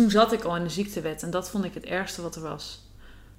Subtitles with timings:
[0.00, 2.42] toen zat ik al in de ziektewet en dat vond ik het ergste wat er
[2.42, 2.80] was.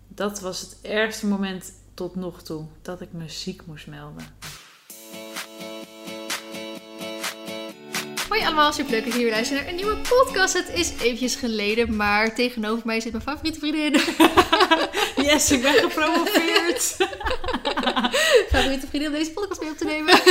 [0.08, 4.26] Dat was het ergste moment tot nog toe, dat ik me ziek moest melden.
[8.30, 10.54] Hoi allemaal, superleuk dat jullie weer luisteren naar een nieuwe podcast.
[10.54, 14.02] Het is eventjes geleden, maar tegenover mij zit mijn favoriete vriendin.
[15.26, 16.96] Yes, ik ben gepromoveerd.
[18.54, 20.20] favoriete vriendin om deze podcast mee op te nemen.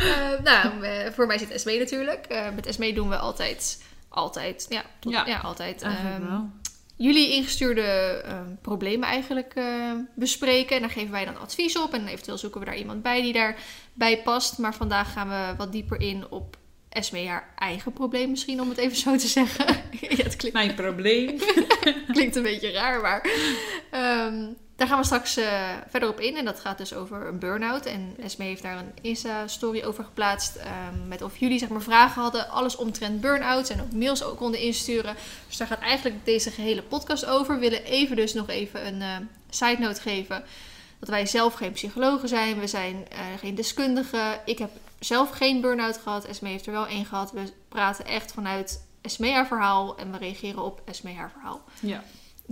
[0.00, 2.26] Eh, nou, eh, voor mij zit Esmee natuurlijk.
[2.26, 3.78] Eh, met Esmee doen we altijd,
[4.10, 5.82] altijd, ja, tot- Ja, ja, altijd.
[5.82, 6.50] Ehm, wel.
[6.96, 7.82] jullie ingestuurde
[8.24, 10.76] ehm, problemen eigenlijk eh, bespreken.
[10.76, 11.94] En daar geven wij dan advies op.
[11.94, 14.58] En eventueel zoeken we daar iemand bij die daarbij past.
[14.58, 16.56] Maar vandaag gaan we wat dieper in op
[16.88, 19.66] Esmee haar eigen probleem misschien, om het even zo te zeggen.
[20.00, 21.38] ja, het klinkt, Mijn probleem.
[22.12, 23.28] klinkt een beetje raar, maar...
[23.90, 24.44] ehm,
[24.80, 26.36] daar gaan we straks eh, verder op in.
[26.36, 27.86] En dat gaat dus over een burn-out.
[27.86, 30.56] En Esmee heeft daar een Insta-story over geplaatst.
[30.56, 32.48] ehm, met of jullie zeg maar, vragen hadden.
[32.48, 33.70] Alles omtrent burn-outs.
[33.70, 35.16] En ook mails ook konden insturen.
[35.46, 37.54] Dus daar gaat eigenlijk deze gehele podcast over.
[37.54, 39.16] We willen even dus nog even een eh,
[39.50, 40.44] side note geven.
[40.98, 42.60] Dat wij zelf geen psychologen zijn.
[42.60, 44.40] We zijn eh, geen deskundigen.
[44.44, 46.24] Ik heb zelf geen burn-out gehad.
[46.24, 47.32] Esmee heeft er wel één gehad.
[47.32, 49.96] We praten echt vanuit Esmee haar verhaal.
[49.98, 51.60] En we reageren op Esmee haar verhaal.
[51.80, 52.02] Ja.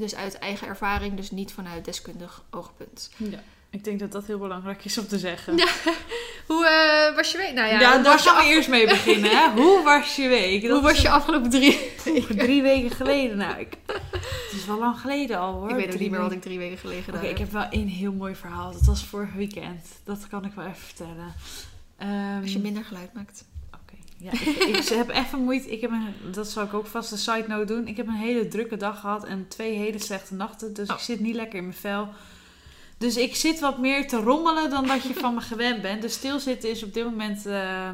[0.00, 3.10] Dus uit eigen ervaring, dus niet vanuit deskundig oogpunt.
[3.16, 3.38] ja,
[3.70, 5.56] ik denk dat dat heel belangrijk is om te zeggen.
[5.56, 5.68] Ja,
[6.46, 7.52] Hoe eh, was je week?
[7.52, 9.30] Nou ja, daar gaan we af- eerst mee beginnen.
[9.30, 9.50] Hè?
[9.62, 10.68] Hoe was je week?
[10.70, 13.36] hoe was je afgelopen drie een- Drie weken geleden.
[13.36, 13.76] Nou, ik...
[13.86, 15.68] Het is wel lang geleden al hoor.
[15.70, 16.44] Ik weet ook Drie niet meer wat weken.
[16.44, 17.38] ik drie weken geleden gedaan ik heb.
[17.38, 18.72] heb wel één heel mooi verhaal.
[18.72, 19.86] Dat was vorig weekend.
[20.04, 21.34] Dat kan ik wel even vertellen.
[21.98, 23.44] Ehm, Als je minder geluid maakt.
[24.20, 25.70] Ja, ik, ik heb even moeite.
[25.70, 27.86] Ik heb een, dat zal ik ook vast een side note doen.
[27.86, 30.74] Ik heb een hele drukke dag gehad en twee hele slechte nachten.
[30.74, 30.96] Dus Oh.
[30.96, 32.08] ik zit niet lekker in mijn vel.
[32.98, 36.02] Dus ik zit wat meer te rommelen dan dat je van me gewend bent.
[36.02, 37.88] Dus stilzitten is op dit moment eh,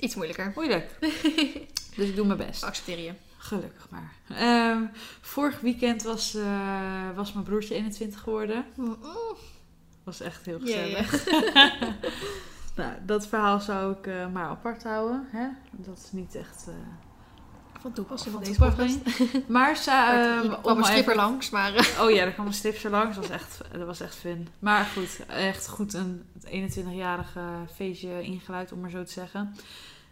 [0.00, 0.52] Iets moeilijker.
[0.54, 0.90] moeilijk.
[1.96, 2.64] Dus ik doe mijn best.
[2.64, 3.12] Accepteer je.
[3.36, 4.12] Gelukkig maar.
[4.28, 4.82] Ehm,
[5.20, 8.64] vorig weekend was, eh, was mijn broertje 21 geworden.
[10.04, 11.24] Was echt heel gezellig.
[12.78, 15.26] nou, dat verhaal zou ik eh, maar apart houden.
[15.30, 15.46] Hè?
[15.72, 16.74] Dat is niet echt eh,
[17.80, 18.98] Van toepassing van deze podcast.
[19.48, 21.74] Maar Er ehm, kwam een stripper even- langs, maar...
[21.74, 23.16] eh, Oh ja, er kwam een stripster langs.
[23.16, 24.48] Dat was echt, dat was echt fun.
[24.58, 27.40] Maar goed, echt goed een 21-jarige
[27.74, 29.54] feestje ingeluid, om maar zo te zeggen.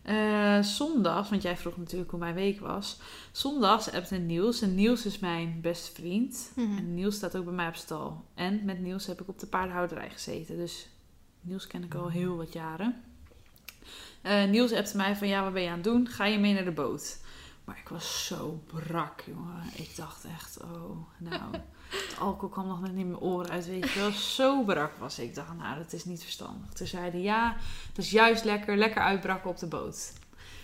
[0.03, 3.00] Eh, zondags, want jij vroeg natuurlijk hoe mijn week was.
[3.33, 4.60] Zondags appte Niels.
[4.62, 6.53] En Niels is mijn beste vriend.
[6.54, 6.77] Mhm.
[6.77, 8.25] En Niels staat ook bij mij op stal.
[8.34, 10.56] En met Niels heb ik op de paardenhouderij gezeten.
[10.56, 10.88] Dus
[11.47, 13.03] Niels ken ik al heel wat jaren.
[14.23, 16.09] Eh, Niels appte mij van, ja, wat ben je aan het doen?
[16.09, 17.19] Ga je mee naar de boot?
[17.65, 19.62] Maar ik was zo brak, jongen.
[19.75, 21.43] Ik dacht echt, oh, nou...
[21.89, 24.11] Het alcohol kwam nog net in mijn oren uit, weet je wel.
[24.11, 25.29] Zo brak was ik.
[25.29, 26.73] Ik dacht, nou, dat is niet verstandig.
[26.73, 27.57] Toen zeiden ja,
[27.93, 30.13] dat is juist lekker, lekker uitbraken op de boot.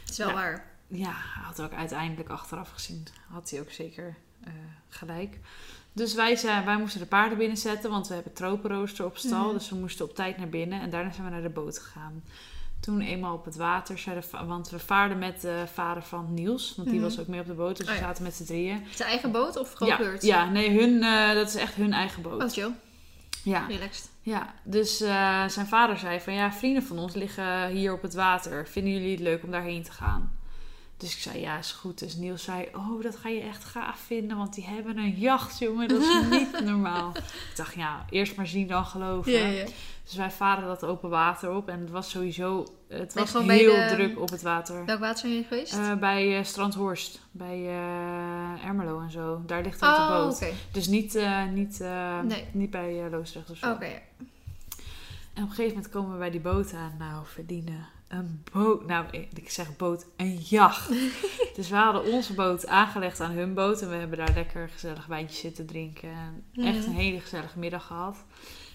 [0.01, 0.71] Het is wel waar.
[0.87, 1.13] Ja,
[1.43, 3.07] had ook uiteindelijk achteraf gezien.
[3.29, 4.53] Had hij ook zeker eh,
[4.89, 5.39] gelijk.
[5.93, 9.45] Dus wij, zijn, wij moesten de paarden binnenzetten, want we hebben tropenrooster op stal.
[9.45, 9.53] Mhm.
[9.53, 10.81] Dus we moesten op tijd naar binnen.
[10.81, 12.23] En daarna zijn we naar de boot gegaan.
[12.81, 16.35] Toen eenmaal op het water, zei de va- want we vaarden met de vader van
[16.35, 16.73] Niels.
[16.77, 17.09] Want die Mhm.
[17.09, 18.05] was ook mee op de boot, dus Oh we ja.
[18.07, 18.85] zaten met z'n drieën.
[18.95, 20.23] Zijn eigen boot of gewoon Ja, gehuurd?
[20.23, 22.43] ja, nee, hun, eh, dat is echt hun eigen boot.
[22.43, 22.71] Oh, chill.
[23.45, 24.11] Ja, Relaxed.
[24.21, 24.55] ja.
[24.65, 28.69] dus eh, zijn vader zei van ja, vrienden van ons liggen hier op het water.
[28.69, 30.33] Vinden jullie het leuk om daarheen te gaan?
[31.03, 31.99] Dus ik zei ja, is goed.
[31.99, 35.59] Dus Niels zei, oh, dat ga je echt gaaf vinden, want die hebben een jacht,
[35.59, 35.89] jongen.
[35.89, 37.13] Dat is niet normaal.
[37.17, 39.33] Ik dacht, ja, eerst maar zien dan geloven.
[39.33, 39.65] Ja, ja.
[40.05, 43.87] Dus wij varen dat open water op en het was sowieso, het was heel de-
[43.91, 44.85] druk op het water.
[44.85, 45.73] Welk water zijn jullie geweest?
[45.73, 49.43] Eh, bij eh, Strandhorst, bij eh, Ermelo en zo.
[49.47, 50.45] Daar ligt ook de oh, boot.
[50.73, 52.45] Dus niet, eh, niet, eh, Nee.
[52.53, 53.71] niet bij Loosdrecht of zo.
[53.71, 53.85] Oké.
[55.35, 56.95] En op een gegeven moment komen we bij die boot aan.
[56.99, 58.87] Nou, verdienen een boot.
[58.87, 60.89] Nou, ik zeg boot, een jacht.
[61.57, 63.81] dus we hadden onze boot aangelegd aan hun boot.
[63.81, 66.11] En we hebben daar lekker gezellig wijntjes zitten drinken.
[66.53, 68.17] En echt een hele gezellige middag gehad.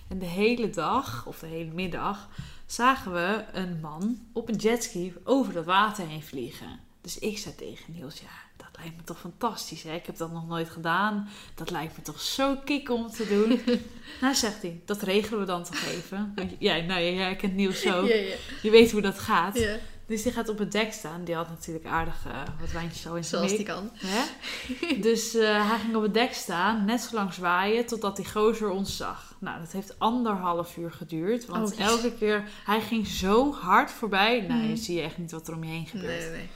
[0.07, 2.29] En de hele dag, of de hele middag,
[2.65, 6.79] zagen we een man op een jetski over dat water heen vliegen.
[7.01, 9.83] Dus ik zei tegen Niels, ja, dat lijkt me toch fantastisch.
[9.83, 9.93] Hè?
[9.93, 11.29] Ik heb dat nog nooit gedaan.
[11.55, 13.61] Dat lijkt me toch zo kick om te doen.
[14.21, 16.31] nou, zegt hij, dat regelen we dan toch even.
[16.35, 18.05] Want jij, nou, ja, jij kent Niels zo.
[18.05, 18.35] Ja, ja.
[18.61, 19.59] Je weet hoe dat gaat.
[19.59, 19.75] ja.
[20.07, 21.23] Dus die gaat op het dek staan.
[21.23, 23.89] Die had natuurlijk aardig eh, wat wijntjes zo in zijn Zoals die kan.
[23.93, 24.21] Hè?
[25.07, 28.69] Dus eh, hij ging op het dek staan, net zo lang zwaaien, totdat die gozer
[28.69, 29.35] ons zag.
[29.39, 31.45] Nou, dat heeft anderhalf uur geduurd.
[31.45, 34.41] Want Oh, elke keer, hij ging zo hard voorbij.
[34.47, 34.69] Nou, Mhm.
[34.69, 36.19] je zie je echt niet wat er om je heen gebeurt.
[36.19, 36.47] Nee, nee.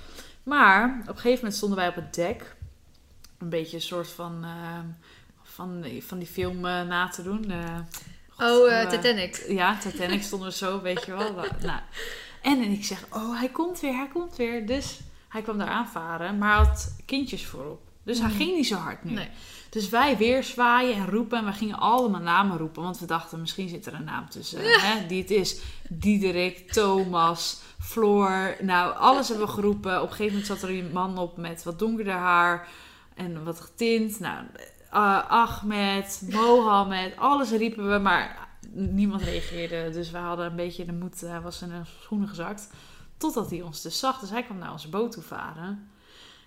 [0.44, 2.56] Maar op een gegeven moment stonden wij op het dek.
[3.38, 4.80] Een beetje een soort van, eh,
[5.44, 7.52] van, van die film eh, na te doen.
[7.52, 7.80] eh,
[8.30, 9.46] God, Oh, Titanic.
[9.48, 11.34] ja, Titanic stonden we zo, weet je wel.
[11.62, 11.80] nou.
[12.42, 14.66] En ik zeg, oh, hij komt weer, hij komt weer.
[14.66, 17.82] Dus hij kwam daar aanvaren, maar hij had kindjes voorop.
[18.04, 18.38] Dus hij Mhm.
[18.38, 19.12] ging niet zo hard nu.
[19.14, 19.30] Nee.
[19.70, 21.38] Dus wij weer zwaaien en roepen.
[21.38, 22.84] En we gingen allemaal namen roepen.
[22.84, 24.60] Want we dachten, misschien zit er een naam tussen.
[24.82, 25.60] Hè, die het is.
[25.90, 28.56] Diederik, Thomas, Floor.
[28.62, 30.02] Nou, alles hebben we geroepen.
[30.02, 32.68] Op een gegeven moment zat er een man op met wat donkerder haar.
[33.16, 34.20] En wat getint.
[34.20, 34.46] Nou,
[34.92, 37.18] eh, Ahmed, Mohammed.
[37.18, 37.98] Alles riepen we.
[37.98, 39.90] Maar niemand reageerde.
[39.90, 41.22] Dus we hadden een beetje de moed.
[41.22, 42.70] Hij was in een schoenen gezakt.
[43.18, 44.20] Totdat hij ons dus zag.
[44.20, 45.90] Dus hij kwam naar onze boot toe varen.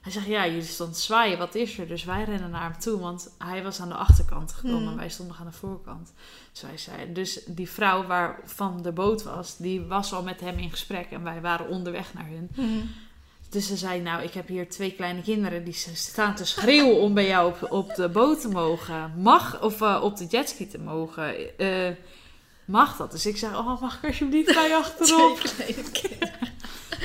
[0.05, 1.87] Hij zegt, ja, jullie stonden zwaaien, wat is er?
[1.89, 4.89] Dus wij rennen naar hem toe, want hij was aan de achterkant gekomen Hmm.
[4.89, 6.12] en wij stonden aan de voorkant.
[6.53, 10.59] Dus, wij zeiden, dus die vrouw waarvan de boot was, die was al met hem
[10.59, 12.49] in gesprek en wij waren onderweg naar hun.
[12.55, 12.87] Mhm.
[13.49, 17.15] Dus ze zei, nou, ik heb hier twee kleine kinderen die staan te schreeuwen om
[17.15, 19.12] bij jou op, op de boot te mogen.
[19.17, 21.59] Mag, of eh, op de jetski te mogen.
[21.59, 21.91] Eh,
[22.64, 23.11] mag dat?
[23.12, 25.40] Dus ik zeg, oh, mag ik alsjeblieft bij je achterop?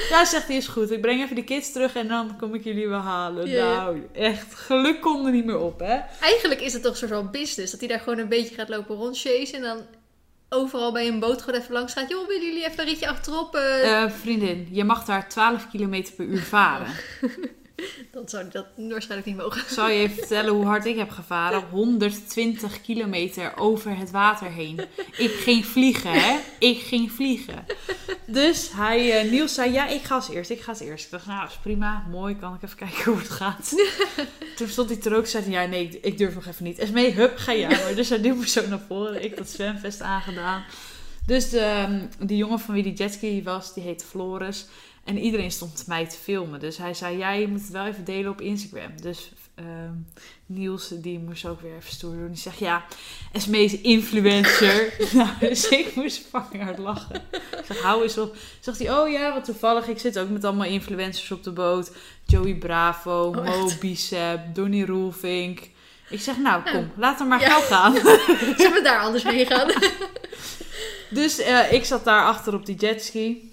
[0.09, 0.91] Ja, zegt hij, is goed.
[0.91, 3.49] Ik breng even de kids terug en dan kom ik jullie wel halen.
[3.51, 5.99] Nou, echt, geluk kon er niet meer op, hè?
[6.21, 7.71] Eigenlijk is het toch een soort van business.
[7.71, 9.55] Dat hij daar gewoon een beetje gaat lopen rondchasen.
[9.55, 9.77] En dan
[10.49, 12.09] overal bij een boot gewoon even langs gaat.
[12.09, 13.55] Joh, willen jullie even een ritje achterop?
[13.55, 14.03] eh?
[14.03, 16.87] Eh, vriendin, je mag daar 12 km per uur varen.
[18.11, 19.73] Dan zou dat waarschijnlijk niet mogen.
[19.73, 21.63] Zal je even vertellen hoe hard ik heb gevaren.
[21.71, 24.79] 120 kilometer over het water heen.
[25.17, 26.37] Ik ging vliegen, hè?
[26.59, 27.65] Ik ging vliegen.
[28.25, 30.49] Dus hij, eh, Niels zei, ja, ik ga als eerst.
[30.49, 31.05] Ik ga als eerst.
[31.05, 32.05] Ik dacht, nou, is prima.
[32.11, 33.73] Mooi, kan ik even kijken hoe het gaat.
[34.57, 35.25] Toen stond hij er ook.
[35.25, 36.79] Zei ja, nee, ik- durf nog even niet.
[36.79, 37.95] Esmee, hup, ga jij maar.
[37.95, 39.23] Dus hij duwde zo naar voren.
[39.23, 40.63] Ik dat zwemvest aangedaan.
[41.25, 44.65] Dus de, ehm, die jongen van wie die jetski was, die heette Floris.
[45.09, 46.59] En iedereen stond mij te filmen.
[46.59, 49.01] Dus hij zei, ja, je moet het wel even delen op Instagram.
[49.01, 49.93] Dus ehm,
[50.45, 52.27] Niels, die moest ook weer even stoer doen.
[52.27, 52.85] Die zegt, ja,
[53.31, 54.93] Esmee is influencer.
[55.13, 57.15] nou, dus ik moest fucking hard lachen.
[57.31, 58.35] Ik zeg, hou eens op.
[58.59, 59.87] Zegt hij, oh ja, wat toevallig.
[59.87, 61.91] Ik zit ook met allemaal influencers op de boot.
[62.25, 63.69] Joey Bravo, Oh, Mo?
[63.79, 65.59] Bicep, Donnie Roelvink.
[66.09, 66.71] Ik zeg, nou, Ja.
[66.71, 67.49] kom, laten we maar Ja.
[67.49, 67.95] gauw gaan.
[68.57, 69.71] Zullen we daar anders heen gaan?
[71.09, 73.48] Dus eh, ik zat daar achter op die jetski.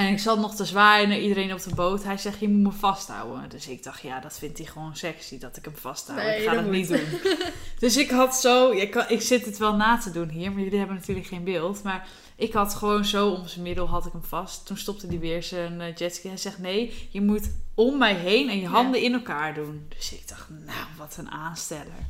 [0.00, 2.04] En ik zat nog te zwaaien naar iedereen op de boot.
[2.04, 3.48] Hij zegt, je moet me vasthouden.
[3.48, 6.18] Dus ik dacht, ja, dat vindt hij gewoon sexy, dat ik hem vasthoud.
[6.18, 7.00] Nee, ik ga dat dat niet doen.
[7.78, 8.70] dus ik had zo...
[8.70, 11.44] Ik, kan, ik zit het wel na te doen hier, maar jullie hebben natuurlijk geen
[11.44, 11.82] beeld.
[11.82, 14.66] Maar ik had gewoon zo om zijn middel had ik hem vast.
[14.66, 16.28] Toen stopte hij weer zijn eh, jetski.
[16.28, 18.68] Hij zegt, nee, je moet om mij heen en je Ja.
[18.68, 19.86] handen in elkaar doen.
[19.96, 22.06] Dus ik dacht, nou, wat een aansteller.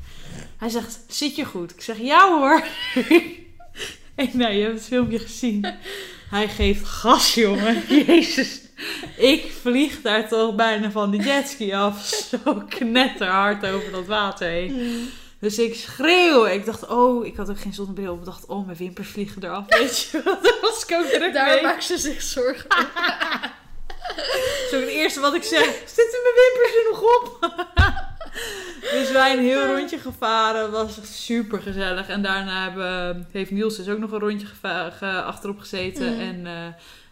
[0.56, 1.70] Hij zegt, zit je goed?
[1.70, 2.64] Ik zeg, ja hoor.
[4.14, 5.66] En nou, je hebt het filmpje gezien.
[6.30, 7.82] Hij geeft gas, jongen.
[8.06, 8.60] Jezus.
[9.16, 12.06] Ik vlieg daar toch bijna van die jetski af.
[12.30, 15.10] Zo knetterhard over dat water heen.
[15.40, 16.46] Dus ik schreeuw.
[16.46, 18.18] Ik dacht, oh, ik had ook geen zonnebril op.
[18.18, 19.64] Ik dacht, oh, mijn wimpers vliegen eraf.
[19.78, 20.42] Weet je wat?
[20.44, 21.82] Daar was ik ook druk Daar mee.
[21.82, 22.66] ze zich zorgen.
[24.70, 25.64] Zo het eerste wat ik zeg.
[25.86, 27.38] Zitten mijn wimpers er nog op?
[28.92, 30.70] dus wij een heel rondje gevaren.
[30.70, 32.08] was super gezellig.
[32.08, 36.12] En daarna hebben, heeft Niels dus ook nog een rondje ge- achterop gezeten.
[36.12, 36.20] Mhm.
[36.20, 36.52] En eh,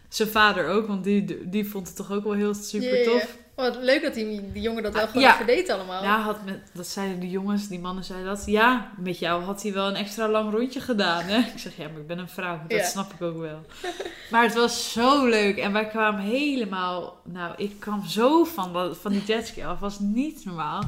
[0.09, 0.87] zijn vader ook.
[0.87, 3.37] Want die, die vond het toch ook wel heel super tof.
[3.59, 5.33] Wat leuk dat die, die jongen dat wel Ah, gewoon ja.
[5.33, 6.03] even deed allemaal.
[6.03, 8.43] Ja, had met, dat zeiden de jongens, die mannen zeiden dat.
[8.45, 11.23] Ja, met jou had hij wel een extra lang rondje gedaan.
[11.23, 11.37] Hè?
[11.37, 12.59] Ik zeg, ja, maar ik ben een vrouw.
[12.67, 12.85] Dat Ja.
[12.85, 13.65] snap ik ook wel.
[14.31, 15.57] Maar het was zo leuk.
[15.57, 17.21] En wij kwamen helemaal...
[17.23, 19.79] Nou, ik kwam zo van, van die jetski af.
[19.79, 20.83] was niet normaal.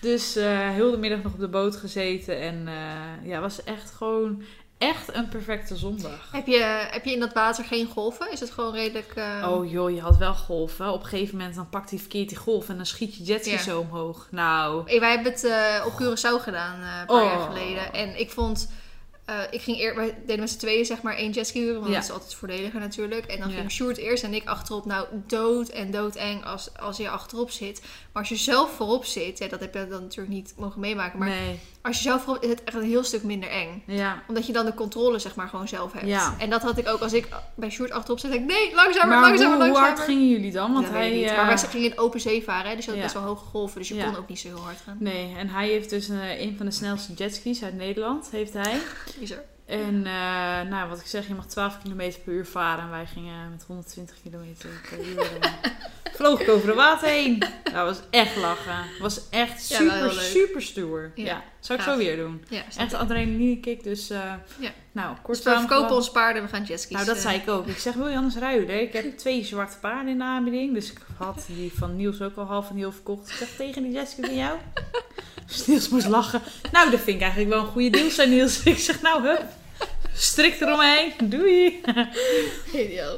[0.00, 2.40] Dus eh, heel de middag nog op de boot gezeten.
[2.40, 4.42] En eh, ja, was echt gewoon...
[4.80, 6.28] Echt een perfecte zondag.
[6.32, 8.32] Heb, je, heb je in dat water geen golven?
[8.32, 9.12] Is het gewoon redelijk...
[9.14, 10.92] eh, Oh joh, je had wel golven.
[10.92, 13.50] Op een gegeven moment dan pakt hij verkeerd die golf en dan schiet je jetski
[13.50, 13.58] Ja.
[13.58, 14.28] zo omhoog.
[14.30, 17.30] Nou, Hey, wij hebben het eh, op Curaçao gedaan eh, een paar Oh.
[17.30, 17.92] jaar geleden.
[17.92, 18.70] En ik vond...
[19.24, 21.88] eh, ik ging eer, wij deden met z'n tweeën zeg maar één jetski huren, want
[21.88, 21.94] Ja.
[21.94, 23.26] dat is altijd voordeliger natuurlijk.
[23.26, 23.56] En dan Ja.
[23.56, 24.84] ging Sjoerd eerst en ik achterop.
[24.84, 27.80] Nou, dood en doodeng als, als je achterop zit.
[27.80, 31.18] Maar als je zelf voorop zit, ja, dat heb je dan natuurlijk niet mogen meemaken.
[31.18, 31.58] Maar nee.
[31.82, 33.82] Als je zelf is het echt een heel stuk minder eng.
[33.86, 34.22] Ja.
[34.28, 36.06] Omdat je dan de controle zeg maar gewoon zelf hebt.
[36.06, 36.34] Ja.
[36.38, 38.30] En dat had ik ook als ik bij Sjoerd achterop zit.
[38.30, 39.96] denk ik, nee, langzamer, Maar langzamer, hoe, hoe langzamer.
[39.96, 40.72] hard gingen jullie dan?
[40.72, 41.28] Want dat hij, niet.
[41.28, 43.04] eh, Maar wij gingen in open zee varen, hè, dus je had Ja.
[43.06, 43.78] best wel hoge golven.
[43.78, 44.04] Dus je Ja.
[44.04, 44.96] kon ook niet zo heel hard gaan.
[45.00, 48.78] Nee, en hij heeft dus een, een van de snelste jetskis uit Nederland, heeft hij.
[49.20, 49.38] Bizar.
[49.66, 50.12] En eh,
[50.70, 53.64] nou, wat ik zeg, je mag 12 km per uur varen en wij gingen met
[53.66, 55.18] 120 km per uur.
[55.40, 55.50] eh,
[56.16, 57.38] vloog ik over de water heen.
[57.64, 58.84] Dat was echt lachen.
[59.00, 60.12] was echt Ja, super, leuk.
[60.20, 61.12] super stoer.
[61.14, 62.44] Ja, Ja, zou ik zo weer doen.
[62.48, 64.70] Ja, Echt adrenaline kick, dus eh, Ja.
[64.92, 66.94] nou, kort Dus we verkopen ons paarden en we gaan jetskis.
[66.94, 67.66] Nou, dat eh, zei ik ook.
[67.66, 68.80] Ik zeg, wil je anders ruilen?
[68.80, 70.74] Ik heb twee zwarte paarden in de aanbieding.
[70.74, 73.28] Dus ik had die van Niels ook al half en heel verkocht.
[73.28, 74.58] Ik zeg, tegen die jetski van jou?
[75.46, 76.40] Dus Niels moest lachen.
[76.72, 78.62] Nou, dat vind ik eigenlijk wel een goede deal, zei Niels.
[78.64, 79.44] Ik zeg, nou, hup.
[80.14, 81.12] Strikt eromheen.
[81.24, 81.80] Doei.
[82.74, 83.16] Ideaal.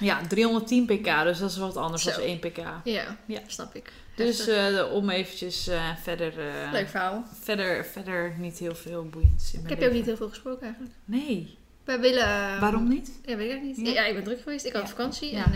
[0.00, 2.56] Ja, 310 pk, dus dat is wat anders dan 1 pk.
[2.84, 3.40] Ja, Ja.
[3.46, 3.92] snap ik.
[4.26, 7.24] Dus eh, om eventjes eh, verder, eh, Leuk verhaal.
[7.40, 10.62] verder, verder niet heel veel boeiends in Ik heb je ook niet heel veel gesproken
[10.62, 10.94] eigenlijk.
[11.04, 11.58] Nee.
[11.84, 12.60] Wij willen...
[12.60, 13.10] Waarom niet?
[13.24, 13.76] Ja, weet ik niet.
[13.76, 13.92] Ja.
[13.92, 14.64] Ja, ik ben druk geweest.
[14.64, 14.88] Ik had Ja.
[14.88, 15.36] vakantie.
[15.36, 15.52] En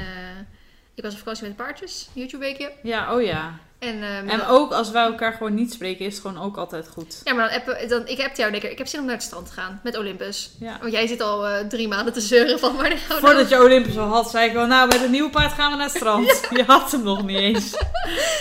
[0.95, 2.09] ik was op vakantie met de paardjes.
[2.13, 2.73] YouTube-weekje.
[2.83, 3.59] Ja, oh ja.
[3.85, 6.89] En, ehm, En ook als wij elkaar gewoon niet spreken, is het gewoon ook altijd
[6.89, 7.21] goed.
[7.25, 8.71] Ja, maar dan, appen- dan ik heb jou lekker.
[8.71, 10.51] Ik heb zin om naar het strand te gaan met Olympus.
[10.61, 10.79] Ja.
[10.81, 13.49] Want jij zit al eh, drie maanden te zeuren van wanneer gaan we nou- Voordat
[13.49, 15.87] je Olympus al had, zei ik wel, nou, met een nieuw paard gaan we naar
[15.87, 16.41] het strand.
[16.57, 17.75] Je had hem nog niet eens.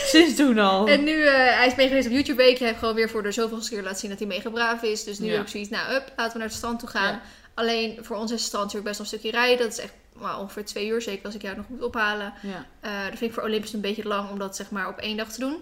[0.06, 0.88] Sinds toen al.
[0.88, 2.58] En nu, eh, hij is meegeweest op YouTube Week.
[2.58, 5.04] Hij heeft gewoon weer voor de zoveelste keer laten zien dat hij mega braaf is.
[5.04, 5.40] Dus nu Ja.
[5.40, 7.22] ook zoiets, nou, up, laten we naar het strand toe gaan.
[7.56, 9.66] Alleen voor ons is het strand natuurlijk best wel een stukje rijden.
[9.66, 12.34] Dat is echt nou, ongeveer twee uur, zeker als ik jou nog moet ophalen.
[12.42, 12.66] Ja.
[12.80, 15.18] Eh, dat vind ik voor Olympus een beetje lang om dat zeg maar op één
[15.18, 15.58] dag te doen.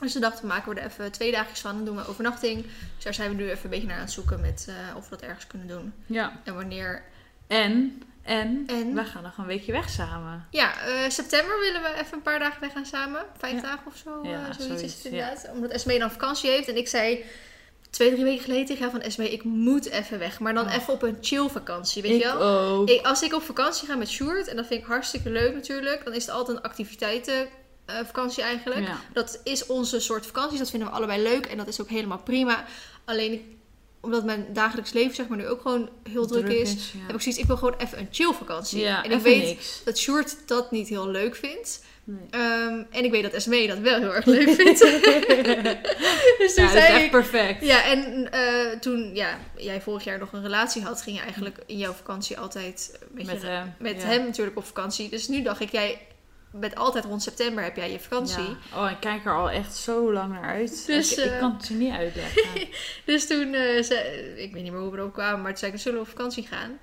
[0.00, 2.62] Dus we dachten, maken we er even twee dagjes van en doen we overnachting.
[2.94, 5.04] Dus daar zijn we nu even een beetje naar aan het zoeken met eh, of
[5.04, 5.92] we dat ergens kunnen doen.
[6.06, 6.40] ja.
[6.44, 7.02] En wanneer.
[7.46, 8.94] En, en, En?
[8.94, 10.46] we gaan nog een weekje weg samen.
[10.50, 13.22] Ja, eh, september willen we even een paar dagen weg gaan samen.
[13.38, 13.60] Vijf Ja.
[13.60, 14.20] dagen of zo.
[14.22, 15.50] Ja, zoiets, is het inderdaad.
[15.52, 16.68] Omdat Esmee dan vakantie heeft.
[16.68, 17.24] En ik zei
[17.90, 20.40] twee, drie weken geleden tegen van Esmee, ik moet even weg.
[20.40, 20.74] Maar dan Oh.
[20.74, 22.42] even op een chill vakantie, weet ik je wel?
[22.42, 22.88] ook.
[22.88, 26.04] Ik, als ik op vakantie ga met Sjoerd, en dat vind ik hartstikke leuk natuurlijk,
[26.04, 28.86] dan is het altijd een activiteitenvakantie eigenlijk.
[28.86, 29.00] Ja.
[29.12, 32.18] Dat is onze soort vakanties, dat vinden we allebei leuk en dat is ook helemaal
[32.22, 32.64] prima.
[33.04, 33.58] Alleen
[34.00, 37.06] omdat mijn dagelijks leven zeg maar nu ook gewoon heel druk, is, ja.
[37.06, 38.80] heb ik zoiets, ik wil gewoon even een chill vakantie.
[38.80, 39.80] Ja, en ik weet niks.
[39.84, 41.80] dat Sjoerd dat niet heel leuk vindt.
[42.10, 42.26] Nee.
[42.30, 44.78] Ehm, en ik weet dat Esmee dat wel heel erg leuk vindt.
[46.38, 47.64] dus toen Ja, dat is zei echt ik, perfect.
[47.64, 51.58] ja, en eh, toen ja, jij vorig jaar nog een relatie had, ging je eigenlijk
[51.66, 53.74] in jouw vakantie altijd beetje Met hem.
[53.78, 54.06] met ja.
[54.08, 55.08] hem natuurlijk op vakantie.
[55.08, 55.98] Dus nu dacht ik, jij
[56.52, 58.56] bent altijd rond september heb jij je vakantie.
[58.72, 58.84] Ja.
[58.84, 60.86] Oh, ik kijk er al echt zo lang naar uit.
[60.86, 62.42] Dus, ik, ik eh, kan het je niet uitleggen.
[63.04, 63.98] Dus toen, zei,
[64.36, 66.10] ik weet niet meer hoe we erop kwamen, maar toen zei ik, zullen we op
[66.10, 66.78] vakantie gaan.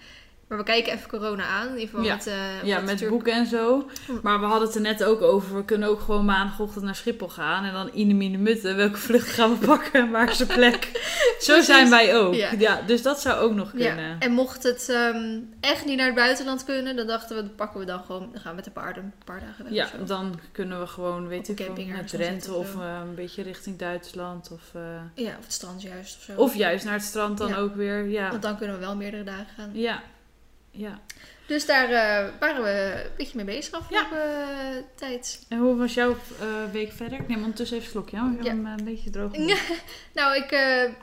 [0.47, 1.67] Maar we kijken even corona aan.
[1.67, 2.15] In ieder geval Ja.
[2.15, 3.89] met, eh, ja, met natuurlijk- boeken en zo.
[4.05, 4.11] Hm.
[4.23, 5.55] Maar we hadden het er net ook over.
[5.55, 7.63] We kunnen ook gewoon maandagochtend naar Schiphol gaan.
[7.65, 8.75] En dan in de mine mutten.
[8.75, 10.11] Welke vlucht gaan we pakken?
[10.11, 10.83] Waar is de plek?
[11.39, 11.65] zo Precies.
[11.65, 12.33] zijn wij ook.
[12.33, 12.51] Ja.
[12.57, 12.81] Ja.
[12.85, 14.07] dus dat zou ook nog kunnen.
[14.09, 17.55] Ja, en mocht het ehm, echt niet naar het buitenland kunnen, dan dachten we, dan
[17.55, 19.73] pakken we dan gewoon, dan gaan we met de paarden een paar dagen weg.
[19.73, 23.43] Ja, dan kunnen we gewoon, weet ik wel, camping naar Drenthe of eh, een beetje
[23.43, 24.49] richting Duitsland.
[24.51, 24.81] Of, eh,
[25.25, 26.41] ja, of het strand juist of zo.
[26.41, 28.05] of juist naar het strand dan ook weer.
[28.09, 29.69] Ja, Want dan kunnen we wel meerdere dagen gaan.
[29.73, 30.01] ja.
[30.77, 30.99] Ja.
[31.47, 35.45] Dus daar eh, waren we een beetje mee bezig afgelopen eh, tijd.
[35.49, 37.19] En hoe was jouw eh, week verder?
[37.19, 38.17] Ik neem ondertussen even een slokje.
[38.17, 38.49] Ja, ik Ja.
[38.49, 39.37] hem een beetje droog.
[39.37, 39.57] Ja.
[40.13, 40.51] Nou, ik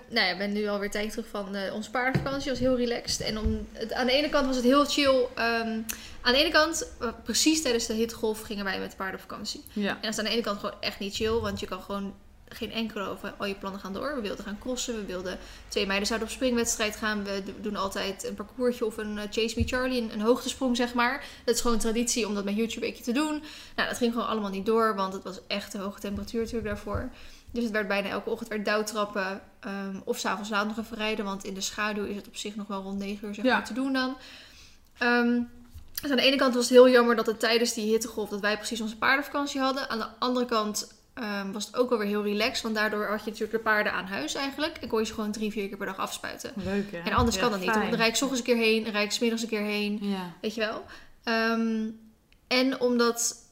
[0.08, 2.50] nou ja, ben nu alweer tijd terug van onze paardenvakantie.
[2.50, 3.20] was heel relaxed.
[3.26, 5.26] En om, het, aan de ene kant was het heel chill.
[5.34, 5.80] ehm,
[6.20, 6.92] aan de ene kant,
[7.24, 9.64] precies tijdens de hittegolf gingen wij met de paarden op vakantie.
[9.72, 9.88] Ja.
[9.88, 11.32] En dat is aan de ene kant gewoon echt niet chill.
[11.40, 12.14] Want je kan gewoon
[12.54, 14.14] geen enkele over al je plannen gaan door.
[14.14, 14.94] We wilden gaan crossen.
[14.96, 17.24] We wilden twee meiden zouden op springwedstrijd gaan.
[17.24, 20.02] We doen altijd een parcoursje of een eh, Chase Me Charlie.
[20.02, 21.24] Een, een hoogtesprong, zeg maar.
[21.44, 23.42] Dat is gewoon traditie om dat met YouTube weekje te doen.
[23.76, 24.94] Nou, dat ging gewoon allemaal niet door.
[24.94, 27.10] Want het was echt te hoge temperatuur natuurlijk daarvoor.
[27.50, 29.42] Dus het werd bijna elke ochtend werd douwtrappen.
[29.60, 31.24] ehm, of s'avonds laat nog even rijden.
[31.24, 33.56] Want in de schaduw is het op zich nog wel rond 9 uur zeg Ja.
[33.56, 34.16] maar, te doen dan.
[34.98, 35.40] Ehm,
[36.02, 38.28] dus aan de ene kant was het heel jammer dat het tijdens die hittegolf...
[38.28, 39.88] dat wij precies onze paardenvakantie hadden.
[39.88, 42.62] Aan de andere kant ehm, was het ook wel weer heel relaxed.
[42.62, 44.76] Want daardoor had je natuurlijk de paarden aan huis eigenlijk.
[44.76, 46.52] En kon je ze gewoon drie, vier keer per dag afspuiten.
[46.54, 46.98] Leuk hè?
[46.98, 47.74] En anders Ja, kan dat niet.
[47.74, 48.84] Dan rijd ik 's ochtends een keer heen.
[48.84, 49.98] Dan rijd ik 's middags een keer heen.
[50.00, 50.32] Ja.
[50.40, 50.84] Weet je wel.
[51.24, 51.88] Ehm,
[52.46, 53.42] en omdat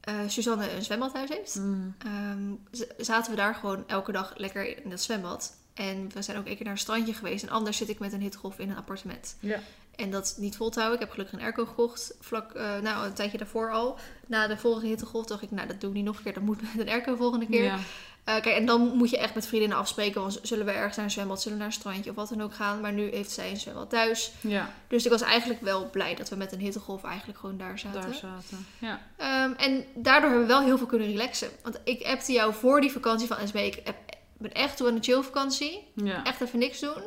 [0.00, 1.54] eh, Suzanne een zwembadhuis heeft...
[1.54, 1.94] Mm.
[1.98, 2.52] Ehm,
[2.98, 5.56] zaten we daar gewoon elke dag lekker in het zwembad.
[5.74, 7.42] En we zijn ook een keer naar een strandje geweest.
[7.42, 9.36] En anders zit ik met een hittegolf in een appartement.
[9.40, 9.58] Ja.
[9.96, 11.00] En dat is niet vol te houden.
[11.00, 12.14] Ik heb gelukkig een airco gekocht.
[12.20, 13.98] Vlak, eh, nou, een tijdje daarvoor al.
[14.26, 16.34] Na de vorige hittegolf dacht ik, nou, dat doe ik niet nog een keer.
[16.34, 17.64] Dat moet met een airco de volgende keer.
[17.64, 17.78] Ja.
[18.24, 20.20] Eh, kijk, en dan moet je echt met vriendinnen afspreken.
[20.20, 22.42] Want zullen we ergens naar een zwembad, zullen we naar een strandje of wat dan
[22.42, 22.80] ook gaan.
[22.80, 24.32] Maar nu heeft zij een zwembad thuis.
[24.40, 27.78] ja, Dus ik was eigenlijk wel blij dat we met een hittegolf eigenlijk gewoon daar
[27.78, 28.00] zaten.
[28.00, 28.66] daar zaten.
[28.78, 29.00] Ja.
[29.16, 31.48] Ehm, en daardoor hebben we wel heel veel kunnen relaxen.
[31.62, 33.54] Want ik appte jou voor die vakantie van SB.
[33.56, 33.96] Ik heb-
[34.38, 35.86] ben echt toe aan de chillvakantie.
[35.94, 36.24] Ja.
[36.24, 37.02] Echt even niks doen.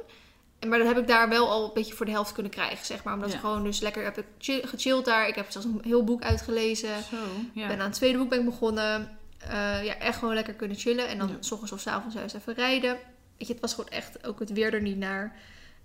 [0.59, 2.85] En, maar dat heb ik daar wel al een beetje voor de helft kunnen krijgen,
[2.85, 3.13] zeg maar.
[3.13, 3.35] Omdat Ja.
[3.35, 5.27] ik gewoon dus lekker heb ik chill- gechilled daar.
[5.27, 7.03] Ik heb zelfs een heel boek uitgelezen.
[7.09, 7.15] Zo,
[7.53, 7.67] ja.
[7.67, 9.17] ben aan het tweede boek ben ik begonnen.
[9.37, 11.07] Eh, ja, echt gewoon lekker kunnen chillen.
[11.07, 11.35] En dan Ja.
[11.39, 12.97] s ochtends of s avonds juist even rijden.
[13.37, 15.35] Weet je, het was gewoon echt ook het weer er niet naar.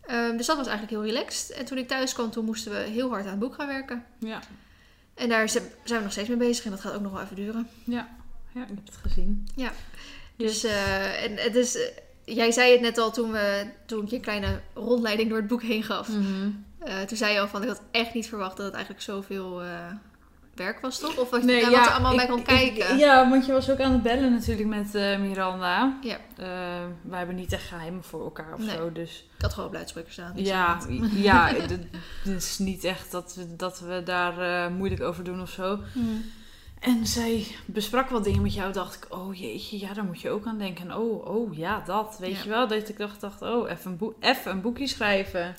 [0.06, 1.50] Ehm, dus dat was eigenlijk heel relaxed.
[1.56, 4.04] En toen ik thuis kwam, toen moesten we heel hard aan het boek gaan werken.
[4.18, 4.40] Ja.
[5.14, 6.64] En daar zijn we nog steeds mee bezig.
[6.64, 7.68] En dat gaat ook nog wel even duren.
[7.84, 8.08] ja,
[8.54, 9.48] ik heb het gezien.
[10.36, 11.82] Dus, eh, en het is, eh,
[12.24, 15.46] jij zei het net al toen, we, toen ik je een kleine rondleiding door het
[15.48, 16.08] boek heen gaf.
[16.08, 16.50] Mhm.
[16.78, 19.62] Eh, toen zei je al van, ik had echt niet verwacht dat het eigenlijk zoveel
[19.62, 19.68] eh,
[20.54, 21.16] werk was, toch?
[21.16, 22.98] Of wat, Nee, ja, wat er allemaal ik- bij kon ik- kijken.
[22.98, 25.98] ja, want je was ook aan het bellen natuurlijk met eh, Miranda.
[26.02, 26.16] Ja.
[27.02, 28.76] Wij hebben niet echt geheimen voor elkaar of Nee.
[28.76, 29.24] zo, dus...
[29.36, 30.32] Ik had gewoon op luidspreker staan.
[30.36, 30.78] Ik Ja,
[31.14, 31.46] ja
[32.24, 35.78] het is niet echt dat we, dat we daar moeilijk over doen of zo.
[35.92, 36.24] Hmm.
[36.82, 38.72] En zij besprak wat dingen met jou.
[38.72, 40.90] Dacht ik, oh jeetje, ja, daar moet je ook aan denken.
[40.90, 42.16] En oh, oh ja, dat.
[42.20, 42.42] Weet Ja.
[42.42, 42.68] je wel?
[42.68, 45.56] Dat ik dacht, dacht oh, even een, boek, even een boekje schrijven.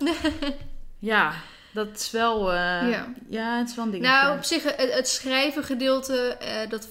[0.99, 1.33] ja,
[1.73, 2.51] dat is wel...
[2.51, 2.55] eh,
[2.89, 3.13] Ja.
[3.29, 3.57] ja.
[3.57, 4.11] het is wel een dingetje.
[4.13, 6.87] Nou, op zich, het, het schrijven gedeelte, eh, dat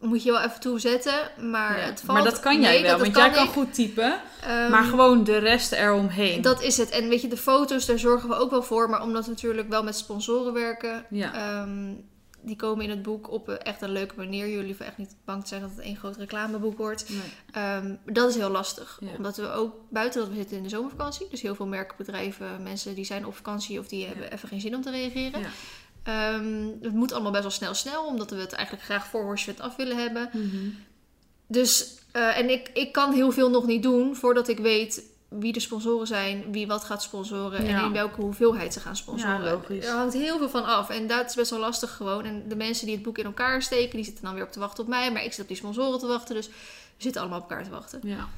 [0.00, 1.30] moet je wel even toezetten.
[1.50, 1.84] Maar Ja.
[1.84, 2.18] het valt...
[2.18, 3.50] maar dat kan jij wel, dat- dat want jij kan ik.
[3.50, 4.20] goed typen.
[4.42, 6.42] Ehm, maar gewoon de rest eromheen.
[6.42, 6.90] Dat is het.
[6.90, 8.90] En weet je, de foto's, daar zorgen we ook wel voor.
[8.90, 11.32] Maar omdat we natuurlijk wel met sponsoren werken, Ja.
[11.34, 11.92] ehm,
[12.44, 14.48] die komen in het boek op echt een leuke manier.
[14.48, 17.08] Jullie hoeven echt niet bang te zijn dat het één groot reclameboek wordt.
[17.08, 17.20] Nee.
[17.50, 18.98] Ehm, dat is heel lastig.
[19.00, 19.16] Ja.
[19.16, 21.26] Omdat we ook buiten dat we zitten in de zomervakantie.
[21.30, 24.74] Dus heel veel merkbedrijven, mensen die zijn op vakantie of die hebben even geen zin
[24.74, 25.40] om te reageren.
[25.40, 25.50] Ja.
[26.02, 29.76] Ehm, het moet allemaal best wel snel snel, omdat we het eigenlijk graag voor af
[29.76, 30.30] willen hebben.
[30.32, 30.68] Mhm.
[31.46, 35.02] Dus, eh, en ik, ik kan heel veel nog niet doen voordat ik weet
[35.38, 37.78] wie de sponsoren zijn, wie wat gaat sponsoren Ja.
[37.78, 39.44] en in welke hoeveelheid ze gaan sponsoren.
[39.44, 39.86] Ja, logisch.
[39.86, 42.24] Er hangt heel veel van af en dat is best wel lastig gewoon.
[42.24, 44.58] En de mensen die het boek in elkaar steken, die zitten dan weer op te
[44.58, 46.54] wachten op mij, maar ik zit op die sponsoren te wachten, dus we
[47.02, 48.00] zitten allemaal op elkaar te wachten.
[48.02, 48.28] Ja.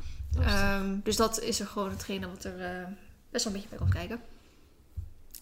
[0.40, 2.70] Ehm, dus dat is er gewoon hetgene wat er eh,
[3.30, 4.20] best wel een beetje bij komt kijken.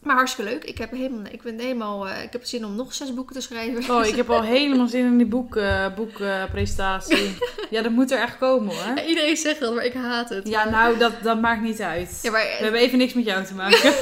[0.04, 0.64] Maar hartstikke leuk.
[0.64, 3.40] Ik heb, helemaal, ik ben helemaal, eh, ik heb zin om nog zes boeken te
[3.40, 3.94] schrijven.
[3.94, 7.36] Oh, ik heb al helemaal zin in die boek, eh, boekpresentatie.
[7.70, 8.96] ja, dat moet er echt komen hoor.
[8.96, 10.48] Ja, Iedereen zegt dat, maar ik haat het.
[10.48, 12.18] Ja, nou, dat, dat maakt niet uit.
[12.22, 13.92] Ja, maar, We hebben even niks met jou te maken.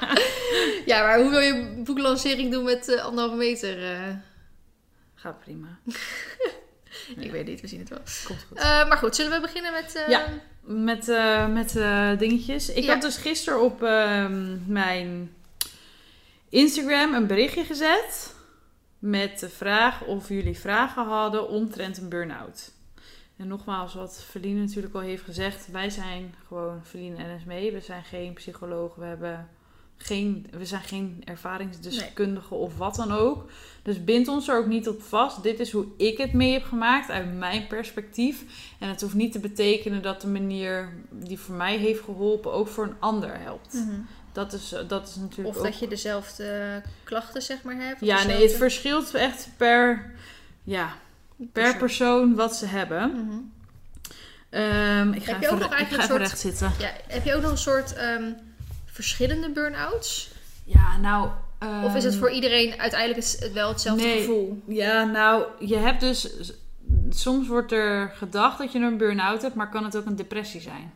[0.90, 3.76] ja, maar hoe wil je boeklancering doen met eh, anderhalve meter?
[5.14, 5.78] Gaat prima.
[7.18, 7.98] Ik weet niet, we zien het wel.
[8.26, 8.58] Komt goed.
[8.58, 9.94] Eh, maar goed, zullen we beginnen met...
[9.94, 10.26] eh, Ja.
[10.64, 11.72] Met, eh, met
[12.18, 12.68] dingetjes.
[12.68, 12.92] Ik Ja.
[12.92, 15.34] had dus gisteren op ehm, mijn
[16.48, 18.34] Instagram een berichtje gezet.
[18.98, 22.70] Met de vraag of jullie vragen hadden omtrent een burn-out.
[23.36, 25.70] En nogmaals, wat Verlien natuurlijk al heeft gezegd.
[25.70, 27.70] Wij zijn gewoon Verlien en SME.
[27.72, 28.94] We zijn geen psycholoog.
[28.94, 29.48] We, hebben
[30.02, 33.50] geen, we zijn geen ervaringsdeskundigen of wat dan ook.
[33.82, 35.42] Dus bind ons er ook niet op vast.
[35.42, 38.44] Dit is hoe ik het mee heb gemaakt uit mijn perspectief.
[38.78, 42.68] En het hoeft niet te betekenen dat de manier die voor mij heeft geholpen ook
[42.68, 43.72] voor een ander helpt.
[43.72, 44.00] mhm.
[44.32, 45.64] Dat, is, dat is natuurlijk Of ook...
[45.64, 48.00] dat je dezelfde klachten, zeg maar, hebt.
[48.00, 50.12] Ja, nee, het verschilt echt per,
[50.64, 50.94] ja,
[51.52, 53.10] per persoon wat ze hebben.
[53.10, 53.38] Mhm.
[54.50, 56.72] Ehm, ik ga Heb je ook nog eigenlijk een soort- recht zitten.
[56.78, 58.32] Ja, heb je ook nog een soort ehm,
[58.92, 60.30] verschillende burn-outs?
[60.64, 61.30] Ja, nou...
[61.84, 64.18] Of is het ehm, voor iedereen uiteindelijk wel hetzelfde nee.
[64.18, 64.62] gevoel?
[64.66, 66.52] Ja, nou, je hebt dus...
[67.10, 70.60] Soms wordt er gedacht dat je een burn-out hebt, maar kan het ook een depressie
[70.60, 70.92] zijn.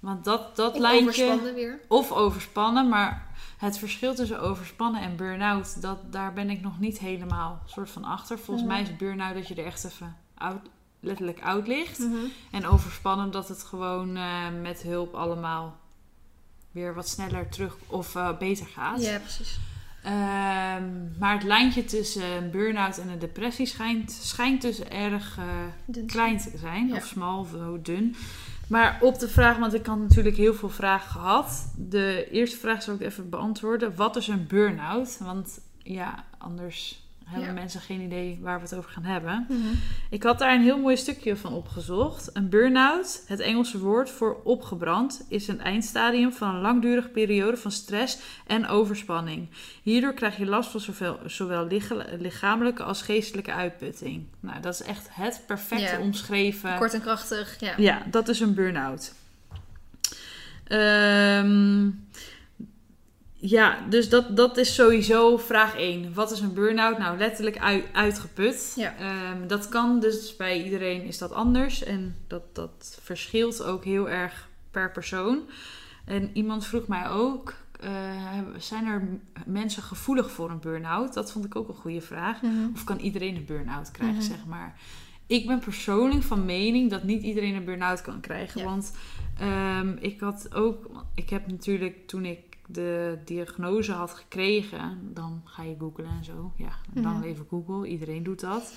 [0.00, 1.06] Want dat, dat Of lijntje...
[1.24, 1.80] overspannen weer?
[1.88, 3.26] Of overspannen, maar
[3.58, 8.04] het verschil tussen overspannen en burn-out, dat, daar ben ik nog niet helemaal soort van
[8.04, 8.38] achter.
[8.38, 8.74] Volgens Mhm.
[8.74, 10.16] mij is burn-out dat je er echt even
[11.00, 11.98] letterlijk oud ligt.
[11.98, 12.14] Mhm.
[12.50, 15.80] En overspannen dat het gewoon eh, met hulp allemaal
[16.72, 19.02] weer wat sneller terug of eh, beter gaat.
[19.02, 19.58] Ja, precies.
[20.02, 26.06] Ehm, maar het lijntje tussen een burn-out en een depressie schijnt, schijnt dus erg eh,
[26.06, 26.88] klein te zijn.
[26.88, 26.96] Ja.
[26.96, 28.16] Of smal of hoe dun.
[28.66, 31.72] Maar op de vraag, want ik had natuurlijk heel veel vragen gehad.
[31.76, 33.96] De eerste vraag zal ik even beantwoorden.
[33.96, 35.18] Wat is een burn-out?
[35.18, 37.54] Want ja, anders hebben Ja.
[37.54, 39.46] mensen geen idee waar we het over gaan hebben.
[39.48, 39.58] Mhm.
[40.10, 42.30] Ik had daar een heel mooi stukje van opgezocht.
[42.32, 47.70] Een burn-out, het Engelse woord voor opgebrand, is een eindstadium van een langdurige periode van
[47.70, 49.48] stress en overspanning.
[49.82, 54.24] Hierdoor krijg je last van zowel, zowel licha- lichamelijke als geestelijke uitputting.
[54.40, 56.00] Nou, dat is echt het perfecte Ja.
[56.00, 56.76] omschreven.
[56.76, 57.74] Kort en krachtig, ja.
[57.76, 59.12] Ja, dat is een burn-out.
[60.64, 61.88] Ehm,
[63.44, 66.14] ja, dus dat, dat is sowieso vraag 1.
[66.14, 66.98] Wat is een burn-out?
[66.98, 68.72] Nou, letterlijk uit, uitgeput.
[68.76, 68.94] Ja.
[68.98, 71.82] Ehm, dat kan dus bij iedereen is dat anders.
[71.84, 75.38] En dat, dat verschilt ook heel erg per persoon.
[76.04, 77.54] En iemand vroeg mij ook...
[77.80, 77.90] eh,
[78.58, 79.08] zijn er
[79.46, 81.14] mensen gevoelig voor een burn-out?
[81.14, 82.42] Dat vond ik ook een goede vraag.
[82.42, 82.54] Mhm.
[82.74, 84.26] Of kan iedereen een burn-out krijgen, Mhm.
[84.26, 84.76] zeg maar.
[85.26, 88.60] Ik ben persoonlijk van mening dat niet iedereen een burn-out kan krijgen.
[88.60, 88.66] Ja.
[88.66, 88.92] Want
[89.38, 91.04] ehm, ik had ook...
[91.14, 92.38] Ik heb natuurlijk toen ik
[92.72, 95.10] de diagnose had gekregen...
[95.14, 96.52] Dan ga je googlen en zo.
[96.56, 97.88] Ja, dan even Google.
[97.88, 98.74] Iedereen doet dat.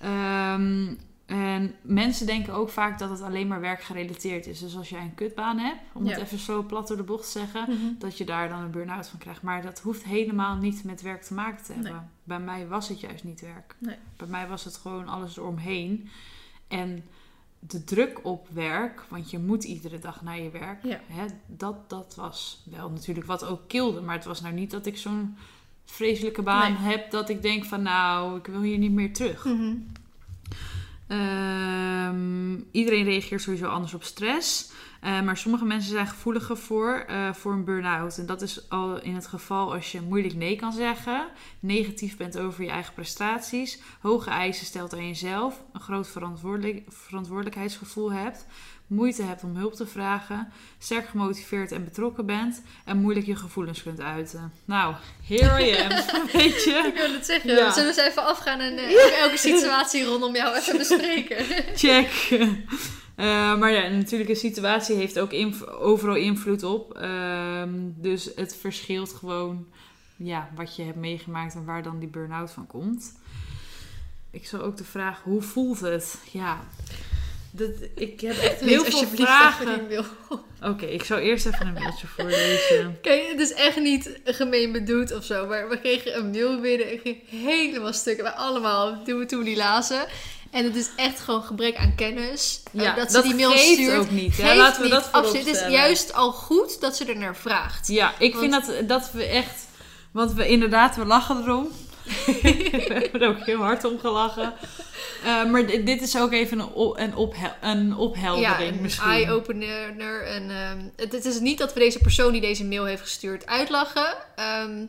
[0.00, 0.94] Ehm,
[1.26, 4.58] en mensen denken ook vaak dat het alleen maar werkgerelateerd is.
[4.58, 6.10] Dus als jij een kutbaan hebt, om Ja.
[6.12, 7.92] het even zo plat door de bocht te zeggen Mhm.
[7.98, 9.42] dat je daar dan een burn-out van krijgt.
[9.42, 11.92] Maar dat hoeft helemaal niet met werk te maken te hebben.
[11.92, 12.00] Nee.
[12.24, 13.76] Bij mij was het juist niet werk.
[13.78, 13.96] Nee.
[14.16, 16.08] Bij mij was het gewoon alles eromheen.
[16.68, 17.04] En
[17.66, 20.84] de druk op werk, want je moet iedere dag naar je werk.
[20.84, 21.00] Ja.
[21.06, 24.00] Hè, dat, dat was wel natuurlijk wat ook kilde.
[24.00, 25.36] Maar het was nou niet dat ik zo'n
[25.84, 26.92] vreselijke baan Nee.
[26.92, 29.44] heb dat ik denk van nou, ik wil hier niet meer terug.
[29.44, 29.74] Mhm.
[31.06, 34.70] Ehm, iedereen reageert sowieso anders op stress.
[35.04, 38.18] Eh, maar sommige mensen zijn gevoeliger voor, eh, voor een burn-out.
[38.18, 41.26] En dat is al in het geval als je moeilijk nee kan zeggen,
[41.60, 48.12] negatief bent over je eigen prestaties, hoge eisen stelt aan jezelf, een groot verantwoordelijk, verantwoordelijkheidsgevoel
[48.12, 48.46] hebt,
[48.86, 53.82] moeite hebt om hulp te vragen, sterk gemotiveerd en betrokken bent en moeilijk je gevoelens
[53.82, 54.52] kunt uiten.
[54.64, 54.94] Nou,
[55.26, 55.88] here I am.
[56.32, 56.90] Weet je?
[56.94, 57.50] Ik wil het zeggen.
[57.50, 57.72] Ja.
[57.72, 61.44] Zullen we eens even afgaan en eh, elke situatie rondom jou even bespreken?
[61.74, 62.38] Check.
[63.16, 66.94] Eh, maar ja, natuurlijk, een situatie heeft ook inv- overal invloed op.
[66.98, 69.66] Ehm, dus het verschilt gewoon
[70.16, 73.12] ja, wat je hebt meegemaakt en waar dan die burn-out van komt.
[74.30, 76.14] Ik zal ook de vraag, hoe voelt het?
[76.30, 76.60] Ja,
[77.50, 79.88] dat, ik heb echt heel Lees veel vragen.
[80.62, 82.98] Oké, ik zal eerst even een mailtje voorlezen.
[83.02, 85.46] Kijk, het is echt niet gemeen bedoeld of zo.
[85.46, 86.92] Maar we kregen een mail binnen.
[86.92, 88.20] Ik ging helemaal stuk.
[88.20, 90.06] Wij allemaal toen we, toen we die lazen.
[90.54, 92.60] En het is echt gewoon gebrek aan kennis.
[92.72, 93.98] eh, Ja, dat ze die mail stuurt.
[93.98, 94.36] ook niet.
[94.36, 94.54] Hè?
[94.54, 95.46] Laten we niet, dat absoluut.
[95.46, 97.88] Het is juist al goed dat ze er naar vraagt.
[97.88, 99.66] Ja, ik vind dat, dat we echt...
[100.10, 101.68] Want we inderdaad, we lachen erom.
[102.42, 104.54] we hebben er ook heel hard om gelachen.
[105.24, 109.10] Eh, maar dit, is ook even een, op, een, ophel- een Ja, opheldering een misschien.
[109.10, 110.26] eye-opener.
[110.26, 110.50] En,
[110.96, 114.14] het, het is niet dat we deze persoon die deze mail heeft gestuurd uitlachen.
[114.36, 114.84] ehm,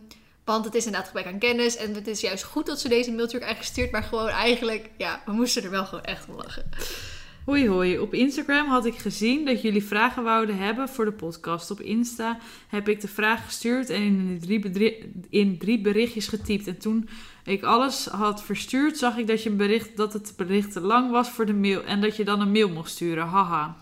[0.45, 1.75] want het is inderdaad gebrek aan kennis.
[1.75, 3.91] En het is juist goed dat ze deze mail natuurlijk eigenlijk gestuurd.
[3.91, 6.69] Maar gewoon eigenlijk, ja, we moesten er wel gewoon echt om lachen.
[7.45, 11.71] Hoi hoi, op Instagram had ik gezien dat jullie vragen wouden hebben voor de podcast.
[11.71, 14.39] Op Insta heb ik de vraag gestuurd en in
[14.71, 16.67] drie, in drie berichtjes getypt.
[16.67, 17.09] En toen
[17.43, 21.29] ik alles had verstuurd, zag ik dat, je bericht, dat het bericht te lang was
[21.29, 21.83] voor de mail.
[21.83, 23.75] En dat je dan een mail mocht sturen, haha.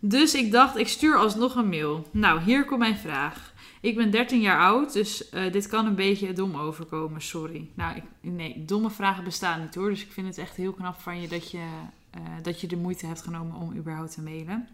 [0.00, 2.06] Dus ik dacht, ik stuur alsnog een mail.
[2.12, 3.52] Nou, hier komt mijn vraag.
[3.80, 7.68] Ik ben 13 jaar oud, dus eh, dit kan een beetje dom overkomen, sorry.
[7.74, 9.88] Nou, ik, nee, domme vragen bestaan niet hoor.
[9.88, 11.66] Dus ik vind het echt heel knap van je dat je,
[12.10, 14.68] eh, dat je de moeite hebt genomen om überhaupt te mailen.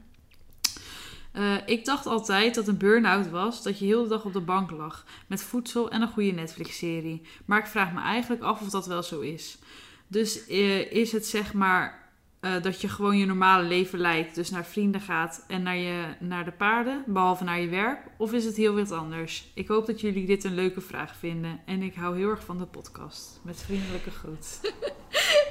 [1.32, 4.40] Eh, ik dacht altijd dat een burn-out was dat je heel de dag op de
[4.40, 7.22] bank lag met voedsel en een goede Netflix-serie.
[7.44, 9.58] Maar ik vraag me eigenlijk af of dat wel zo is.
[10.06, 10.46] Dus
[10.88, 12.03] is het zeg maar
[12.44, 16.04] eh, dat je gewoon je normale leven leidt, dus naar vrienden gaat en naar, je,
[16.18, 17.98] naar de paarden, behalve naar je werk?
[18.16, 19.50] Of is het heel wat anders?
[19.54, 22.58] Ik hoop dat jullie dit een leuke vraag vinden en ik hou heel erg van
[22.58, 23.40] de podcast.
[23.42, 24.60] Met vriendelijke groet.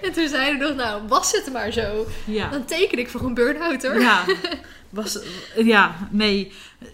[0.01, 2.05] En toen zeiden we nog, nou, was het maar zo.
[2.25, 2.49] Ja.
[2.49, 3.99] Dan teken ik voor een burn-out hoor.
[3.99, 4.25] Ja,
[4.89, 5.19] was,
[5.55, 6.51] ja, nee.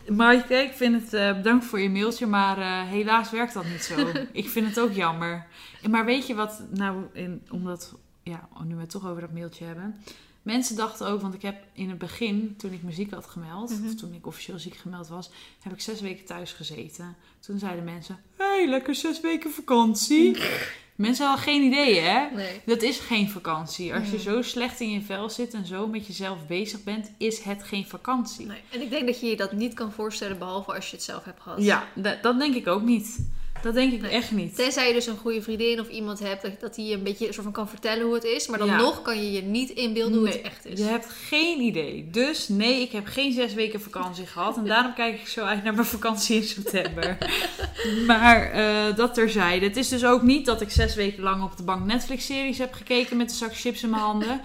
[0.08, 3.84] Maaike, ik vind het, eh, bedankt voor je mailtje, maar eh, helaas werkt dat niet
[3.84, 4.12] zo.
[4.32, 5.46] ik vind het ook jammer.
[5.90, 7.96] Maar weet je wat, nou, in, omdat,
[8.30, 9.96] ja, nu we het toch over dat mailtje hebben.
[10.42, 13.88] Mensen dachten ook, want ik heb in het begin, toen ik muziek had gemeld, Mhm.
[13.88, 17.16] of toen ik officieel ziek gemeld was, heb ik zes weken thuis gezeten.
[17.40, 20.38] Toen zeiden mensen, hey, lekker zes weken vakantie.
[20.96, 22.30] mensen hadden geen idee, hè?
[22.36, 22.62] Nee.
[22.66, 23.94] Dat is geen vakantie.
[23.94, 24.24] Als je Mhm.
[24.24, 27.86] zo slecht in je vel zit en zo met jezelf bezig bent, is het geen
[27.86, 28.46] vakantie.
[28.46, 28.62] nee.
[28.72, 31.24] En ik denk dat je je dat niet kan voorstellen, behalve als je het zelf
[31.24, 31.64] hebt gehad.
[31.64, 33.20] Ja, dat, dat denk ik ook niet.
[33.62, 34.12] Dat denk ik Nee.
[34.12, 34.56] echt niet.
[34.56, 37.34] Tenzij je dus een goede vriendin of iemand hebt dat, die je een beetje een
[37.34, 38.48] soort van kan vertellen hoe het is.
[38.48, 38.78] Maar dan Ja.
[38.78, 40.80] nog kan je je niet inbeelden hoe Nee, het echt is.
[40.80, 42.08] Je hebt geen idee.
[42.12, 44.58] Dus nee, ik heb geen zes weken vakantie gehad.
[44.58, 47.18] En daarom kijk ik zo uit naar mijn vakantie in september.
[48.08, 49.66] maar eh, dat terzijde.
[49.66, 52.74] Het is dus ook niet dat ik zes weken lang op de bank Netflix-series heb
[52.74, 54.42] gekeken met een zak chips in mijn handen.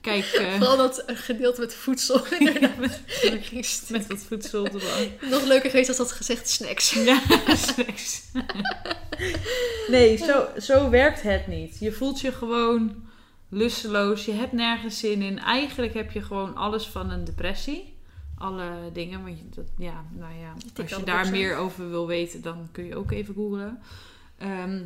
[0.00, 2.20] Kijk, eh, Vooral dat gedeelte met voedsel.
[2.80, 5.30] met, met wat voedsel op de bank.
[5.30, 6.92] Nog leuker geweest als dat gezegd snacks.
[6.92, 7.20] Ja,
[7.56, 8.22] snacks.
[9.88, 11.78] nee, zo, zo werkt het niet.
[11.78, 13.08] Je voelt je gewoon
[13.48, 14.24] lusteloos.
[14.24, 15.38] Je hebt nergens zin in.
[15.38, 17.96] Eigenlijk heb je gewoon alles van een depressie.
[18.38, 19.22] Alle dingen.
[19.24, 22.84] Want je, dat, ja, nou ja, als je daar meer over wil weten, dan kun
[22.84, 23.82] je ook even googlen.
[24.38, 24.80] Ehm,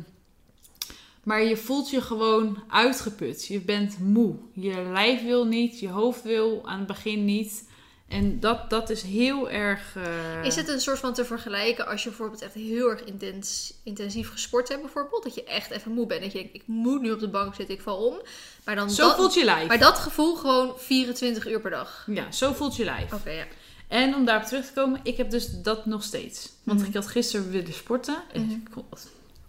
[1.23, 3.45] maar je voelt je gewoon uitgeput.
[3.47, 4.35] Je bent moe.
[4.53, 5.79] Je lijf wil niet.
[5.79, 7.71] Je hoofd wil aan het begin niet.
[8.07, 9.95] En dat, dat is heel erg...
[9.95, 13.73] eh, Is het een soort van te vergelijken als je bijvoorbeeld echt heel erg intens,
[13.83, 15.23] intensief gesport hebt bijvoorbeeld?
[15.23, 16.21] Dat je echt even moe bent.
[16.21, 18.21] Dat je denkt, ik moet nu op de bank zitten, ik val om.
[18.65, 19.67] Maar, dan Zo dat, voelt je lijf.
[19.67, 22.07] maar dat gevoel gewoon 24 uur per dag.
[22.11, 23.13] Ja, zo voelt je lijf.
[23.13, 23.45] Oké, ja.
[23.87, 26.49] En om daarop terug te komen, ik heb dus dat nog steeds.
[26.63, 26.87] Want Mhm.
[26.87, 28.51] ik had gisteren willen sporten en Mhm.
[28.51, 28.83] ik, kon,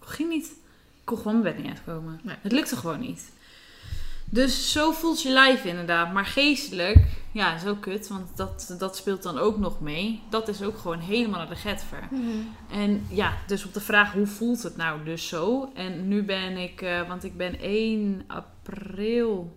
[0.00, 0.52] ging niet.
[1.04, 2.20] Ik kon gewoon mijn bed niet uitkomen.
[2.22, 2.36] Nee.
[2.40, 3.32] Het lukte gewoon niet.
[4.24, 6.12] Dus zo voelt je lijf inderdaad.
[6.12, 10.22] Maar geestelijk, ja, zo kut, want dat, dat speelt dan ook nog mee.
[10.30, 12.08] Dat is ook gewoon helemaal naar de getver.
[12.70, 15.70] En ja, dus op de vraag hoe voelt het nou dus zo?
[15.74, 19.56] En nu ben ik, eh, want ik ben 1 april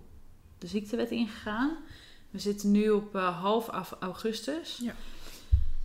[0.57, 1.77] de ziektewet ingegaan.
[2.29, 4.79] We zitten nu op eh, half af augustus.
[4.83, 4.93] Ja.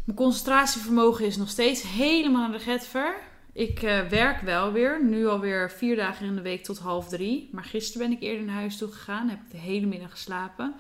[0.05, 3.31] Mijn concentratievermogen is nog steeds helemaal naar de getver.
[3.53, 5.05] Ik eh, werk wel weer.
[5.05, 7.49] Nu alweer vier dagen in de week tot half drie.
[7.53, 9.29] Maar gisteren ben ik eerder naar huis toe gegaan.
[9.29, 10.75] Heb ik de hele middag geslapen.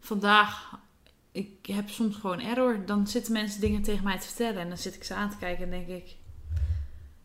[0.00, 0.78] Vandaag,
[1.32, 2.86] ik heb soms gewoon error.
[2.86, 4.60] Dan zitten mensen dingen tegen mij te vertellen.
[4.60, 6.16] En dan zit ik ze aan te kijken en denk ik...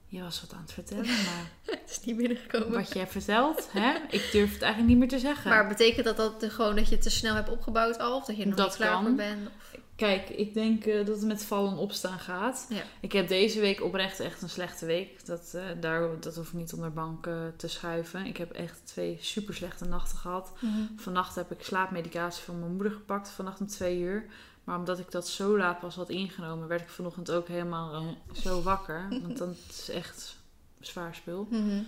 [0.08, 2.72] Je was wat aan het vertellen, maar Het is niet binnengekomen.
[2.72, 3.94] wat je hebt verteld, hè?
[4.10, 5.50] Ik durf het eigenlijk niet meer te zeggen.
[5.50, 8.16] Maar betekent dat dat gewoon dat je te snel hebt opgebouwd al?
[8.16, 9.48] Of dat je nog Dat niet klaar voor bent?
[9.48, 9.80] Of...
[9.96, 12.66] Kijk, ik denk eh, dat het met vallen en opstaan gaat.
[12.70, 12.84] Ja.
[13.00, 15.26] Ik heb deze week oprecht echt een slechte week.
[15.26, 18.26] Dat, eh, daar, dat hoeft niet onder bank te schuiven.
[18.26, 20.52] Ik heb echt twee super slechte nachten gehad.
[20.96, 23.30] Vannacht heb ik slaapmedicatie van mijn moeder gepakt.
[23.30, 24.26] Vannacht om twee uur.
[24.64, 28.62] Maar omdat ik dat zo laat pas had ingenomen, werd ik vanochtend ook helemaal zo
[28.62, 29.08] wakker.
[29.22, 30.38] Want dan is echt
[30.80, 31.48] zwaar spul.
[31.50, 31.82] Mhm.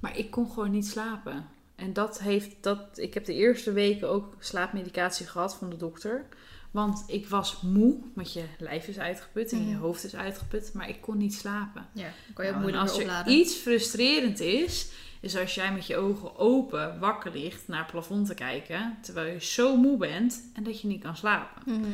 [0.00, 1.46] Maar ik kon gewoon niet slapen.
[1.74, 2.78] En dat heeft dat.
[2.94, 6.26] Ik heb de eerste weken ook slaapmedicatie gehad van de dokter.
[6.76, 9.80] Want ik was moe, want je lijf is uitgeput en je Mhm.
[9.80, 11.86] hoofd is uitgeput, maar ik kon niet slapen.
[11.92, 13.32] Ja, kan je Nou, en moeilijk als er opladen.
[13.32, 18.26] iets frustrerend is, is als jij met je ogen open wakker ligt naar het plafond
[18.26, 21.62] te kijken, terwijl je zo moe bent en dat je niet kan slapen.
[21.80, 21.90] Mhm.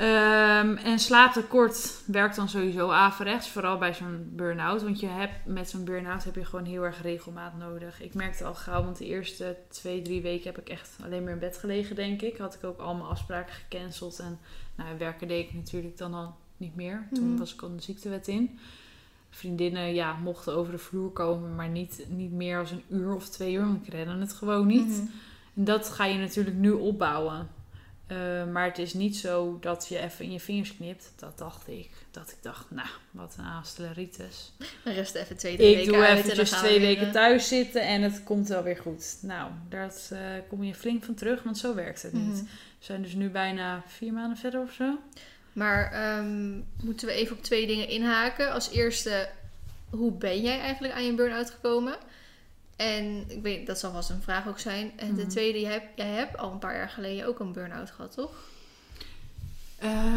[0.00, 4.82] Ehm, en slaaptekort werkt dan sowieso averechts, vooral bij zo'n burn-out.
[4.82, 8.02] Want je hebt, met zo'n burn-out heb je gewoon heel erg regelmaat nodig.
[8.02, 11.32] Ik merkte al gauw, want de eerste twee, drie weken heb ik echt alleen maar
[11.32, 12.36] in bed gelegen, denk ik.
[12.36, 14.18] Had ik ook al mijn afspraken gecanceld.
[14.18, 14.38] En
[14.76, 17.06] nou, werken deed ik natuurlijk dan al niet meer.
[17.12, 17.38] Toen Mhm.
[17.38, 18.58] was ik al de ziektewet in.
[19.30, 23.28] Vriendinnen, ja, mochten over de vloer komen, maar niet, niet meer als een uur of
[23.28, 23.66] twee uur.
[23.66, 24.88] Want ik redde het gewoon niet.
[24.88, 25.06] Mhm.
[25.54, 27.48] En dat ga je natuurlijk nu opbouwen.
[28.10, 31.12] Eh, maar het is niet zo dat je even in je vingers knipt.
[31.16, 31.90] Dat dacht ik.
[32.10, 34.52] Dat ik dacht, nou, wat een aanstelleritis.
[34.84, 37.12] Dan rust even twee, drie Ik weken doe uit eventjes gaan we twee weken eh,
[37.12, 39.16] thuis zitten en het komt wel weer goed.
[39.22, 40.18] Nou, daar eh,
[40.48, 42.34] kom je flink van terug, want zo werkt het niet.
[42.34, 42.44] mhm.
[42.78, 44.98] We zijn dus nu bijna vier maanden verder of zo.
[45.52, 48.52] Maar ehm, moeten we even op twee dingen inhaken.
[48.52, 49.28] Als eerste,
[49.90, 51.96] hoe ben jij eigenlijk aan je burn-out gekomen?
[52.80, 54.92] En ik weet, dat zal vast een vraag ook zijn.
[54.96, 55.30] En de Mhm.
[55.30, 58.30] tweede, jij hebt, jij hebt al een paar jaar geleden ook een burn-out gehad, toch?
[59.78, 60.14] Eh,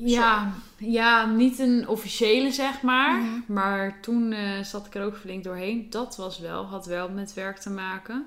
[0.00, 3.20] ja, ja, niet een officiële zeg maar.
[3.20, 3.52] Mhm.
[3.52, 5.90] Maar toen eh, zat ik er ook flink doorheen.
[5.90, 8.24] Dat was wel, had wel met werk te maken.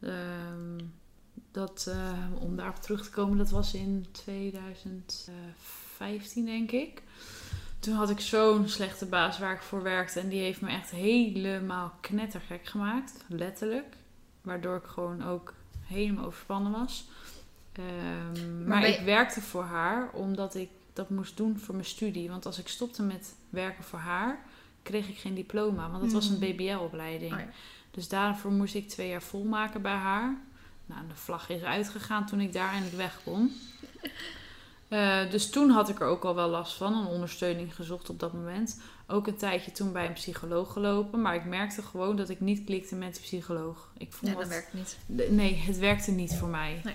[0.00, 0.78] Ehm,
[1.52, 7.02] dat, eh, om daarop terug te komen, dat was in 2015 denk ik.
[7.86, 10.20] Toen had ik zo'n slechte baas waar ik voor werkte.
[10.20, 13.12] En die heeft me echt helemaal knettergek gemaakt.
[13.26, 13.96] Letterlijk.
[14.42, 17.08] Waardoor ik gewoon ook helemaal overspannen was.
[17.72, 22.28] Ehm, maar je- ik werkte voor haar omdat ik dat moest doen voor mijn studie.
[22.28, 24.38] Want als ik stopte met werken voor haar,
[24.82, 25.90] kreeg ik geen diploma.
[25.90, 26.56] Want dat was een Mhm.
[26.56, 27.32] BBL-opleiding.
[27.32, 27.48] Oh ja.
[27.90, 30.36] Dus daarvoor moest ik twee jaar volmaken bij haar.
[30.86, 33.50] Nou, de vlag is uitgegaan toen ik daar eindelijk weg kon.
[34.88, 36.94] Eh, dus toen had ik er ook al wel last van.
[36.94, 38.80] Een ondersteuning gezocht op dat moment.
[39.06, 41.22] Ook een tijdje toen bij een psycholoog gelopen.
[41.22, 43.88] Maar ik merkte gewoon dat ik niet klikte met de psycholoog.
[43.98, 44.96] Ik vond dat dat- werkt niet.
[45.30, 46.80] Nee, het werkte niet voor mij.
[46.84, 46.94] Nee.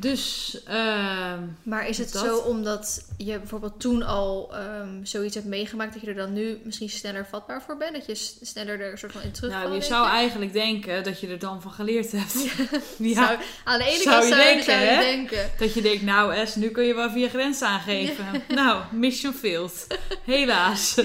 [0.00, 2.24] Dus ehm, Maar is het Dat?
[2.24, 5.92] zo omdat je bijvoorbeeld toen al ehm, zoiets hebt meegemaakt...
[5.92, 7.92] dat je er dan nu misschien sneller vatbaar voor bent?
[7.94, 9.64] Dat je s- sneller er een soort van in terugvalt?
[9.64, 12.34] nou, je zou eigenlijk denken dat je er dan van geleerd hebt.
[12.98, 13.26] Ja.
[13.26, 15.00] Zou- aan de ene Zou kant je zou denken, zou je hè?
[15.00, 15.50] denken.
[15.58, 18.24] Dat je denkt, nou Es, nu kun je wel via grens aangeven.
[18.48, 19.86] Nou, mission failed.
[20.24, 21.00] Helaas.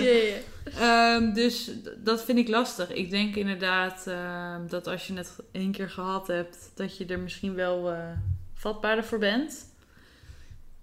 [0.79, 2.89] Ehm, dus dat vind ik lastig.
[2.93, 4.03] Ik denk inderdaad
[4.69, 7.97] dat als je het één keer gehad hebt, dat je er misschien wel eh,
[8.63, 9.71] vatbaarder voor bent.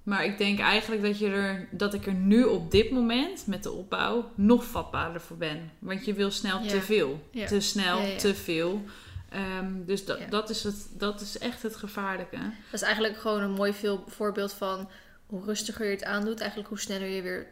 [0.03, 3.63] Maar ik denk eigenlijk dat, je er, dat ik er nu op dit moment met
[3.63, 5.71] de opbouw nog vatbaarder voor ben.
[5.79, 6.69] Want je wil snel Ja.
[6.69, 7.29] te veel.
[7.31, 7.47] Ja.
[7.47, 8.85] Te snel, Ja, te veel.
[9.29, 12.37] Ehm, dus dat, dat, is het, dat is echt het gevaarlijke.
[12.37, 14.89] Dat is eigenlijk gewoon een mooi veel voorbeeld van
[15.27, 17.47] hoe rustiger je het aandoet, eigenlijk hoe sneller je weer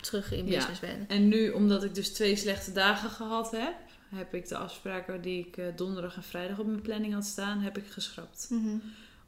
[0.00, 1.10] terug in business bent.
[1.10, 3.74] En nu, omdat ik dus twee slechte dagen gehad heb,
[4.14, 7.60] heb ik de afspraken die ik eh, donderdag en vrijdag op mijn planning had staan,
[7.60, 8.46] heb ik geschrapt.
[8.50, 8.76] Mhm.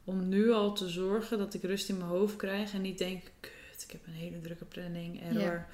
[0.09, 3.23] Om nu al te zorgen dat ik rust in mijn hoofd krijg en niet denk,
[3.39, 5.65] kut, ik heb een hele drukke planning, error.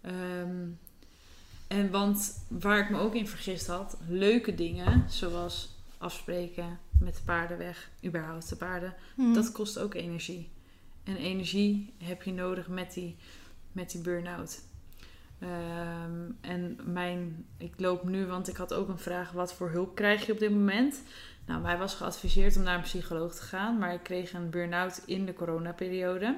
[0.00, 0.66] Ehm,
[1.68, 7.22] en want waar ik me ook in vergist had, leuke dingen, zoals afspreken met de
[7.24, 9.32] paarden weg, überhaupt de paarden, Mhm.
[9.34, 10.48] dat kost ook energie.
[11.04, 13.16] En energie heb je nodig met die,
[13.72, 14.60] met die burn-out.
[15.38, 19.94] Ehm, en mijn, ik loop nu, want ik had ook een vraag: wat voor hulp
[19.94, 21.02] krijg je op dit moment?
[21.46, 25.02] Nou, mij was geadviseerd om naar een psycholoog te gaan, maar ik kreeg een burn-out
[25.06, 26.36] in de coronaperiode.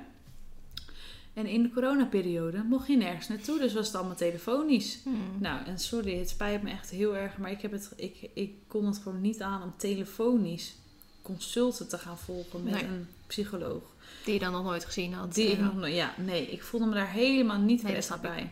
[1.35, 4.99] En in de coronaperiode mocht je nergens naartoe, dus was het allemaal telefonisch.
[5.05, 5.17] Mhm.
[5.38, 8.53] Nou, en sorry, het spijt me echt heel erg, maar ik, heb het, ik, ik
[8.67, 10.75] kon het gewoon niet aan om telefonisch
[11.23, 12.85] consulten te gaan volgen met Nee.
[12.85, 13.83] een psycholoog.
[14.25, 15.35] Die je dan nog nooit gezien had.
[15.35, 18.21] Die ik nog nooit- ja, nee, ik voelde me daar helemaal niet Nee, ik.
[18.21, 18.51] bij.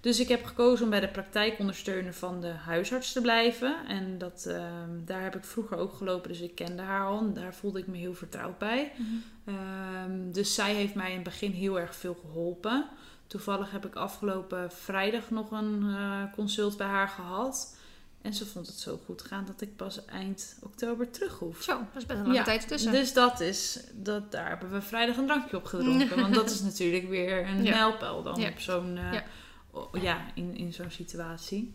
[0.00, 3.76] Dus ik heb gekozen om bij de praktijkondersteuner van de huisarts te blijven.
[3.88, 7.18] En dat, ehm, daar heb ik vroeger ook gelopen, dus ik kende haar al.
[7.18, 8.92] En daar voelde ik me heel vertrouwd bij.
[9.44, 12.86] Ehm, dus zij heeft mij in het begin heel erg veel geholpen.
[13.26, 17.76] Toevallig heb ik afgelopen vrijdag nog een eh, consult bij haar gehad.
[18.22, 21.62] En ze vond het zo goed gaan dat ik pas eind oktober terug hoef.
[21.62, 22.92] Zo, dat is best een lange Ja, tijd tussen.
[22.92, 26.20] Dus dat is, dat, daar hebben we vrijdag een drankje op gedronken.
[26.22, 27.70] want dat is natuurlijk weer een Ja.
[27.74, 28.48] mijlpaal dan Ja.
[28.48, 29.20] op zo'n, eh,
[29.92, 30.26] Ja.
[30.34, 31.74] in, in zo'n situatie.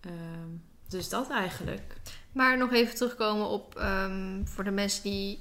[0.00, 0.50] Ehm,
[0.88, 1.96] dus dat eigenlijk.
[2.32, 5.38] Maar nog even terugkomen op ehm, voor de mensen die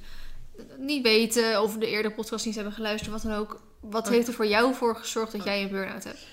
[0.78, 3.62] niet weten of de eerdere podcast niet hebben geluisterd, wat dan ook.
[3.80, 4.12] Wat Oh.
[4.12, 6.28] heeft er voor jou voor gezorgd dat jij een burn-out hebt?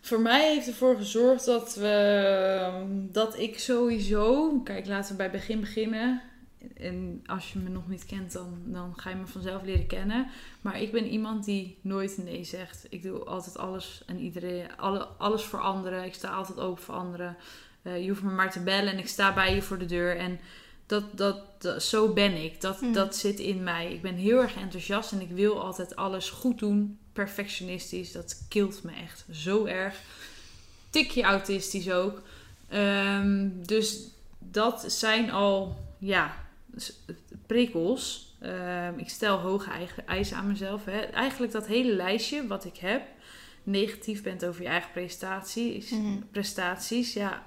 [0.00, 4.58] Voor mij heeft ervoor gezorgd dat we dat ik sowieso.
[4.64, 6.22] Kijk, laten we bij het begin beginnen.
[6.76, 10.26] En als je me nog niet kent, dan, dan ga je me vanzelf leren kennen.
[10.60, 12.86] Maar ik ben iemand die nooit nee zegt.
[12.90, 16.04] Ik doe altijd alles en iedereen, alle, alles voor anderen.
[16.04, 17.36] Ik sta altijd open voor anderen.
[17.82, 20.16] Eh, je hoeft me maar te bellen en ik sta bij je voor de deur.
[20.16, 20.40] En
[20.86, 22.60] dat, dat, dat- zo ben ik.
[22.60, 22.92] Dat, Hmm.
[22.92, 23.92] dat zit in mij.
[23.92, 26.98] Ik ben heel erg enthousiast en ik wil altijd alles goed doen.
[27.12, 28.12] Perfectionistisch.
[28.12, 30.00] Dat kilt me echt zo erg.
[30.90, 32.22] Tikje autistisch ook.
[32.68, 36.48] Ehm, dus dat zijn al, ja,
[37.46, 38.34] prikkels.
[38.40, 39.70] Ehm, ik stel hoge
[40.06, 40.84] eisen aan mezelf.
[40.84, 40.98] Hè.
[41.00, 43.02] Eigenlijk dat hele lijstje wat ik heb.
[43.62, 45.90] Negatief bent over je eigen prestaties.
[45.90, 46.16] Mhm.
[46.30, 47.42] prestaties ja.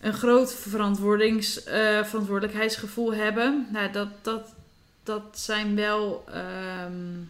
[0.00, 3.66] Een groot verantwoordings, eh, verantwoordelijkheidsgevoel hebben.
[3.72, 4.54] Nou, dat, dat,
[5.02, 6.24] dat zijn wel...
[6.32, 7.20] ehm,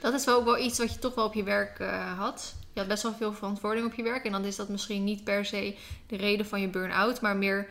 [0.00, 2.54] Dat is wel ook wel iets wat je toch wel op je werk eh, had.
[2.72, 4.24] Je had best wel veel verantwoording op je werk.
[4.24, 7.68] En dan is dat misschien niet per se de reden van je burn-out, maar meer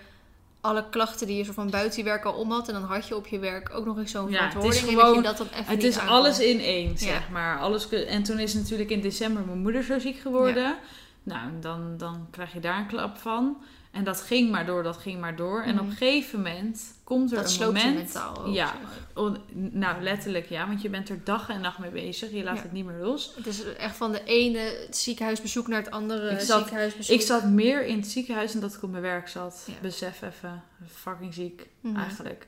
[0.61, 2.67] alle klachten die je zo van buiten je werk al om had.
[2.67, 4.87] En dan had je op je werk ook nog eens zo'n Ja, het is verantwoording.
[4.89, 6.97] en dat gewoon- je dat dan even Het is alles in één, Ja.
[6.97, 7.59] zeg maar.
[7.59, 10.75] Alles, en toen is natuurlijk in december mijn moeder zo ziek geworden.
[11.23, 13.57] Nou, dan, dan krijg je daar een klap van.
[13.91, 15.61] En dat ging maar door, dat ging maar door.
[15.61, 15.83] En Mhm.
[15.83, 18.21] op een gegeven moment komt er Dat een moment...
[18.37, 18.47] ook.
[18.53, 18.73] Ja,
[19.15, 19.35] zeg.
[19.53, 22.31] nou letterlijk ja, want je bent er dag en nacht mee bezig.
[22.31, 22.61] Je laat Ja.
[22.61, 23.33] het niet meer los.
[23.35, 27.15] Het is echt van de ene ziekenhuisbezoek naar het andere Ik zat- ziekenhuisbezoek.
[27.15, 29.63] Ik zat meer in het ziekenhuis dan dat ik op mijn werk zat.
[29.67, 29.73] Ja.
[29.81, 31.95] Besef even, fucking ziek Mhm.
[31.99, 32.47] eigenlijk.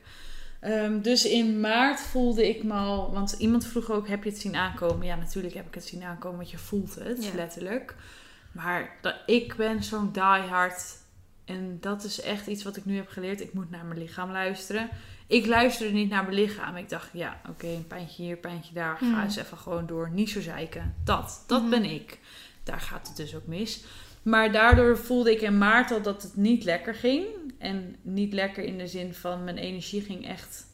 [0.60, 4.40] Ehm, dus in maart voelde ik me al, want iemand vroeg ook, heb je het
[4.40, 5.06] zien aankomen?
[5.06, 7.30] Ja, natuurlijk heb ik het zien aankomen, want je voelt het, Ja.
[7.34, 7.94] letterlijk.
[8.52, 10.82] Maar dat, ik ben zo'n diehard
[11.44, 13.40] en dat is echt iets wat ik nu heb geleerd.
[13.40, 14.88] Ik moet naar mijn lichaam luisteren.
[15.26, 16.76] Ik luisterde niet naar mijn lichaam.
[16.76, 18.96] Ik dacht, ja, oké, een pijntje hier, pijntje daar.
[18.98, 19.20] Ga Mhm.
[19.22, 20.10] eens even gewoon door.
[20.10, 20.94] Niet zo zeiken.
[21.04, 21.70] Dat, dat Mhm.
[21.70, 22.18] ben ik.
[22.62, 23.84] Daar gaat het dus ook mis.
[24.22, 27.24] Maar daardoor voelde ik in maart al dat het niet lekker ging.
[27.58, 30.66] En niet lekker in de zin van mijn energie ging echt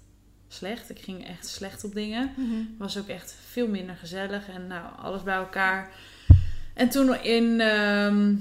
[0.48, 0.90] slecht.
[0.90, 2.32] Ik ging echt slecht op dingen.
[2.36, 2.54] Mhm.
[2.78, 5.90] Was ook echt veel minder gezellig en nou, alles bij elkaar.
[6.74, 8.34] En toen in ehm,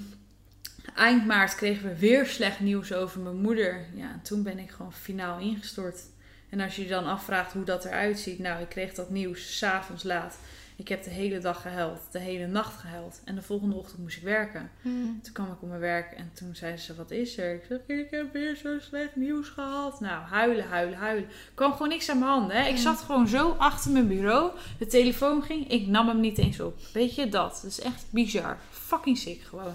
[0.95, 3.85] eind maart kregen we weer slecht nieuws over mijn moeder.
[3.95, 6.01] Ja, en toen ben ik gewoon finaal ingestort.
[6.49, 8.39] En als je je dan afvraagt hoe dat eruit ziet.
[8.39, 10.37] Nou, ik kreeg dat nieuws s'avonds laat.
[10.75, 13.21] Ik heb de hele dag gehuild, de hele nacht gehuild.
[13.25, 14.71] En de volgende ochtend moest ik werken.
[14.81, 14.93] Mhm.
[15.21, 17.53] Toen kwam ik op mijn werk en toen zei ze, wat is er?
[17.53, 19.99] Ik zeg, ik heb weer zo slecht nieuws gehad.
[19.99, 21.23] Nou, huilen, huilen, huilen.
[21.29, 22.57] Er kwam gewoon niks aan mijn handen.
[22.57, 22.67] Hè?
[22.67, 22.77] Ik Mm.
[22.77, 24.51] zat gewoon zo achter mijn bureau.
[24.77, 26.77] De telefoon ging, ik nam hem niet eens op.
[26.93, 27.59] Weet je, dat.
[27.61, 28.57] Dat is echt bizar.
[28.69, 29.73] Fucking sick gewoon.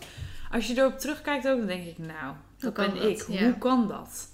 [0.55, 3.05] Als je erop terugkijkt ook, dan denk ik, nou, dat ben dat?
[3.05, 3.27] ik.
[3.29, 3.43] Ja.
[3.45, 4.29] Hoe kan dat?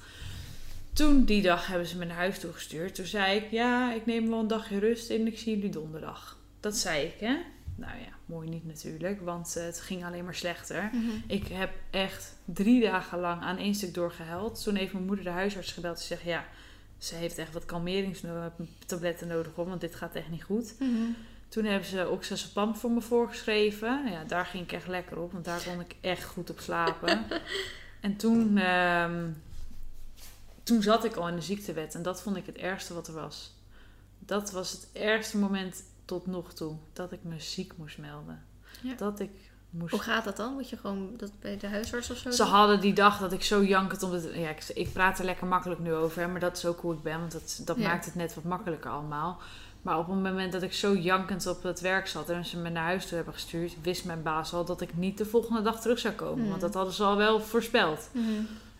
[0.93, 2.95] Toen, die dag, hebben ze me naar huis toegestuurd.
[2.95, 6.39] Toen zei ik, ja, ik neem wel een dagje rust en ik zie jullie donderdag.
[6.61, 7.37] Dat zei ik, hè.
[7.77, 10.91] Nou ja, mooi niet natuurlijk, want eh, het ging alleen maar slechter.
[10.93, 11.11] Mhm.
[11.27, 14.63] Ik heb echt drie dagen lang aan één stuk doorgehuild.
[14.63, 16.47] Toen heeft mijn moeder de huisarts gebeld en zegt: Ja,
[16.99, 20.75] ze heeft echt wat kalmeringstabletten nodig hoor, want dit gaat echt niet goed.
[20.79, 21.11] Mhm.
[21.51, 24.11] Toen hebben ze oxazepam voor me voorgeschreven.
[24.11, 27.27] Ja, daar ging ik echt lekker op, want daar kon ik echt goed op slapen.
[28.01, 29.29] en toen, ehm,
[30.63, 33.15] toen zat ik al in de ziektewet en dat vond ik het ergste wat er
[33.15, 33.53] was.
[34.19, 38.45] Dat was het ergste moment tot nog toe, dat ik me ziek moest melden.
[38.81, 38.95] Ja.
[38.95, 39.31] Dat ik
[39.71, 40.53] moest Hoe gaat dat dan?
[40.53, 42.31] Moet je gewoon dat bij de huisarts of zo?
[42.31, 42.53] ze doen?
[42.53, 44.31] hadden die dag dat ik zo jankend om het...
[44.35, 46.95] Ja, ik, ik praat er lekker makkelijk nu over, hè, maar dat is ook hoe
[46.95, 47.19] ik ben.
[47.19, 47.89] Want dat, dat Ja.
[47.89, 49.41] maakt het net wat makkelijker allemaal.
[49.83, 52.71] Maar op het moment dat ik zo jankend op het werk zat en ze me
[52.71, 53.77] naar huis toe hebben gestuurd...
[53.83, 56.49] wist mijn baas al dat ik niet de volgende dag terug zou komen.
[56.49, 58.11] Want dat hadden ze al wel voorspeld.
[58.13, 58.27] Mhm.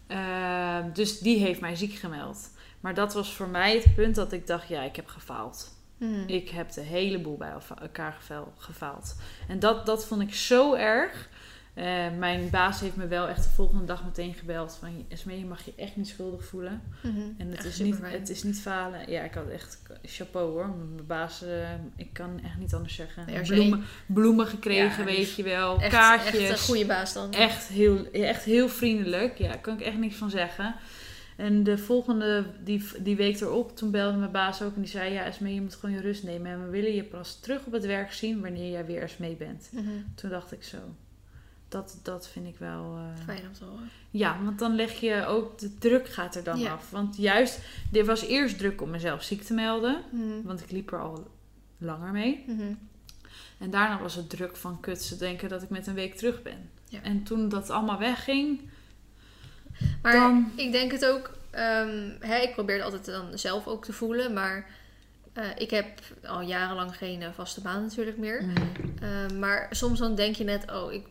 [0.07, 2.51] Ehm, dus die heeft mij ziek gemeld.
[2.81, 5.75] Maar dat was voor mij het punt dat ik dacht, ja, ik heb gefaald.
[5.97, 6.23] Mhm.
[6.27, 8.17] Ik heb de hele boel bij elkaar
[8.57, 9.17] gefaald.
[9.49, 11.29] En dat, dat vond ik zo erg.
[11.81, 15.05] Eh, mijn baas heeft me wel echt de volgende dag meteen gebeld van...
[15.09, 16.83] Esmee, je mag je echt niet schuldig voelen.
[17.03, 17.21] Mhm.
[17.39, 19.11] En het Echt is, niet, het is niet falen.
[19.11, 20.69] Ja, ik had echt chapeau hoor.
[20.69, 23.27] Mijn baas, eh, ik kan echt niet anders zeggen.
[23.27, 25.81] Nee, je bloemen, bloemen gekregen, Ja, weet je wel.
[25.81, 26.41] Echt, kaartjes.
[26.41, 27.33] echt een goede baas dan.
[27.33, 29.39] Echt heel, echt heel vriendelijk.
[29.39, 30.75] Ja, daar kan ik echt niks van zeggen.
[31.37, 35.13] En de volgende, die, die week erop, toen belde mijn baas ook en die zei...
[35.13, 36.51] Ja, Esmee, je moet gewoon je rust nemen.
[36.53, 39.69] En we willen je pas terug op het werk zien wanneer jij weer Esmee bent.
[39.73, 39.91] Mhm.
[40.15, 40.79] Toen dacht ik zo,
[41.71, 42.97] dat, dat vind ik wel...
[42.97, 43.91] eh, Fijn om te horen.
[44.11, 46.73] ja, want dan leg je ook, de druk gaat er dan Ja.
[46.73, 46.91] af.
[46.91, 47.59] Want juist,
[47.93, 50.03] er was eerst druk om mezelf ziek te melden.
[50.11, 50.43] Mhm.
[50.45, 51.27] Want ik liep er al
[51.79, 52.45] langer mee.
[52.47, 52.73] Mhm.
[53.59, 56.43] En daarna was het druk van kut, ze denken dat ik met een week terug
[56.43, 56.71] ben.
[56.89, 57.03] Ja.
[57.03, 58.61] En toen dat allemaal wegging,
[60.03, 63.85] Maar Dan- ik denk het ook, ehm, hè, ik probeer het altijd dan zelf ook
[63.85, 64.67] te voelen, maar
[65.33, 65.87] eh, ik heb
[66.25, 68.45] al jarenlang geen eh, vaste baan natuurlijk meer.
[69.01, 71.07] Eh, maar soms dan denk je net, oh, ik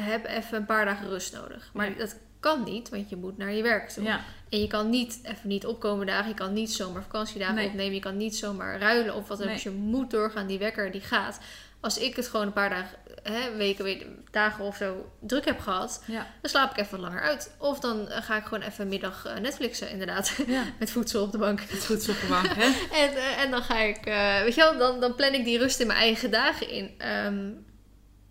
[0.00, 1.70] heb even een paar dagen rust nodig.
[1.72, 4.04] Maar dat kan niet, want je moet naar je werk toe.
[4.04, 7.66] ja, En je kan niet even niet opkomen dagen, je kan niet zomaar vakantiedagen Nee.
[7.66, 9.44] opnemen, je kan niet zomaar ruilen of wat dan ook.
[9.44, 9.54] Nee.
[9.54, 11.38] Dus je moet doorgaan, die wekker die gaat.
[11.80, 15.58] Als ik het gewoon een paar dagen, hè, weken, weet- dagen of zo druk heb
[15.60, 17.54] gehad, ja, dan slaap ik even wat langer uit.
[17.58, 20.34] Of dan ga ik gewoon even middag eh, Netflixen, inderdaad.
[20.46, 20.62] ja.
[20.78, 21.60] Met voedsel op de bank.
[21.60, 22.64] Het goed op de bank, hè?
[23.04, 25.58] En, eh, en dan ga ik, eh, weet je wel, dan, dan plan ik die
[25.58, 26.94] rust in mijn eigen dagen in.
[26.98, 27.50] Ehm,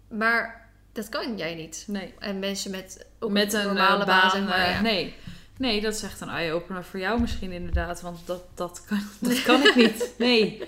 [0.10, 0.67] maar
[0.98, 1.84] dat kan jij niet.
[1.88, 2.14] Nee.
[2.20, 4.66] En mensen met ook Met een normale eh, baan, baan, zeg maar.
[4.66, 4.82] eh, ja.
[4.82, 5.16] nee.
[5.58, 8.02] Nee, dat is echt een eye-opener voor jou misschien inderdaad.
[8.02, 10.14] Want dat, dat, kan, dat kan ik niet.
[10.18, 10.64] Nee.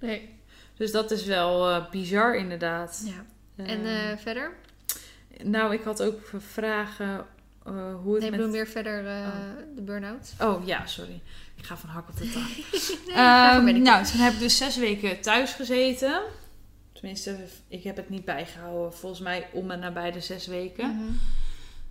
[0.00, 0.36] Nee.
[0.76, 3.02] Dus dat is wel eh, bizar inderdaad.
[3.04, 3.24] Ja.
[3.64, 4.52] En verder?
[5.42, 7.26] nou, ik had ook vragen
[7.66, 8.50] eh, hoe het Nee, met...
[8.50, 9.26] meer verder Oh.
[9.74, 10.32] de burn-out.
[10.40, 11.20] Oh ja, sorry.
[11.56, 12.42] Ik ga van hak op de tak.
[13.06, 16.20] Nee, Ehm, nou, toen heb ik dus zes weken thuis gezeten.
[16.98, 17.36] Tenminste,
[17.68, 18.92] ik heb het niet bijgehouden.
[18.92, 20.94] Volgens mij om en nabij de zes weken.
[20.94, 21.12] Mhm.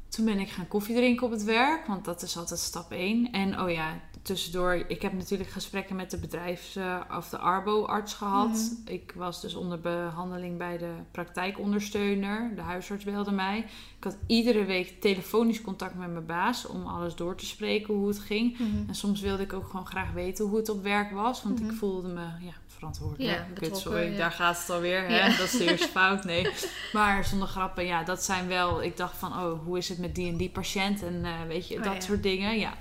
[0.10, 1.88] Toen ben ik gaan koffie drinken op het werk.
[1.88, 3.32] Want dat is altijd stap 1.
[3.32, 4.74] En oh ja, tussendoor.
[4.88, 6.78] Ik heb natuurlijk gesprekken met de bedrijfs-
[7.18, 8.50] of de arbo-arts gehad.
[8.50, 8.94] Mhm.
[8.94, 12.56] Ik was dus onder behandeling bij de praktijkondersteuner.
[12.56, 13.58] De huisarts belde mij.
[13.98, 16.66] Ik had iedere week telefonisch contact met mijn baas.
[16.66, 18.58] Om alles door te spreken hoe het ging.
[18.58, 18.88] Mhm.
[18.88, 21.44] En soms wilde ik ook gewoon graag weten hoe het op werk was.
[21.44, 23.38] Want ik voelde me ja, verantwoordelijk.
[23.38, 24.18] Ja, betrokken, sorry, ja.
[24.18, 25.08] daar gaat het alweer.
[25.08, 25.18] Hè?
[25.18, 25.30] Ja.
[25.38, 26.24] Dat is de eerste fout.
[26.24, 26.48] Nee.
[26.94, 28.84] Maar zonder grappen, ja, dat zijn wel...
[28.84, 31.04] Ik dacht van, oh, hoe is het met die en die patiënt?
[31.04, 32.00] En eh, weet je, Oh, dat ja.
[32.00, 32.60] soort dingen.
[32.60, 32.74] Ja.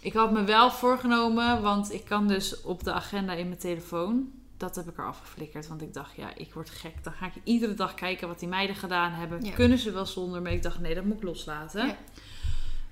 [0.00, 4.30] Ik had me wel voorgenomen, want ik kan dus op de agenda in mijn telefoon...
[4.56, 7.04] Dat heb ik er afgeflikkerd, want ik dacht, ja, ik word gek.
[7.04, 9.44] Dan ga ik iedere dag kijken wat die meiden gedaan hebben.
[9.44, 9.52] Ja.
[9.52, 10.42] Kunnen ze wel zonder?
[10.42, 11.86] Maar ik dacht, nee, dat moet ik loslaten.
[11.86, 11.96] Ja.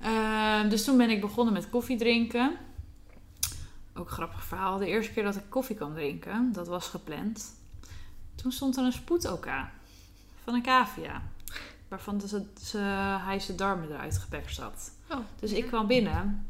[0.01, 2.57] Ehm, dus toen ben ik begonnen met koffie drinken.
[3.95, 4.79] Ook een grappig verhaal.
[4.79, 7.55] De eerste keer dat ik koffie kwam drinken, dat was gepland.
[8.35, 9.49] Toen stond er een spoed-OK
[10.45, 11.23] van een cavia.
[11.89, 12.79] Waarvan ze, ze,
[13.25, 14.91] hij zijn darmen eruit geperst had.
[15.11, 16.49] Oh, Dus ik kwam binnen.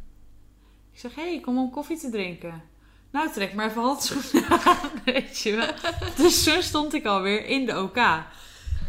[0.93, 2.63] Ik zeg, hé, hey, ik kom om koffie te drinken.
[3.11, 5.75] Nou, trek maar even handschoenen aan, weet je wel.
[6.25, 7.99] Dus zo stond ik alweer in de OK.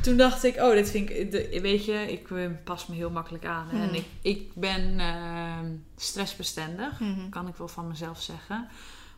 [0.05, 1.31] Toen dacht ik, oh, dit vind ik...
[1.31, 3.67] de- weet je, ik eh, pas me heel makkelijk aan.
[3.71, 3.93] En Hmm.
[3.93, 5.59] ik, ik ben eh,
[5.97, 6.99] stressbestendig.
[6.99, 7.29] Mhm.
[7.29, 8.67] Kan ik wel van mezelf zeggen.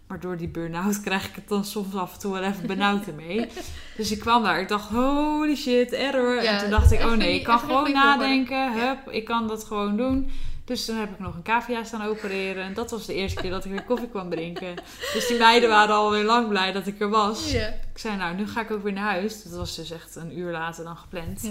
[0.08, 3.08] Maar door die burn-out krijg ik het dan soms af en toe wel even benauwd
[3.08, 3.46] ermee.
[3.98, 4.60] Dus ik kwam daar.
[4.60, 6.44] Ik dacht, holy shit, error.
[6.44, 8.58] Ja, en toen dacht ik, oh nee, ik kan gewoon nadenken.
[8.58, 8.74] Ja.
[8.88, 10.30] Hup, ik kan dat gewoon doen.
[10.68, 12.64] Dus toen heb ik nog een cavia staan opereren.
[12.64, 14.76] En dat was de eerste keer dat ik weer koffie kwam drinken.
[15.14, 17.54] Dus die meiden waren alweer lang blij dat ik er was.
[17.54, 19.44] Ik zei, nou, nu ga ik ook weer naar huis.
[19.44, 21.42] Dat was dus echt een uur later dan gepland.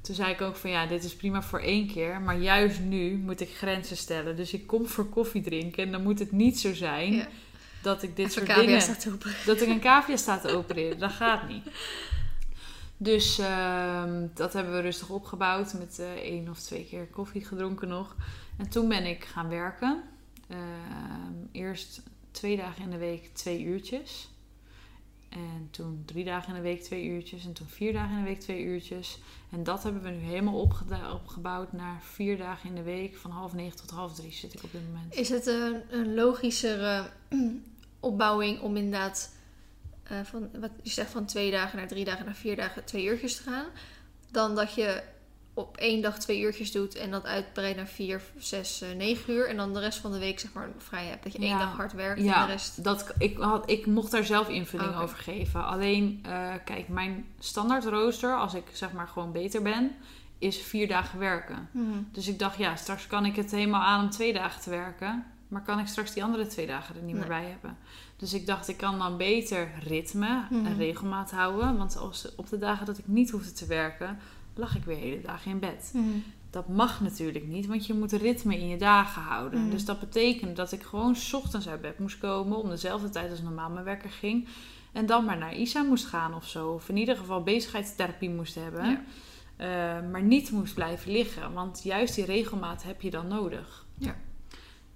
[0.00, 2.20] Toen zei ik ook van ja, dit is prima voor één keer.
[2.20, 4.36] Maar juist nu moet ik grenzen stellen.
[4.36, 5.82] Dus ik kom voor koffie drinken.
[5.82, 7.26] En dan moet het niet zo zijn
[7.82, 9.26] dat ik dit Even soort dingen...
[9.46, 10.98] Dat ik een cavia sta te opereren.
[10.98, 11.64] Dat gaat niet.
[12.96, 15.74] Dus ehm, dat hebben we rustig opgebouwd.
[15.74, 18.14] Met eh, één of twee keer koffie gedronken nog.
[18.58, 20.02] En toen ben ik gaan werken.
[20.48, 24.30] Ehm, eerst twee dagen in de week twee uurtjes.
[25.28, 27.44] En toen drie dagen in de week twee uurtjes.
[27.44, 29.18] En toen vier dagen in de week twee uurtjes.
[29.50, 30.60] En dat hebben we nu helemaal
[31.12, 33.16] opgebouwd naar vier dagen in de week.
[33.16, 35.14] Van half negen tot half drie zit ik op dit moment.
[35.14, 37.10] Is het een, een logischere
[38.00, 39.32] opbouwing om inderdaad
[40.02, 43.04] eh, van wat je zegt van twee dagen naar drie dagen naar vier dagen twee
[43.04, 43.66] uurtjes te gaan,
[44.30, 45.02] dan dat je
[45.58, 49.48] op één dag twee uurtjes doet en dat uitbreidt naar vier, zes, eh, negen uur
[49.48, 51.22] en dan de rest van de week zeg maar vrij hebt.
[51.22, 51.58] Dat je één Ja.
[51.58, 52.84] dag hard werkt en de rest.
[52.84, 55.02] dat, ik, had, ik mocht daar zelf invulling Oké.
[55.02, 55.64] over geven.
[55.66, 59.90] Alleen, eh, kijk, mijn standaard rooster, als ik zeg maar gewoon beter ben,
[60.38, 61.68] is vier dagen werken.
[61.72, 61.98] Mhm.
[62.12, 65.24] Dus ik dacht, ja, straks kan ik het helemaal aan om twee dagen te werken.
[65.48, 67.76] Maar kan ik straks die andere twee dagen er niet meer bij hebben.
[68.16, 70.66] Dus ik dacht, ik kan dan beter ritme Mhm.
[70.66, 71.76] en regelmaat houden.
[71.76, 74.18] Want als, op de dagen dat ik niet hoefde te werken,
[74.58, 75.90] lag ik weer hele dagen in bed.
[75.94, 76.04] Mhm.
[76.50, 79.60] Dat mag natuurlijk niet, want je moet ritme in je dagen houden.
[79.60, 79.70] Mm.
[79.70, 83.30] Dus dat betekende dat ik gewoon 's ochtends uit bed moest komen om dezelfde tijd
[83.30, 84.48] als normaal mijn werker ging.
[84.92, 86.72] En dan maar naar Isa moest gaan of zo.
[86.72, 88.84] Of in ieder geval bezigheidstherapie moest hebben.
[88.84, 89.04] Ja.
[89.56, 91.52] Eh, maar niet moest blijven liggen.
[91.52, 93.86] Want juist die regelmaat heb je dan nodig.
[93.98, 94.16] Ja.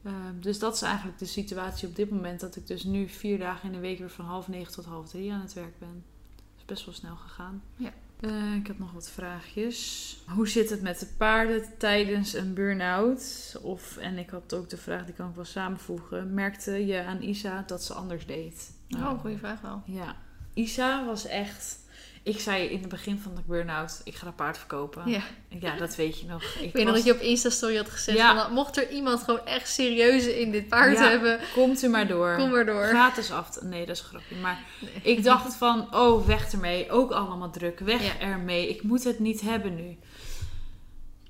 [0.03, 2.41] Eh, dus dat is eigenlijk de situatie op dit moment.
[2.41, 5.09] Dat ik dus nu vier dagen in de week weer van half negen tot half
[5.09, 6.05] drie aan het werk ben.
[6.37, 7.63] Dat is best wel snel gegaan.
[7.77, 7.93] Ja.
[8.23, 10.17] Eh, ik heb nog wat vraagjes.
[10.29, 13.57] Hoe zit het met de paarden tijdens een burn-out?
[13.63, 16.35] Of, en ik had ook de vraag, die kan ik wel samenvoegen.
[16.35, 18.73] Merkte je aan Isa dat ze anders deed?
[18.89, 19.83] Nou, Oh, goede vraag wel.
[19.87, 20.17] ja,
[20.55, 21.79] Isa was echt.
[22.25, 25.03] Ik zei in het begin van de burn-out: ik ga een paard verkopen.
[25.11, 25.21] Ja.
[25.49, 26.43] Ja, dat weet je nog.
[26.61, 28.43] Ik weet nog dat je op Insta-story had gezegd: Ja.
[28.45, 31.09] van, mocht er iemand gewoon echt serieus in dit paard Ja.
[31.09, 32.37] hebben, Komt u maar door.
[32.37, 32.85] kom maar door.
[32.85, 33.63] Gratis af.
[33.63, 34.37] Nee, dat is een grapje.
[34.37, 35.15] Maar Nee.
[35.17, 36.91] ik dacht van: oh, weg ermee.
[36.91, 37.79] Ook allemaal druk.
[37.79, 38.69] Weg ermee.
[38.69, 39.97] Ik moet het niet hebben nu.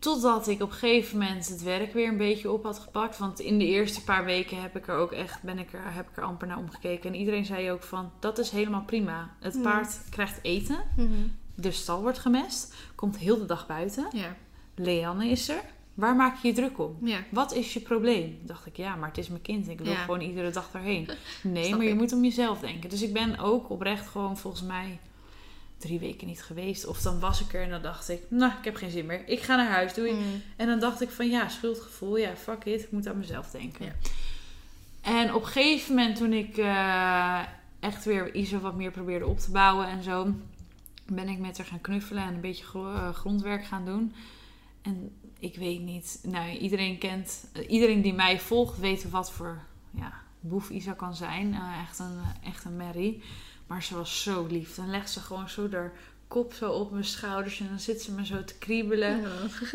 [0.03, 3.19] Totdat ik op een gegeven moment het werk weer een beetje op had gepakt.
[3.19, 6.09] Want in de eerste paar weken heb ik er ook echt, ben ik er, heb
[6.11, 7.11] ik er amper naar omgekeken.
[7.13, 9.35] En iedereen zei ook van, dat is helemaal prima.
[9.41, 9.63] Het Mm.
[9.63, 10.79] paard krijgt eten.
[10.97, 11.09] Mhm.
[11.55, 12.75] De stal wordt gemest.
[12.95, 14.07] Komt heel de dag buiten.
[14.13, 14.37] Ja.
[14.75, 15.61] Leanne is er.
[15.95, 16.97] Waar maak je je druk om?
[17.03, 17.19] Ja.
[17.31, 18.39] Wat is je probleem?
[18.43, 19.69] Dacht ik, ja, maar het is mijn kind.
[19.69, 19.97] Ik wil Ja.
[19.99, 21.09] gewoon iedere dag daarheen.
[21.43, 21.97] Nee, maar je ik.
[21.97, 22.91] moet om jezelf denken.
[22.91, 24.99] Dus ik ben ook oprecht gewoon volgens mij
[25.83, 26.87] drie weken niet geweest.
[26.87, 29.29] Of dan was ik er en dan dacht ik, nou, ik heb geen zin meer.
[29.29, 30.13] Ik ga naar huis, doei.
[30.13, 30.23] Mhm.
[30.57, 32.17] En dan dacht ik van, ja, schuldgevoel.
[32.17, 32.83] Ja, fuck it.
[32.83, 33.85] Ik moet aan mezelf denken.
[33.85, 33.93] Ja.
[35.03, 37.41] En op een gegeven moment toen ik eh,
[37.81, 40.35] echt weer Isa wat meer probeerde op te bouwen en zo...
[41.07, 44.15] ben ik met haar gaan knuffelen en een beetje eh, grondwerk gaan doen.
[44.83, 46.21] En ik weet niet...
[46.23, 47.45] Nou, iedereen kent...
[47.53, 49.59] eh, iedereen die mij volgt weet wat voor
[49.91, 51.57] ja, boef Isa kan zijn.
[51.89, 53.23] Echt, een, echt een merrie.
[53.73, 54.75] Maar ze was zo lief.
[54.75, 55.93] Dan legt ze gewoon zo haar
[56.29, 57.61] kop zo op mijn schouders...
[57.61, 59.21] en dan zit ze me zo te kriebelen.
[59.21, 59.29] Ja.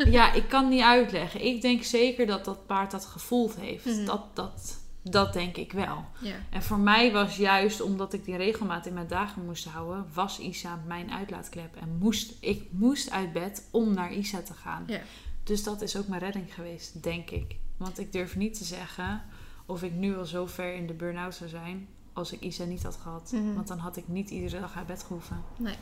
[0.18, 1.44] Ja, ik kan niet uitleggen.
[1.44, 3.84] Ik denk zeker dat dat paard dat gevoeld heeft.
[3.84, 4.04] Mhm.
[4.04, 6.04] Dat, dat, dat denk ik wel.
[6.20, 6.34] Ja.
[6.50, 10.38] En voor mij was juist omdat ik die regelmaat in mijn dagen moest houden, was
[10.38, 11.76] Isa mijn uitlaatklep.
[11.76, 14.84] En moest, ik moest uit bed om naar Isa te gaan.
[14.86, 15.00] Ja.
[15.44, 17.56] Dus dat is ook mijn redding geweest, denk ik.
[17.76, 19.22] Want ik durf niet te zeggen
[19.66, 21.88] of ik nu al zo ver in de burn-out zou zijn
[22.18, 23.30] als ik Isa niet had gehad.
[23.32, 23.54] Mhm.
[23.54, 25.44] Want dan had ik niet iedere dag uit bed gehoeven.
[25.56, 25.74] Nee.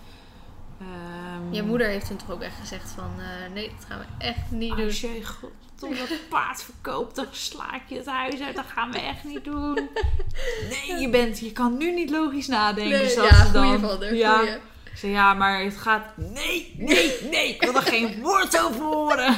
[0.81, 3.11] Ehm, Je moeder heeft toen toch ook echt gezegd van...
[3.19, 4.85] eh, nee, dat gaan we echt niet doen.
[4.85, 5.51] Als jij god
[5.83, 8.57] om dat paard verkoopt, dan sla ik je het huis uit.
[8.57, 9.79] Dat gaan we echt niet doen.
[10.71, 12.99] Nee, je, bent, je kan nu niet logisch nadenken.
[12.99, 13.81] Nee, ja, ze dan.
[13.81, 14.15] vader.
[14.15, 14.39] Ja.
[14.39, 14.53] goeie.
[14.85, 16.17] Ik zei, ja, maar het gaat...
[16.17, 17.49] Nee, nee, nee.
[17.55, 19.37] Ik wil er geen woord over horen.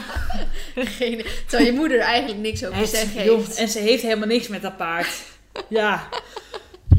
[0.75, 3.57] Geen, terwijl je moeder er eigenlijk niks over te zeggen ze, joh, heeft.
[3.57, 5.23] en ze heeft helemaal niks met dat paard.
[5.69, 6.09] Ja.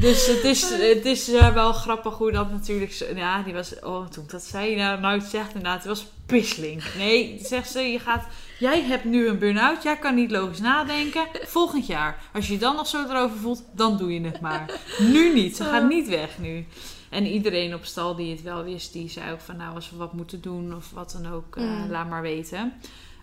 [0.00, 2.92] Dus het is, het is eh, wel grappig hoe dat natuurlijk...
[3.14, 3.78] Ja, die was...
[3.80, 6.82] Oh, toen dat zei, nou, nou het zegt inderdaad, het was pisling.
[6.98, 8.26] Nee, zegt ze, je gaat...
[8.58, 11.26] Jij hebt nu een burn-out, jij kan niet logisch nadenken.
[11.46, 14.70] Volgend jaar, als je je dan nog zo erover voelt, dan doe je het maar.
[14.98, 16.66] Nu niet, ze gaat niet weg nu.
[17.08, 19.56] En iedereen op stal die het wel wist, die zei ook van...
[19.56, 21.90] Nou, als we wat moeten doen of wat dan ook, eh, Mm.
[21.90, 22.72] laat maar weten.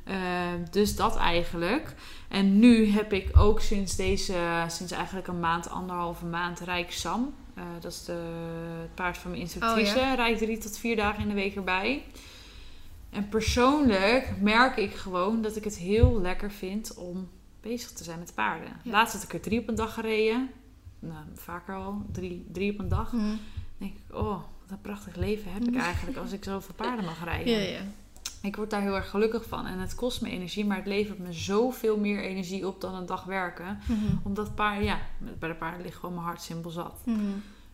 [0.07, 0.15] Eh,
[0.71, 1.95] dus dat eigenlijk.
[2.27, 7.33] En nu heb ik ook sinds deze, sinds eigenlijk een maand, anderhalve maand, Rijk Sam.
[7.53, 8.19] Eh, dat is de,
[8.81, 9.97] het paard van mijn instructrice.
[9.97, 12.03] Oh, Rijk drie tot vier dagen in de week erbij.
[13.09, 17.29] En persoonlijk merk ik gewoon dat ik het heel lekker vind om
[17.61, 18.71] bezig te zijn met paarden.
[18.83, 18.91] Ja.
[18.91, 20.49] Laatst had ik er drie op een dag gereden.
[20.99, 22.01] Nou, vaker al.
[22.11, 23.11] Drie, drie op een dag.
[23.11, 23.25] Mhm.
[23.25, 23.39] Dan
[23.77, 27.23] denk ik, oh, wat een prachtig leven heb ik eigenlijk als ik zoveel paarden mag
[27.23, 27.53] rijden.
[27.53, 27.81] Ja, ja.
[28.47, 29.65] Ik word daar heel erg gelukkig van.
[29.65, 33.05] En het kost me energie, maar het levert me zoveel meer energie op dan een
[33.05, 33.79] dag werken.
[33.87, 34.15] Mhm.
[34.23, 34.99] Omdat paarden, ja,
[35.39, 37.01] bij de paarden ligt gewoon mijn hart simpel zat.
[37.05, 37.19] Mhm.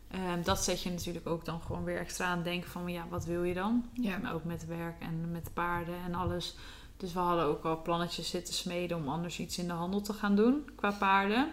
[0.07, 3.05] Ehm, dat zet je natuurlijk ook dan gewoon weer extra aan het denken van, ja,
[3.09, 3.85] wat wil je dan?
[3.93, 4.17] Ja.
[4.17, 6.55] Maar ook met werk en met de paarden en alles.
[6.97, 10.13] Dus we hadden ook al plannetjes zitten smeden om anders iets in de handel te
[10.13, 11.51] gaan doen qua paarden.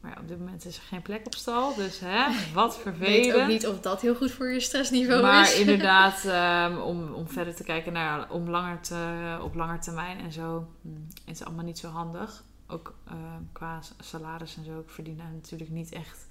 [0.00, 1.74] Maar ja, op dit moment is er geen plek op stal.
[1.74, 3.24] Dus hè, wat Ik vervelend.
[3.32, 5.58] weet ook niet of dat heel goed voor je stressniveau Maar is.
[5.64, 10.32] inderdaad, ehm, om, om verder te kijken naar om langer te, op langer termijn en
[10.32, 12.42] zo, mm, is het allemaal niet zo handig.
[12.66, 13.16] Ook ehm,
[13.52, 14.78] qua salaris en zo.
[14.78, 16.26] Ik verdien daar natuurlijk niet echt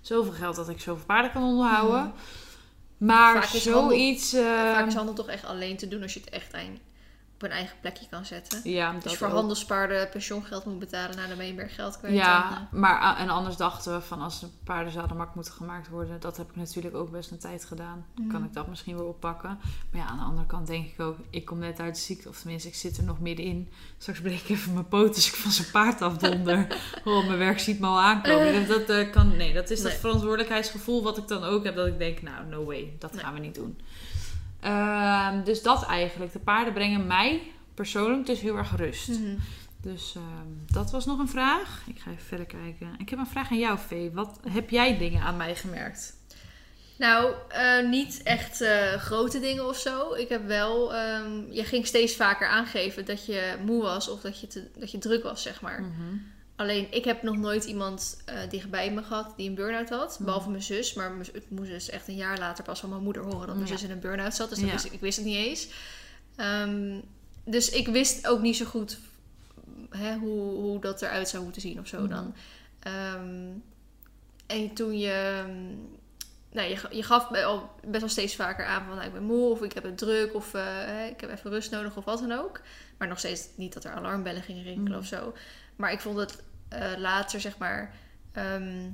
[0.00, 2.00] zoveel geld dat ik zoveel paarden kan onderhouden.
[2.04, 2.10] Mhm.
[3.06, 4.30] Maar Vaak is handel- zoiets.
[4.34, 6.52] Vaak ehm, is handel toch echt alleen te doen als je het echt
[7.42, 8.60] op een eigen plekje kan zetten.
[8.70, 9.32] ja, dat je voor ook.
[9.32, 12.14] handelspaarden pensioengeld moet betalen, nou, dan ben je meer geld kwijt.
[12.14, 15.88] Ja, eh, maar en anders dachten we van als de paarden zouden mak moeten gemaakt
[15.88, 18.04] worden, dat heb ik natuurlijk ook best een tijd gedaan.
[18.14, 18.48] Dan kan Mhm.
[18.48, 19.58] ik dat misschien weer oppakken.
[19.90, 22.28] Maar ja, aan de andere kant denk ik ook, ik kom net uit de ziekte,
[22.28, 23.68] of tenminste, ik zit er nog middenin.
[23.98, 26.66] Straks breek ik even mijn poot als ik van zijn paard afdonder.
[27.04, 28.68] oh, mijn werk ziet me al aankomen.
[28.68, 31.86] Dat, dat, eh, kan, nee, dat is dat verantwoordelijkheidsgevoel wat ik dan ook heb, dat
[31.86, 33.22] ik denk, nou, no way, dat Nee.
[33.24, 33.78] gaan we niet doen.
[34.60, 36.32] Ehm, dus dat eigenlijk.
[36.32, 37.42] De paarden brengen mij
[37.74, 39.08] persoonlijk dus heel erg rust.
[39.08, 39.36] Mhm.
[39.82, 41.82] Dus ehm, dat was nog een vraag.
[41.86, 42.94] Ik ga even verder kijken.
[42.98, 44.10] Ik heb een vraag aan jou, Vee.
[44.10, 46.18] Wat heb jij dingen aan mij gemerkt?
[46.98, 50.14] Nou, eh, niet echt eh, grote dingen of zo.
[50.14, 50.94] Ik heb wel...
[50.94, 54.90] ehm, je ging steeds vaker aangeven dat je moe was of dat je, te, dat
[54.90, 55.80] je druk was, zeg maar.
[55.82, 56.16] Mhm.
[56.60, 60.14] Alleen, ik heb nog nooit iemand eh, dichtbij me gehad die een burn-out had.
[60.14, 60.24] Mhm.
[60.24, 60.94] Behalve mijn zus.
[60.94, 63.68] Maar het moest dus echt een jaar later pas van mijn moeder horen dat mijn
[63.68, 63.72] Ja.
[63.76, 64.48] zus in een burn-out zat.
[64.48, 64.72] Dus dat Ja.
[64.72, 65.68] wist, ik- ik wist het niet eens.
[66.36, 66.98] Ehm,
[67.44, 68.98] dus ik wist ook niet zo goed
[69.90, 72.34] hè, hoe, hoe dat eruit zou moeten zien of zo dan.
[72.80, 73.46] Ehm,
[74.46, 75.44] en toen je...
[76.52, 79.50] Nou, je, je gaf al best wel steeds vaker aan van nou, ik ben moe
[79.50, 82.32] of ik heb het druk of eh, ik heb even rust nodig of wat dan
[82.32, 82.60] ook.
[82.98, 85.00] Maar nog steeds niet dat er alarmbellen gingen rinkelen Mhm.
[85.00, 85.34] of zo.
[85.76, 87.94] Maar ik vond het eh, later, zeg maar,
[88.32, 88.88] ehm,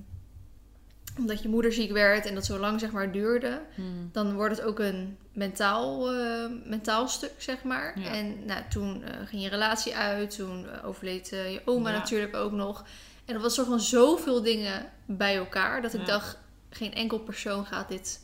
[1.18, 3.86] omdat je moeder ziek werd en dat zo lang zeg maar duurde, Mhm.
[4.12, 8.00] dan wordt het ook een mentaal, eh, mentaal stuk, zeg maar.
[8.00, 8.10] Ja.
[8.14, 11.96] En nou, toen eh, ging je relatie uit, toen overleed je oma Ja.
[11.98, 12.84] natuurlijk ook nog.
[13.24, 16.06] En dat was soort van zoveel dingen bij elkaar, dat ik Ja.
[16.06, 16.38] dacht,
[16.70, 18.20] geen enkel persoon gaat dit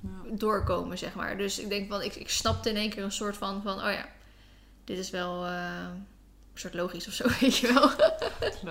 [0.00, 0.36] Ja.
[0.36, 1.36] doorkomen, zeg maar.
[1.36, 3.92] Dus ik denk van, ik, ik snapte in één keer een soort van, van oh
[3.92, 4.06] ja,
[4.84, 5.46] dit is wel
[6.60, 7.90] soort logisch of zo, weet je wel.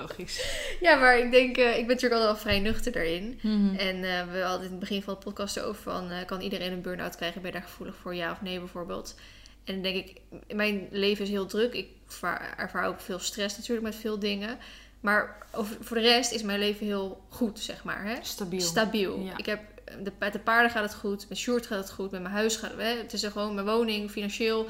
[0.02, 0.46] Logisch.
[0.80, 3.40] ja, maar ik denk, eh, ik ben natuurlijk altijd wel vrij nuchter daarin.
[3.42, 3.76] Mhm.
[3.76, 6.12] En eh, we hadden in het begin van de podcast erover van...
[6.12, 7.42] eh, kan iedereen een burn-out krijgen?
[7.42, 8.16] Ben je daar gevoelig voor?
[8.16, 9.16] Ja of nee bijvoorbeeld?
[9.64, 10.22] En dan denk ik...
[10.56, 11.74] Mijn leven is heel druk.
[11.74, 14.58] Ik ervaar, ervaar ook veel stress natuurlijk met veel dingen.
[15.00, 18.04] Maar over, voor de rest is mijn leven heel goed, zeg maar.
[18.04, 18.16] Hè?
[18.22, 18.62] Stabiel.
[18.62, 19.20] Stabiel.
[19.20, 19.38] Ja.
[19.38, 19.62] Ik heb,
[20.04, 21.30] de, met de paarden gaat het goed.
[21.30, 22.12] Met Sjoerd gaat het goed.
[22.12, 22.80] Met mijn huis gaat het...
[22.80, 22.98] Hè?
[22.98, 24.68] Het is gewoon mijn woning, financieel.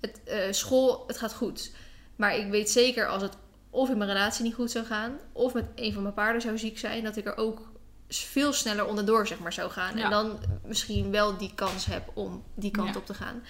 [0.00, 0.20] Het,
[0.56, 1.70] school, het gaat goed.
[2.20, 3.36] Maar ik weet zeker als het
[3.70, 5.18] of in mijn relatie niet goed zou gaan...
[5.32, 7.04] of met een van mijn paarden zou ziek zijn...
[7.04, 7.68] dat ik er ook
[8.08, 9.96] veel sneller onderdoor zeg maar, zou gaan.
[9.96, 10.04] Ja.
[10.04, 13.00] En dan misschien wel die kans heb om die kant Ja.
[13.00, 13.42] op te gaan.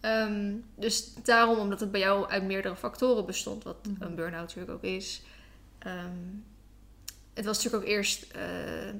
[0.00, 3.64] Ehm, dus daarom, omdat het bij jou uit meerdere factoren bestond...
[3.64, 4.02] wat Mhm.
[4.02, 5.22] een burn-out natuurlijk ook is...
[5.78, 6.16] ehm,
[7.34, 8.40] het was natuurlijk ook eerst eh,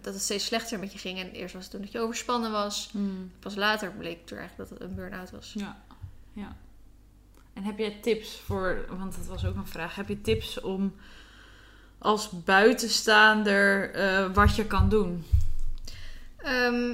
[0.03, 1.19] dat het steeds slechter met je ging.
[1.19, 2.91] En eerst was het toen dat je overspannen was.
[2.93, 3.05] Mhm.
[3.41, 5.53] Pas later bleek toen eigenlijk dat het een burn-out was.
[5.57, 5.83] Ja,
[6.33, 6.57] ja.
[7.59, 10.95] En heb jij tips voor, want dat was ook een vraag, heb je tips om
[11.99, 15.25] als buitenstaander eh, wat je kan doen?
[16.37, 16.91] Ehm,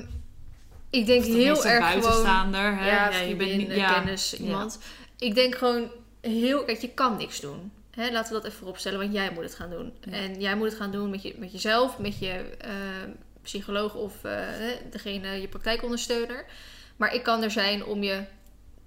[0.90, 1.80] ik denk heel erg gewoon...
[1.80, 2.86] buitenstaander, hè?
[2.86, 4.38] Ja, je vriendin, bent niet, eh, ja, kennis, ja.
[4.38, 4.78] iemand.
[5.18, 5.90] Ik denk gewoon
[6.20, 6.64] heel...
[6.64, 7.72] Kijk, je kan niks doen.
[7.90, 9.92] Hè, laten we dat even vooropstellen, want jij moet het gaan doen.
[10.00, 10.12] Ja.
[10.12, 12.72] En jij moet het gaan doen met, je, met jezelf, met je eh,
[13.42, 14.48] psycholoog of eh,
[14.90, 16.44] degene, je praktijkondersteuner.
[16.96, 18.24] Maar ik kan er zijn om je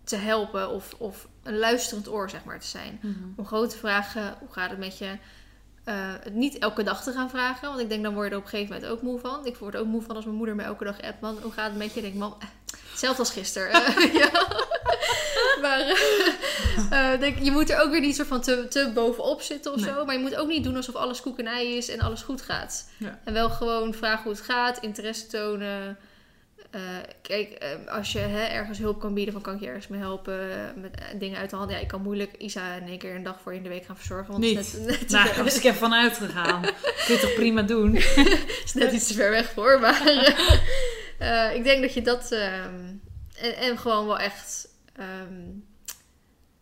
[0.07, 2.99] te helpen of, of een luisterend oor, zeg maar, te zijn.
[3.01, 3.13] Mhm.
[3.35, 5.17] Om gewoon te vragen, hoe gaat het met je?
[5.83, 8.37] Eh, het niet elke dag te gaan vragen, want ik denk dan word je er
[8.37, 9.45] op een gegeven moment ook moe van.
[9.45, 11.51] Ik word er ook moe van als mijn moeder me elke dag appt, man, hoe
[11.51, 11.95] gaat het met je?
[11.99, 12.47] Ik denk, man, eh,
[12.91, 13.81] hetzelfde als gisteren.
[14.21, 14.29] Ja.
[15.61, 15.79] maar
[16.91, 19.79] eh, denk, je moet er ook weer niet soort van te, te bovenop zitten of
[19.81, 19.93] Nee.
[19.93, 20.05] zo.
[20.05, 22.41] Maar je moet ook niet doen alsof alles koek en ei is en alles goed
[22.41, 22.89] gaat.
[22.97, 23.19] Ja.
[23.23, 25.97] En wel gewoon vragen hoe het gaat, interesse tonen.
[26.69, 26.81] Eh,
[27.21, 29.99] kijk, eh, als je hè, ergens hulp kan bieden, van kan ik je ergens mee
[29.99, 31.71] helpen eh, met eh, dingen uit de hand.
[31.71, 33.85] Ja, ik kan moeilijk Isa in één keer een dag voor je in de week
[33.85, 34.31] gaan verzorgen.
[34.31, 34.85] Want het is Niet.
[34.87, 36.61] net, Nou, ver- daar was ik even van uitgegaan.
[36.61, 37.95] Kun je toch prima doen?
[38.65, 39.79] is net iets te ver weg voor.
[39.79, 40.01] Maar
[41.55, 42.31] ik denk dat je dat.
[42.31, 42.85] ehm,
[43.37, 44.67] en, en gewoon wel echt.
[44.95, 45.43] ehm,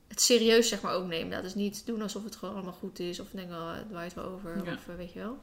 [0.08, 1.32] het serieus zeg maar ook nemen.
[1.32, 3.20] Dat is niet doen alsof het gewoon allemaal goed is.
[3.20, 4.62] Of denken, oh, het waait wel over.
[4.66, 4.74] Ja.
[4.74, 5.38] Of weet je wel.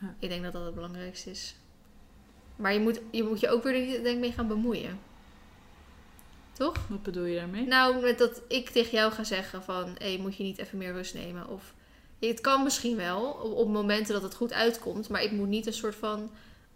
[0.00, 0.14] Ja.
[0.18, 1.54] Ik denk dat dat het belangrijkste is.
[2.58, 4.98] Maar je moet je, moet je ook weer denk ik, mee gaan bemoeien.
[6.52, 6.76] Toch?
[6.88, 7.66] Wat bedoel je daarmee?
[7.66, 9.94] Nou, met dat ik tegen jou ga zeggen van...
[9.98, 11.48] Hé, moet je niet even meer rust nemen?
[11.48, 11.74] Of
[12.18, 15.08] het kan misschien wel op, momenten dat het goed uitkomt.
[15.08, 16.30] Maar ik moet niet een soort van...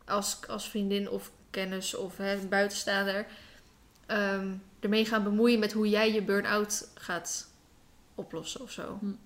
[0.04, 3.26] Als, als vriendin of kennis of hè, buitenstaander...
[4.06, 7.50] ehm, ermee gaan bemoeien met hoe jij je burn-out gaat
[8.14, 8.98] oplossen of zo.
[9.00, 9.16] Denk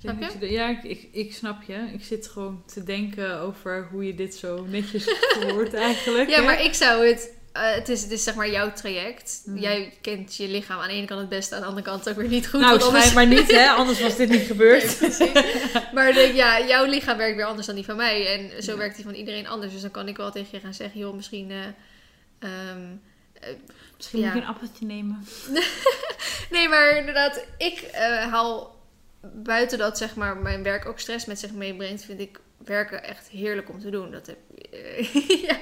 [0.00, 1.90] Snap dat je- Ja, ik, ik, ik snap je.
[1.92, 5.04] Ik zit gewoon te denken over hoe je dit zo netjes
[5.38, 6.28] verwoordt eigenlijk.
[6.30, 6.42] Ja, hè?
[6.44, 7.30] maar ik zou het...
[7.52, 9.42] eh, het, is, het is zeg maar jouw traject.
[9.44, 9.58] Mhm.
[9.58, 12.16] Jij kent je lichaam aan de ene kant het beste, aan de andere kant ook
[12.16, 12.60] weer niet goed.
[12.60, 13.68] nou, anders- schijnbaar niet, hè?
[13.80, 15.00] Anders was dit niet gebeurd.
[15.18, 15.32] Nee,
[15.94, 18.26] maar ik denk, ja, jouw lichaam werkt weer anders dan die van mij.
[18.54, 18.78] En zo Ja.
[18.78, 19.72] werkt die van iedereen anders.
[19.72, 21.50] Dus dan kan ik wel tegen je gaan zeggen, joh, misschien...
[21.50, 21.58] eh,
[22.38, 22.82] ehm,
[23.40, 23.48] eh,
[23.96, 24.24] Misschien Ja.
[24.26, 25.26] moet je een appeltje nemen.
[26.50, 27.84] nee, maar inderdaad, ik
[28.30, 28.76] haal
[29.20, 33.28] buiten dat zeg maar mijn werk ook stress met zich meebrengt, vind ik werken echt
[33.28, 34.10] heerlijk om te doen.
[34.10, 34.38] Dat heb,
[34.70, 35.14] eh,
[35.48, 35.56] ja.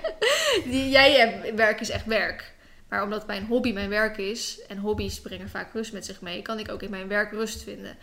[0.65, 2.55] Die, jij hebt, werk is echt werk.
[2.89, 6.43] Maar omdat mijn hobby mijn werk is, en hobby's brengen vaak rust met zich mee,
[6.43, 7.97] kan ik ook in mijn werk rust vinden.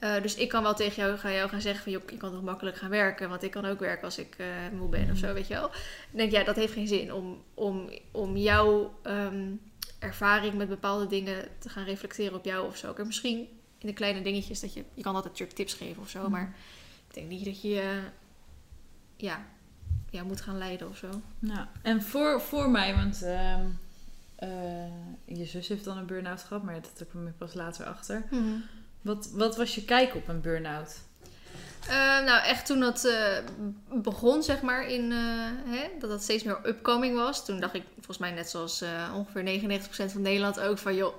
[0.00, 2.32] Eh, dus ik kan wel tegen jou, gaan jou gaan zeggen van, joh, je kan
[2.32, 5.18] toch makkelijk gaan werken, want ik kan ook werken als ik eh, moe ben of
[5.18, 5.68] zo, weet je wel.
[5.68, 5.80] Dan
[6.10, 9.50] denk ik, ja, dat heeft geen zin om, om, om jou ehm,
[9.98, 12.92] ervaring met bepaalde dingen te gaan reflecteren op jou of zo.
[12.92, 13.48] En misschien
[13.82, 16.30] in de kleine dingetjes dat je, je kan altijd natuurlijk tips geven of zo, Mhm.
[16.30, 16.54] maar
[17.08, 17.88] ik denk niet dat je eh,
[19.16, 19.44] ja,
[20.10, 21.08] ja, moet gaan leiden of zo.
[21.38, 23.64] Nou, en voor, voor mij, want ehm,
[24.36, 24.48] eh,
[25.24, 28.24] je zus heeft dan een burn-out gehad, maar dat kwam ik pas later achter.
[29.02, 30.96] Wat, wat was je kijk op een burn-out?
[31.88, 33.12] Eh, nou, echt toen dat
[33.92, 35.10] begon, zeg maar, in,
[35.66, 37.44] hè, dat dat steeds meer upcoming was.
[37.44, 41.16] Toen dacht ik, volgens mij net zoals ongeveer 99% van Nederland ook, van joh,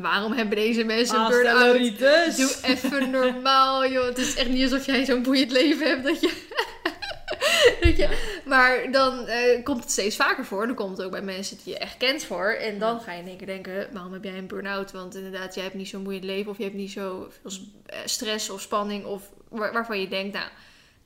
[0.00, 1.98] waarom hebben deze mensen een burn-out?
[2.36, 4.04] Doe even normaal, joh.
[4.04, 6.28] Het is echt niet alsof jij zo'n boeiend leven hebt dat je...
[7.80, 8.02] dat je...
[8.02, 8.08] Ja.
[8.44, 10.66] Maar dan eh, komt het steeds vaker voor.
[10.66, 12.48] Dan komt het ook bij mensen die je echt kent voor.
[12.50, 13.00] En dan Ja.
[13.02, 14.92] ga je in één keer denken, waarom heb jij een burn-out?
[14.92, 16.50] Want inderdaad, jij hebt niet zo'n boeiend leven.
[16.50, 19.04] Of je hebt niet zoveel s- eh, stress of spanning.
[19.04, 20.48] Of waar- waarvan je denkt, nou,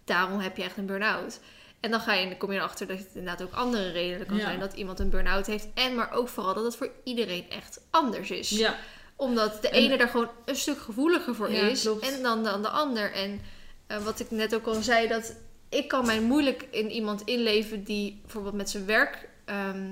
[0.04, 1.40] daarom heb je echt een burn-out.
[1.84, 4.42] En dan, ga je, kom je erachter dat het inderdaad ook andere redenen kan Ja.
[4.42, 5.66] zijn dat iemand een burn-out heeft.
[5.74, 8.76] En maar ook vooral dat het voor iedereen echt anders is Ja,
[9.16, 11.80] omdat de En- ene daar gewoon een stuk gevoeliger voor Ja, is.
[11.82, 12.08] klopt.
[12.14, 13.12] En dan, dan de ander.
[13.12, 13.40] En
[13.86, 15.36] eh, wat ik net ook al zei, dat
[15.68, 19.28] ik kan mij moeilijk in iemand inleven die bijvoorbeeld met zijn werk.
[19.44, 19.90] ehm,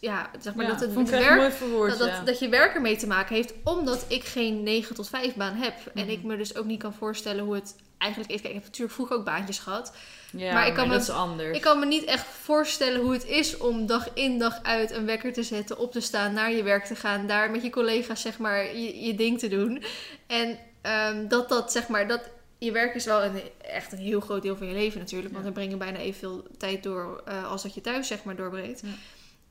[0.00, 1.52] ja, zeg maar ja, dat het echt werk.
[1.52, 2.22] verwoord, Dat, dat, ja.
[2.24, 5.74] dat je werk ermee te maken heeft, omdat ik geen 9 tot 5 baan heb.
[5.94, 6.10] En Mhm.
[6.12, 8.40] ik me dus ook niet kan voorstellen hoe het eigenlijk is.
[8.40, 9.92] Kijk, ik heb natuurlijk vroeger ook baantjes gehad.
[10.32, 11.56] ja, maar ik kan me- dat is anders.
[11.56, 15.06] Ik kan me niet echt voorstellen hoe het is om dag in dag uit een
[15.06, 18.20] wekker te zetten, op te staan, naar je werk te gaan, daar met je collega's
[18.20, 19.82] zeg maar je, je ding te doen.
[20.26, 24.20] En ehm, dat dat zeg maar, dat je werk is wel een, echt een heel
[24.20, 25.50] groot deel van je leven natuurlijk, want Ja.
[25.50, 28.80] dan breng je bijna evenveel tijd door eh, als dat je thuis zeg maar doorbreekt.
[28.84, 28.88] Ja.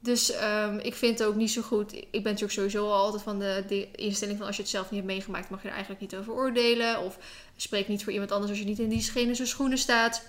[0.04, 1.93] Dus ehm, ik vind het ook niet zo goed.
[1.93, 4.99] Ik ben natuurlijk sowieso al altijd van de, instelling van als je het zelf niet
[4.99, 6.99] hebt meegemaakt, mag je er eigenlijk niet over oordelen.
[6.99, 7.18] Of
[7.56, 10.28] spreek niet voor iemand anders als je niet in diegene zijn schoenen staat.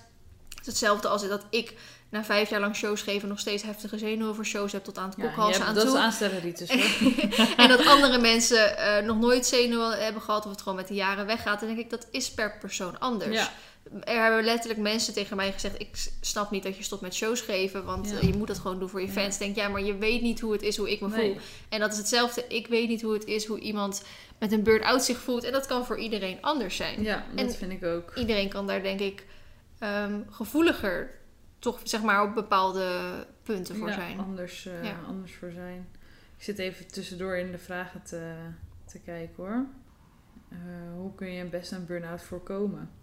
[0.65, 1.75] Hetzelfde als dat ik
[2.15, 5.09] na vijf jaar lang shows geven nog steeds heftige zenuwen voor shows heb tot aan
[5.09, 6.01] het Ja, je kokhalzen hebt- aan dat is toe.
[6.01, 6.69] aanstelleritis
[7.57, 10.95] en dat andere mensen eh, nog nooit zenuwen hebben gehad of het gewoon met de
[10.95, 11.59] jaren weggaat.
[11.61, 13.37] Dan denk ik, dat is per persoon anders.
[13.37, 13.51] Ja.
[14.05, 15.89] Er hebben letterlijk mensen tegen mij gezegd: Ik
[16.21, 18.17] snap niet dat je stopt met shows geven, want Ja.
[18.17, 19.39] eh, je moet dat gewoon doen voor je fans.
[19.39, 21.33] Denk ja, maar je weet niet hoe het is, hoe ik me Nee.
[21.33, 21.41] voel.
[21.69, 22.45] En dat is hetzelfde.
[22.49, 24.03] Ik weet niet hoe het is, hoe iemand
[24.39, 25.45] met een burn-out zich voelt.
[25.45, 27.03] En dat kan voor iedereen anders zijn.
[27.03, 28.13] Ja, dat En- vind ik ook.
[28.17, 29.25] Iedereen kan daar, denk ik,
[29.79, 31.11] ehm, gevoeliger
[31.65, 33.01] toch zeg maar op bepaalde
[33.43, 34.19] punten voor ja, zijn.
[34.19, 34.97] Anders, eh, Ja.
[35.07, 35.87] anders voor zijn.
[36.37, 38.33] Ik zit even tussendoor in de vragen te,
[38.85, 39.65] te kijken hoor.
[40.51, 40.59] Eh,
[40.97, 42.91] hoe kun je het best een burn-out voorkomen?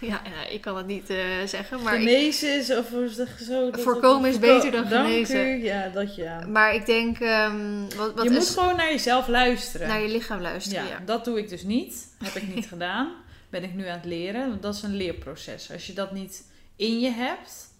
[0.00, 3.28] Ja, ja, ik kan het niet eh, zeggen, maar ik, Genezen is of is dat
[3.28, 3.70] zo?
[3.70, 5.46] dat- Voorkomen is beter dan Dank genezen.
[5.60, 5.64] u.
[5.64, 6.46] Ja, dat ja.
[6.46, 9.88] maar ik denk, ehm, wat, wat je is moet gewoon naar jezelf luisteren.
[9.88, 10.84] naar je lichaam luisteren.
[10.84, 11.00] ja, Ja.
[11.04, 12.14] dat doe ik dus niet.
[12.24, 13.12] Heb ik niet gedaan.
[13.50, 14.48] Ben ik nu aan het leren.
[14.48, 15.72] Want dat is een leerproces.
[15.72, 16.44] Als je dat niet
[16.80, 17.74] in je hebt,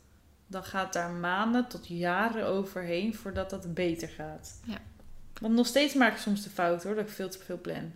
[0.47, 4.61] dan gaat daar maanden tot jaren overheen voordat dat beter gaat.
[4.65, 4.79] Ja.
[5.41, 7.93] Want nog steeds maak ik soms de fout hoor, dat ik veel te veel plan.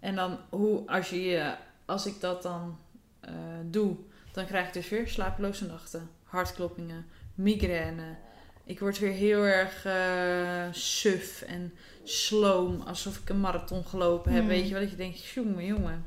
[0.00, 1.54] En dan, hoe, als, je,
[1.84, 2.78] als ik dat dan
[3.20, 3.32] eh,
[3.64, 3.96] doe,
[4.32, 8.16] dan krijg ik dus weer slapeloze nachten, hartkloppingen, migraine.
[8.64, 11.74] Ik word weer heel erg eh, suf en
[12.04, 14.40] sloom, alsof ik een marathon gelopen heb.
[14.40, 14.50] Hmm.
[14.50, 16.04] Weet je wel, dat je denkt, jongen, jongen.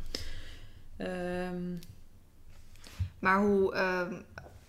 [0.98, 1.76] Ehm,
[3.24, 4.14] Maar hoe ehm,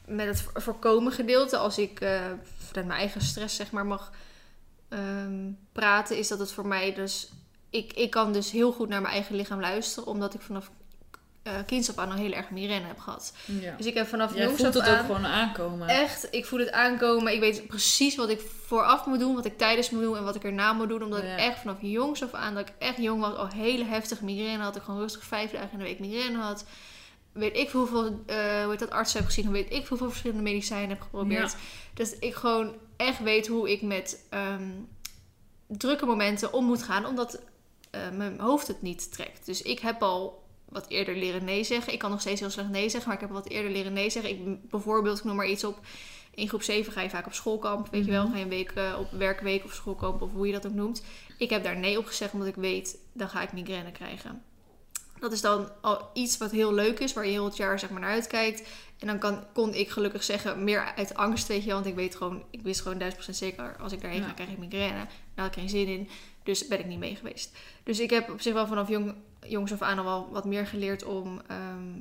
[0.07, 2.21] met het vo- voorkomen gedeelte, als ik eh,
[2.57, 4.11] vanuit mijn eigen stress zeg maar mag
[4.89, 7.29] ehm, praten, is dat het voor mij dus...
[7.71, 10.71] Ik, ik kan dus heel goed naar mijn eigen lichaam luisteren, omdat ik vanaf
[11.43, 13.33] eh kinds af aan al heel erg migraine heb gehad.
[13.45, 13.75] ja.
[13.77, 15.89] Dus ik heb vanaf Jij jongs voelt af het ook gewoon aankomen.
[15.89, 17.33] Echt, ik voel het aankomen.
[17.33, 20.35] Ik weet precies wat ik vooraf moet doen, wat ik tijdens moet doen en wat
[20.35, 21.03] ik erna moet doen.
[21.03, 21.33] Omdat Ja.
[21.33, 24.63] ik echt vanaf jongs af aan, dat ik echt jong was, al hele heftige migraine
[24.63, 24.77] had.
[24.77, 26.65] Ik gewoon rustig vijf dagen in de week migraine had.
[27.35, 30.89] Weet ik hoeveel eh, hoe heet dat, artsen heb gezien, weet ik hoeveel verschillende medicijnen
[30.89, 31.57] heb geprobeerd.
[31.95, 34.71] Dus ik gewoon echt weet hoe ik met ehm,
[35.67, 37.41] drukke momenten om moet gaan, omdat
[37.91, 39.47] eh, mijn hoofd het niet trekt.
[39.47, 41.93] Dus ik heb al wat eerder leren nee zeggen.
[41.93, 44.11] Ik kan nog steeds heel slecht nee zeggen, maar ik heb wat eerder leren nee
[44.11, 44.31] zeggen.
[44.31, 45.81] Ik, bijvoorbeeld, ik noem maar iets op.
[46.35, 48.23] In groep 7 ga je vaak op schoolkamp, weet je wel.
[48.23, 48.33] Mhm.
[48.33, 51.03] Ga je een week eh, op werkweek of schoolkamp of hoe je dat ook noemt.
[51.39, 54.43] Ik heb daar nee op gezegd, omdat ik weet, dan ga ik migraine krijgen.
[55.25, 57.91] Dat is dan al iets wat heel leuk is, waar je heel het jaar zeg
[57.91, 58.69] maar naar uitkijkt.
[58.99, 61.73] En dan kan, kon ik gelukkig zeggen, meer uit angst, weet je.
[61.73, 64.27] Want ik weet gewoon, ik wist gewoon duizend procent zeker, als ik daarheen Ja.
[64.27, 65.07] ga, krijg ik migraine.
[65.35, 66.09] Daar had ik geen zin in.
[66.43, 67.57] Dus ben ik niet mee geweest.
[67.83, 69.15] Dus ik heb op zich wel vanaf jong,
[69.47, 71.93] jongs af aan al wel wat meer geleerd om ehm,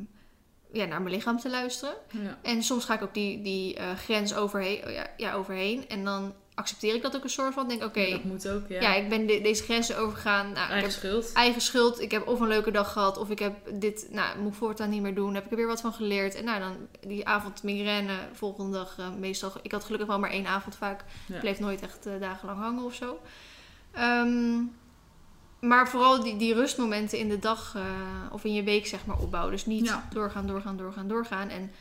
[0.71, 1.95] ja, naar mijn lichaam te luisteren.
[2.11, 2.37] Ja.
[2.41, 5.89] En soms ga ik ook die, die eh, grens overheen, ja, ja, overheen.
[5.89, 7.67] En dan accepteer ik dat ook een soort van.
[7.67, 8.81] Denk, oké, Dat moet ook, ja.
[8.81, 8.93] ja.
[8.95, 10.45] ik ben de- deze grenzen overgegaan.
[10.51, 11.31] Nou, ik Eigen heb schuld.
[11.33, 12.01] eigen schuld.
[12.01, 14.89] Ik heb of een leuke dag gehad, of ik heb dit, nou, moet ik voortaan
[14.89, 15.33] niet meer doen.
[15.33, 16.35] Heb ik er weer wat van geleerd.
[16.35, 16.75] En nou, dan
[17.07, 19.51] die avond migraine, volgende dag eh, meestal.
[19.61, 21.03] Ik had gelukkig wel maar één avond vaak.
[21.27, 21.39] Ja.
[21.39, 23.19] Bleef nooit echt eh, dagenlang hangen of zo.
[23.91, 24.61] Ehm,
[25.59, 27.81] maar vooral die, die rustmomenten in de dag eh,
[28.31, 29.51] of in je week, zeg maar, opbouwen.
[29.51, 30.07] Dus niet Ja.
[30.13, 31.49] doorgaan, doorgaan, doorgaan, doorgaan.
[31.49, 31.71] En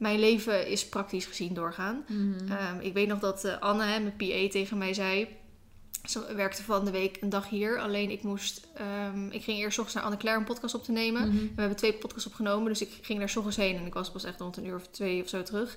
[0.00, 2.04] mijn leven is praktisch gezien doorgaan.
[2.08, 2.52] Mhm.
[2.52, 5.28] Ehm, ik weet nog dat eh, Anne, hè, mijn PA, tegen mij zei...
[6.08, 7.78] Ze werkte van de week een dag hier.
[7.78, 8.66] Alleen ik moest...
[8.74, 11.28] ehm, ik ging eerst 's ochtends naar Anne Claire een podcast op te nemen.
[11.28, 11.36] Mhm.
[11.36, 12.68] We hebben twee podcasts opgenomen.
[12.68, 13.76] Dus ik ging daar 's ochtends heen.
[13.76, 15.76] En ik was pas echt rond een uur of twee of zo terug.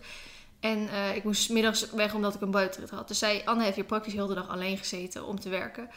[0.59, 3.07] En eh, ik moest middags weg omdat ik een buitenrit had.
[3.07, 5.89] Dus zij, Anne heeft hier praktisch heel de dag alleen gezeten om te werken.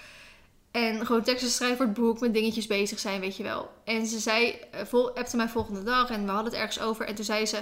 [0.71, 3.71] En gewoon teksten schrijven voor het boek, met dingetjes bezig zijn, weet je wel.
[3.85, 7.07] En ze zei, eh, vol, appte mij volgende dag en we hadden het ergens over.
[7.07, 7.59] En toen zei ze,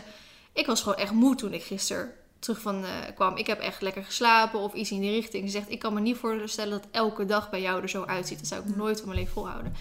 [0.55, 3.37] ik was gewoon echt moe toen ik gisteren terug van eh, kwam.
[3.37, 5.45] Ik heb echt lekker geslapen of iets in die richting.
[5.51, 8.39] Ze zegt, ik kan me niet voorstellen dat elke dag bij jou er zo uitziet.
[8.39, 9.73] Dat zou ik nooit van mijn leven volhouden.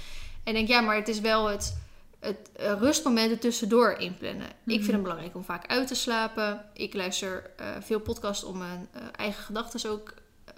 [0.44, 1.78] En ik denk, ja, maar het is wel het,
[2.20, 4.48] het eh, rustmomenten tussendoor inplannen.
[4.48, 4.92] Ik vind Mhm.
[4.92, 6.66] het belangrijk om vaak uit te slapen.
[6.74, 10.14] Ik luister eh, veel podcasts om mijn eigen gedachten ook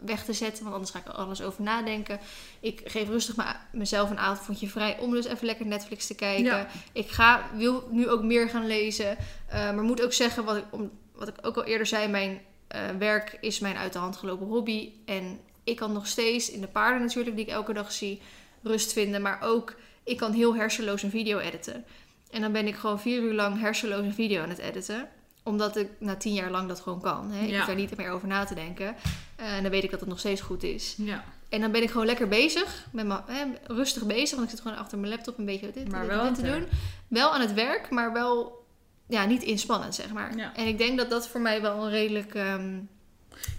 [0.05, 0.63] weg te zetten.
[0.63, 2.19] Want anders ga ik er alles over nadenken.
[2.59, 6.43] Ik geef rustig me- mezelf een avondje vrij om dus even lekker Netflix te kijken.
[6.43, 6.67] Ja.
[6.91, 9.17] Ik ga, wil nu ook meer gaan lezen.
[9.47, 12.41] Eh, maar moet ook zeggen, wat ik, om, wat ik ook al eerder zei, mijn
[12.67, 14.89] eh, werk is mijn uit de hand gelopen hobby.
[15.05, 18.21] En ik kan nog steeds, in de paarden natuurlijk, die ik elke dag zie,
[18.63, 19.21] rust vinden.
[19.21, 21.85] Maar ook, ik kan heel hersenloos een video editen.
[22.31, 25.07] En dan ben ik gewoon vier uur lang hersenloos een video aan het editen.
[25.43, 27.31] Omdat ik na tien jaar lang dat gewoon kan.
[27.31, 27.43] Hè?
[27.43, 27.57] Ik Ja.
[27.57, 28.95] hoef daar niet meer over na te denken.
[29.35, 30.95] Eh, en dan weet ik dat het nog steeds goed is.
[30.97, 32.85] Ja, En dan ben ik gewoon lekker bezig.
[32.91, 34.31] Met mijn, hè, rustig bezig.
[34.37, 36.33] Want ik zit gewoon achter mijn laptop een beetje dit, Maar dit, wel dit aan
[36.33, 36.67] te doen.
[37.07, 38.65] Wel aan het werk, maar wel
[39.07, 40.37] ja, niet inspannend, zeg maar.
[40.37, 40.55] Ja.
[40.55, 42.35] En ik denk dat dat voor mij wel een redelijk...
[42.35, 42.73] ehm,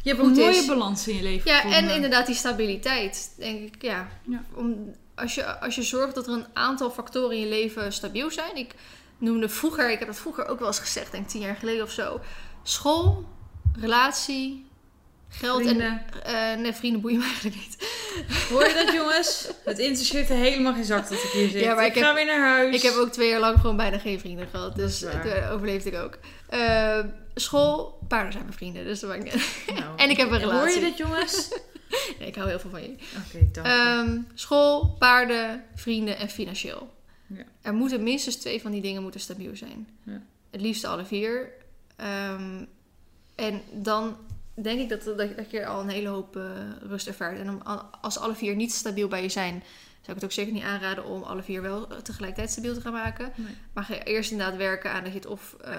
[0.02, 0.66] je hebt een mooie is.
[0.66, 1.88] balans in je leven Ja, gevonden.
[1.90, 3.34] en inderdaad die stabiliteit.
[3.38, 4.08] Denk ik, ja.
[4.22, 4.44] Ja.
[4.54, 8.30] Om, als, je, als je zorgt dat er een aantal factoren in je leven stabiel
[8.30, 8.56] zijn.
[8.56, 8.74] Ik
[9.18, 11.84] noemde vroeger, ik heb dat vroeger ook wel eens gezegd, denk ik tien jaar geleden
[11.84, 12.20] of zo.
[12.62, 13.24] School,
[13.80, 14.65] relatie,
[15.28, 16.02] geld Vrienden.
[16.22, 16.54] en...
[16.54, 17.76] eh nee, vrienden boeien me eigenlijk niet.
[18.50, 19.48] Hoor je dat, jongens?
[19.64, 21.60] Het interesseert er helemaal geen zak dat ik hier zit.
[21.62, 22.74] Ja, maar ik, ik ga weer naar huis.
[22.74, 24.76] Ik heb ook twee jaar lang gewoon bijna geen vrienden gehad.
[24.76, 26.18] Dus toen overleefde ik ook.
[26.48, 26.98] Eh,
[27.34, 28.84] school, paarden zijn mijn vrienden.
[28.84, 30.80] Dus dat maakt niet- Nou, En ik heb een Hoor relatie.
[30.80, 31.48] je dat, jongens?
[32.18, 32.94] nee, ik hou heel veel van je.
[33.26, 33.60] Oké.
[33.68, 36.94] Ehm, school, paarden, vrienden en financieel.
[37.26, 37.44] Ja.
[37.62, 39.88] Er moeten minstens twee van die dingen moeten stabiel zijn.
[40.02, 40.22] Ja.
[40.50, 41.48] Het liefst alle vier.
[41.96, 42.64] Ehm,
[43.34, 44.16] en dan
[44.62, 46.42] denk ik dat, dat, dat je al een hele hoop eh,
[46.80, 47.38] rust ervaart.
[47.38, 47.60] En om,
[48.00, 49.52] als alle vier niet stabiel bij je zijn,
[50.00, 52.80] zou ik het ook zeker niet aanraden om alle vier wel eh, tegelijkertijd stabiel te
[52.80, 53.32] gaan maken.
[53.34, 53.54] Nee.
[53.72, 55.74] Maar ga eerst inderdaad werken aan dat je het of eh,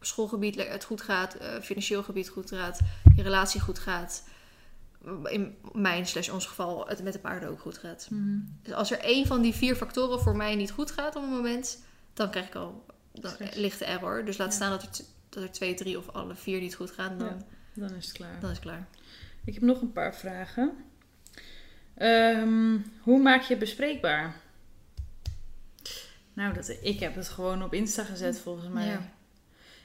[0.00, 2.80] schoolgebied het goed gaat, financieel gebied goed gaat,
[3.16, 4.24] je relatie goed gaat.
[5.24, 8.06] In mijn slash ons geval het met de paarden ook goed gaat.
[8.10, 8.38] Mhm.
[8.62, 11.28] Dus als er één van die vier factoren voor mij niet goed gaat op een
[11.28, 11.82] moment,
[12.14, 14.24] dan krijg ik al dan lichte error.
[14.24, 14.54] Dus laat Ja.
[14.54, 17.44] staan dat er, dat er twee, drie of alle vier niet goed gaan, dan,
[17.76, 18.40] Dan is het klaar.
[18.40, 18.86] dan is het klaar.
[19.44, 20.72] Ik heb nog een paar vragen.
[21.94, 24.34] Ehm, hoe maak je het bespreekbaar?
[26.32, 28.86] Nou, dat, ik heb het gewoon op Insta gezet volgens mij.
[28.86, 29.00] Ja.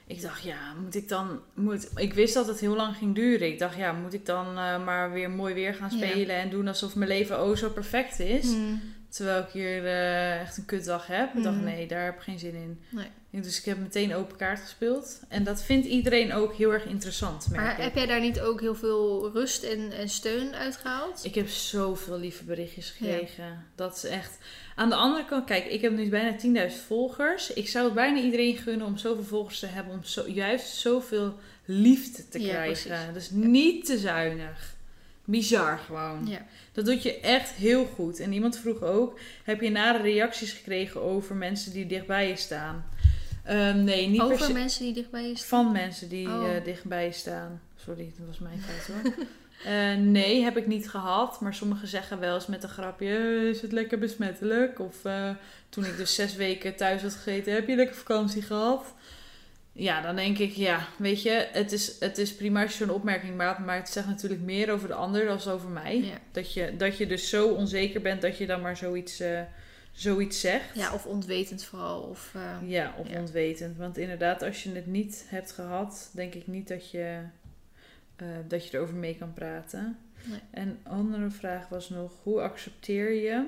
[0.06, 1.40] Ik dacht, ja, moet ik dan...
[1.54, 3.46] Moet, ik wist dat het heel lang ging duren.
[3.48, 5.96] Ik dacht, ja, moet ik dan eh, maar weer mooi weer gaan Ja.
[6.06, 6.36] spelen...
[6.36, 8.44] en doen alsof mijn leven oh zo perfect is?
[8.52, 8.80] Hmm.
[9.08, 11.34] Terwijl ik hier eh, echt een kutdag heb.
[11.34, 11.64] Ik dacht, Mhm.
[11.64, 12.80] nee, daar heb ik geen zin in.
[12.90, 13.08] Nee.
[13.40, 15.20] Dus ik heb meteen open kaart gespeeld.
[15.28, 17.82] En dat vindt iedereen ook heel erg interessant, merk Maar ik.
[17.82, 21.20] heb jij daar niet ook heel veel rust en, en steun uitgehaald?
[21.24, 23.66] Ik heb zoveel lieve berichtjes gekregen.
[23.74, 24.38] Dat is echt...
[24.74, 27.52] Aan de andere kant, kijk, ik heb nu bijna 10.000 volgers.
[27.52, 29.94] Ik zou het bijna iedereen gunnen om zoveel volgers te hebben.
[29.94, 32.88] Om zo, juist zoveel liefde te Ja, krijgen.
[32.88, 33.12] precies.
[33.12, 34.74] Dus niet te zuinig.
[35.24, 36.26] Bizar gewoon.
[36.26, 36.46] Ja.
[36.72, 38.20] Dat doet je echt heel goed.
[38.20, 42.84] En iemand vroeg ook: heb je nare reacties gekregen over mensen die dichtbij je staan?
[43.44, 44.52] Ehm, nee, niet Over se.
[44.52, 45.48] mensen die dichtbij je staan?
[45.64, 46.54] Van mensen die Oh.
[46.56, 47.60] eh, dichtbij je staan.
[47.76, 49.12] Sorry, dat was mijn fout hoor.
[49.66, 51.40] Eh, nee, heb ik niet gehad.
[51.40, 54.80] Maar sommigen zeggen wel eens met een grapje: "Eh, is het lekker besmettelijk?
[54.80, 54.96] Of
[55.68, 58.94] toen ik dus zes weken thuis had gegeten, heb je lekker vakantie gehad?
[59.72, 62.94] Ja, dan denk ik, ja, weet je, het is, het is prima als je zo'n
[62.94, 65.96] opmerking maakt, maar het zegt natuurlijk meer over de ander dan over mij.
[66.00, 66.18] Ja.
[66.32, 69.20] Dat, je, dat je dus zo onzeker bent dat je dan maar zoiets,
[69.92, 70.74] zoiets zegt.
[70.74, 72.00] ja, of ontwetend vooral.
[72.02, 73.18] Of, eh, Ja, of Ja.
[73.18, 73.76] ontwetend.
[73.76, 77.18] Want inderdaad, als je het niet hebt gehad, denk ik niet dat je,
[78.16, 79.98] eh, dat je erover mee kan praten.
[80.24, 80.40] Nee.
[80.50, 83.44] En andere vraag was nog, hoe accepteer je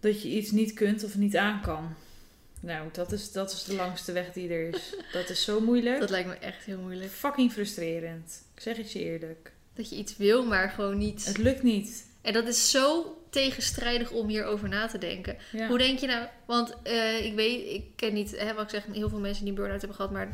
[0.00, 1.94] dat je iets niet kunt of niet aan kan?
[2.60, 4.94] Nou, dat is, dat is de langste weg die er is.
[5.12, 6.00] Dat is zo moeilijk.
[6.00, 7.10] Dat lijkt me echt heel moeilijk.
[7.10, 8.42] Fucking frustrerend.
[8.54, 9.52] Ik zeg het je eerlijk.
[9.74, 11.24] Dat je iets wil, maar gewoon niet.
[11.24, 12.06] Het lukt niet.
[12.26, 15.36] En dat is zo tegenstrijdig om hierover na te denken.
[15.52, 15.68] Ja.
[15.68, 16.26] Hoe denk je nou?
[16.46, 19.52] Want eh, ik weet, ik ken niet, hè, wat ik zeg, heel veel mensen die
[19.52, 20.28] een burn-out hebben gehad, maar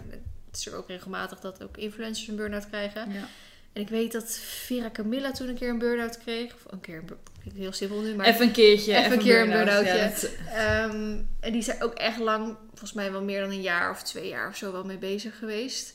[0.51, 3.13] het is er ook regelmatig dat ook influencers een burn-out krijgen.
[3.13, 3.27] Ja.
[3.73, 6.55] En ik weet dat Vera Camilla toen een keer een burn-out kreeg.
[6.55, 7.03] Of een keer,
[7.45, 8.27] een heel simpel nu, maar...
[8.27, 8.97] Even een keertje.
[8.97, 9.85] Even een keer een burn-out.
[9.85, 9.99] burn-outje.
[9.99, 13.51] Ja, dat- Ehm, en die is er ook echt lang, volgens mij wel meer dan
[13.51, 15.95] een jaar of twee jaar of zo wel mee bezig geweest.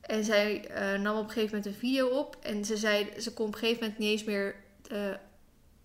[0.00, 2.36] En zij eh, nam op een gegeven moment een video op.
[2.42, 4.54] En ze zei, ze kon op een gegeven moment niet eens meer
[4.88, 5.16] een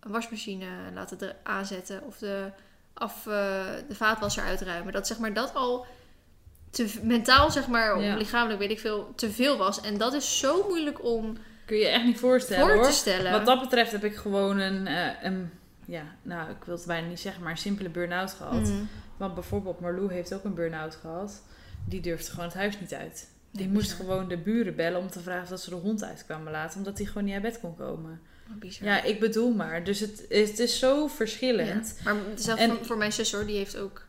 [0.07, 2.01] wasmachine laten aanzetten.
[2.03, 2.49] Of de,
[2.93, 4.93] af, eh, de vaatwasser uitruimen.
[4.93, 5.85] Dat zeg maar dat al
[6.69, 8.15] te, mentaal, zeg maar, of Ja.
[8.15, 9.81] lichamelijk weet ik veel, te veel was.
[9.81, 12.85] En dat is zo moeilijk om Kun je echt niet voorstellen voor hoor.
[12.85, 13.31] te stellen.
[13.31, 15.51] Wat dat betreft heb ik gewoon een, eh, een,
[15.85, 18.61] ja, nou ik wil het bijna niet zeggen, maar een simpele burn-out gehad.
[18.61, 18.83] Mhm.
[19.17, 21.41] Want bijvoorbeeld Marlou heeft ook een burn-out gehad.
[21.85, 23.31] Die durfde gewoon het huis niet uit.
[23.51, 26.25] Die moest gewoon de buren bellen om te vragen of dat ze de hond uit
[26.25, 26.77] kwamen laten.
[26.77, 28.21] Omdat hij gewoon niet uit bed kon komen.
[28.53, 28.87] Wat bizar.
[28.87, 29.83] Ja, ik bedoel maar.
[29.83, 31.95] Dus het, het is zo verschillend.
[32.03, 32.13] Ja.
[32.13, 34.05] Maar zelfs En- voor, voor mijn zus hoor, die heeft ook...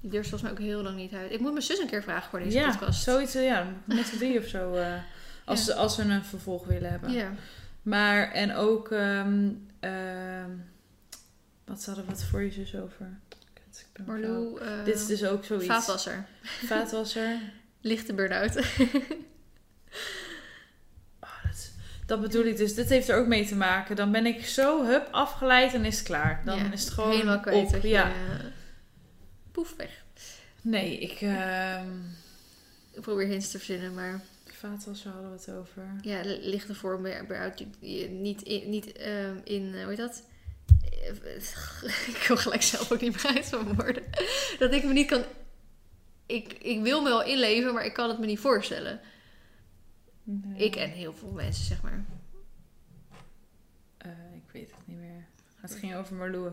[0.00, 1.32] Die durft volgens mij ook heel lang niet uit.
[1.32, 3.02] Ik moet mijn zus een keer vragen voor deze Ja, podcast.
[3.02, 3.32] zoiets.
[3.32, 4.74] Ja, met z'n drie of zo.
[4.74, 4.94] eh,
[5.44, 5.74] als, Ja.
[5.74, 7.12] als we een vervolg willen hebben.
[7.12, 7.32] Ja.
[7.82, 8.90] Maar, en ook...
[8.90, 9.48] ehm,
[9.80, 10.50] ehm,
[11.64, 13.06] wat hadden we het voor je zus over?
[14.06, 15.66] Eh Dit is dus ook zoiets.
[15.66, 16.26] vaatwasser.
[16.42, 17.36] Vaatwasser.
[17.80, 18.54] Lichte burn-out.
[22.08, 22.74] Dat, bedoel ik dus.
[22.74, 23.96] Dit heeft er ook mee te maken.
[23.96, 26.42] Dan ben ik zo hup afgeleid en is het klaar.
[26.44, 27.74] Dan Ja, is het gewoon Helemaal kwijt.
[27.74, 27.82] op.
[27.82, 28.04] je, Ja.
[28.06, 28.12] eh,
[29.52, 29.90] poef, weg.
[30.62, 31.20] Nee, ik...
[31.20, 31.86] ehm
[32.92, 34.20] Ik probeer hints te verzinnen, maar...
[34.46, 35.82] vaatwasser hadden we het over.
[36.00, 38.70] Ja, li- lichte vorm die Niet in...
[38.70, 40.22] Niet, ehm, in eh, hoe heet dat?
[42.14, 44.02] ik wil gelijk zelf ook niet meer uit van woorden.
[44.58, 45.22] Dat ik me niet kan...
[46.26, 49.00] Ik, ik wil me wel inleven, maar ik kan het me niet voorstellen.
[50.30, 50.58] Nee.
[50.64, 52.04] Ik en heel veel mensen, zeg maar.
[53.98, 55.24] Eh, ik weet het niet meer.
[55.56, 56.52] Het ging over Marloe.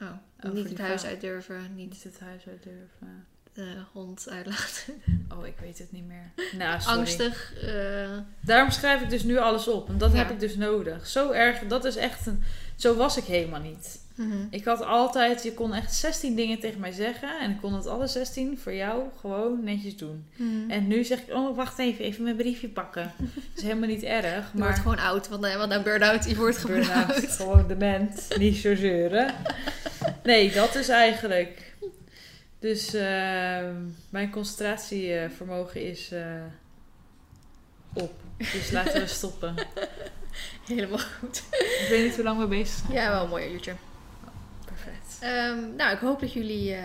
[0.00, 0.08] Oh,
[0.40, 3.26] Over niet het huis uit durven, niet Niet het huis uit durven.
[3.52, 4.94] de hond uitlaten.
[5.36, 6.30] Oh, ik weet het niet meer.
[6.58, 6.98] Nou, sorry.
[6.98, 7.54] Angstig.
[7.54, 9.86] eh, Daarom schrijf ik dus nu alles op.
[9.86, 10.18] Want dat Ja.
[10.18, 11.06] heb ik dus nodig.
[11.06, 12.42] Zo erg, dat is echt een...
[12.76, 14.00] Zo was ik helemaal niet.
[14.14, 14.46] Mhm.
[14.50, 17.40] Ik had altijd, je kon echt 16 dingen tegen mij zeggen.
[17.40, 20.26] En ik kon het alle 16 voor jou gewoon netjes doen.
[20.36, 20.70] Mhm.
[20.70, 23.12] En nu zeg ik, oh wacht even, even mijn briefje pakken.
[23.18, 24.24] Dat is helemaal niet erg.
[24.24, 27.68] Je wordt Maar gewoon oud, want, eh, want nou burn-out, je wordt gewoon burn-out, gewoon
[27.68, 29.34] dement, niet zo zeuren.
[30.22, 31.74] Nee, dat is eigenlijk.
[32.58, 33.74] Dus ehm,
[34.10, 36.42] mijn concentratievermogen is eh,
[37.92, 38.12] op.
[38.36, 39.54] Dus laten we stoppen.
[40.66, 41.42] Helemaal goed.
[41.52, 42.92] Ik weet niet hoe lang we bezig zijn.
[42.92, 43.74] Ja, wel een mooi uurtje.
[45.22, 46.82] Ehm, nou, ik hoop dat jullie eh,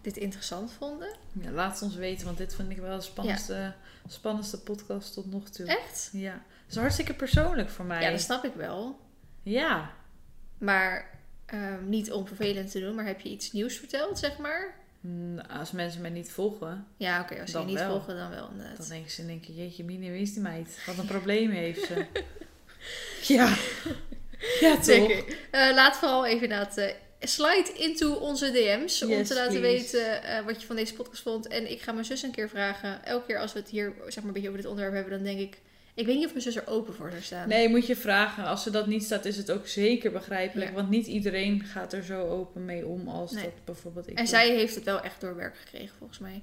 [0.00, 1.08] dit interessant vonden.
[1.32, 3.72] Ja, laat het ons weten, want dit vind ik wel de spannendste,
[4.08, 5.66] spannendste podcast tot nog toe.
[5.66, 6.08] Echt?
[6.12, 6.32] Ja.
[6.32, 8.02] Het is hartstikke persoonlijk voor mij.
[8.02, 9.00] Ja, dat snap ik wel.
[9.42, 9.90] Ja.
[10.58, 11.10] Maar
[11.46, 14.74] ehm, niet om vervelend te doen, maar heb je iets nieuws verteld, zeg maar?
[15.00, 17.90] Mm, Als mensen mij niet volgen, Ja, oké, als ze je niet wel.
[17.90, 18.76] volgen, dan wel inderdaad.
[18.76, 20.78] dan denken ze, denk ik, jeetje, Mine, wie is die meid?
[20.86, 22.06] Wat een probleem heeft ze.
[23.34, 23.56] ja.
[24.60, 24.84] Ja, toch?
[24.84, 25.36] Zeker.
[25.50, 29.60] Eh, laat vooral even inderdaad eh, slide into onze DM's om te laten please.
[29.92, 31.46] weten eh, wat je van deze podcast vond.
[31.48, 33.04] En ik ga mijn zus een keer vragen.
[33.04, 35.22] Elke keer als we het hier zeg maar, een beetje over dit onderwerp hebben, dan
[35.34, 35.60] denk ik...
[35.94, 37.48] Ik weet niet of mijn zus er open voor zou staan.
[37.48, 38.44] Nee, moet je vragen.
[38.44, 40.68] Als ze dat niet staat, is het ook zeker begrijpelijk.
[40.70, 40.74] Ja.
[40.76, 43.42] Want niet iedereen gaat er zo open mee om als Nee.
[43.44, 44.34] dat bijvoorbeeld ik En doe.
[44.34, 46.42] zij heeft het wel echt door werk gekregen, volgens mij.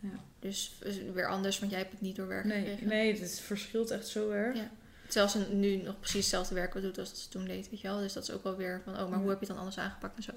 [0.00, 0.08] Ja.
[0.40, 2.86] Dus is weer anders, want jij hebt het niet door werk Nee, gekregen.
[2.88, 4.56] nee, het verschilt echt zo erg.
[4.56, 4.70] Ja.
[5.12, 7.88] Terwijl ze nu nog precies hetzelfde werk doet als dat ze toen deed, weet je
[7.88, 7.98] wel.
[7.98, 9.78] Dus dat is ook wel weer van, oh, maar hoe heb je het dan anders
[9.78, 10.32] aangepakt en zo.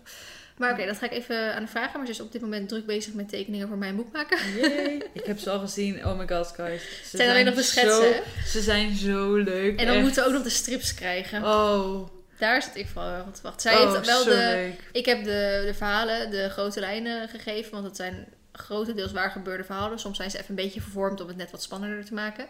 [0.58, 1.98] Maar oké, dat ga ik even aan de vragen.
[1.98, 4.38] Maar ze is op dit moment druk bezig met tekeningen voor mijn boek maken.
[4.56, 5.04] Yay.
[5.14, 6.06] Ik heb ze al gezien.
[6.06, 6.82] Oh my god, guys.
[7.10, 8.14] Ze zijn alleen nog de schetsen.
[8.14, 9.80] Zo, ze zijn zo leuk.
[9.80, 10.04] En dan echt.
[10.04, 11.44] moeten we ook nog de strips krijgen.
[11.44, 12.10] Oh,
[12.40, 13.62] Daar zit ik vooral op te wachten.
[13.62, 14.36] Zij oh, heeft wel zo de...
[14.36, 14.90] leuk.
[14.92, 17.72] Ik heb de, de verhalen, de grote lijnen gegeven.
[17.72, 20.00] Want dat zijn grotendeels waar gebeurde verhalen.
[20.00, 22.48] Soms zijn ze even een beetje vervormd om het net wat spannender te maken.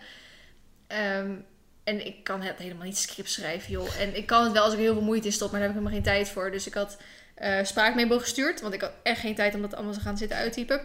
[0.88, 1.32] Ehm,
[1.86, 4.00] en ik kan het helemaal niet script schrijven, joh.
[4.00, 5.78] En ik kan het wel als ik heel veel moeite in stop, maar daar heb
[5.78, 6.52] ik helemaal geen tijd voor.
[6.52, 6.98] Dus ik had
[7.36, 10.38] eh spraakmemo gestuurd, want ik had echt geen tijd om dat allemaal te gaan zitten
[10.38, 10.82] uittypen.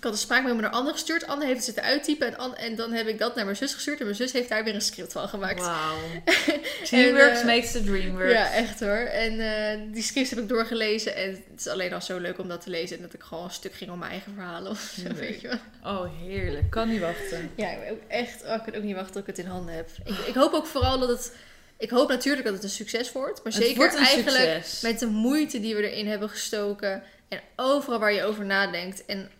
[0.00, 1.26] Ik had een spraakmemo naar Anne gestuurd.
[1.26, 2.26] Anne heeft het zitten uittypen.
[2.26, 3.98] En, Anne- en dan heb ik dat naar mijn zus gestuurd.
[3.98, 5.60] En mijn zus heeft daar weer een script van gemaakt.
[5.60, 5.96] Wauw.
[6.90, 8.30] Teamwork eh, makes the dream work.
[8.30, 8.88] Ja, echt hoor.
[8.96, 11.14] En eh, die scripts heb ik doorgelezen.
[11.16, 12.96] En het is alleen al zo leuk om dat te lezen.
[12.96, 14.70] En dat ik gewoon een stuk ging om mijn eigen verhalen.
[14.70, 15.12] Of zo, Nee.
[15.12, 15.92] weet je wel.
[15.94, 16.70] Oh, heerlijk.
[16.70, 17.50] Kan niet wachten.
[17.54, 18.42] Ja, ik ook echt.
[18.44, 19.88] Oh, ik kan ook niet wachten tot ik het in handen heb.
[20.04, 21.32] Ik, ik hoop ook vooral dat het.
[21.78, 23.42] Ik hoop natuurlijk dat het een succes wordt.
[23.44, 24.80] Maar Het zeker wordt eigenlijk succes.
[24.80, 27.02] met de moeite die we erin hebben gestoken.
[27.28, 29.04] En overal waar je over nadenkt.
[29.06, 29.30] En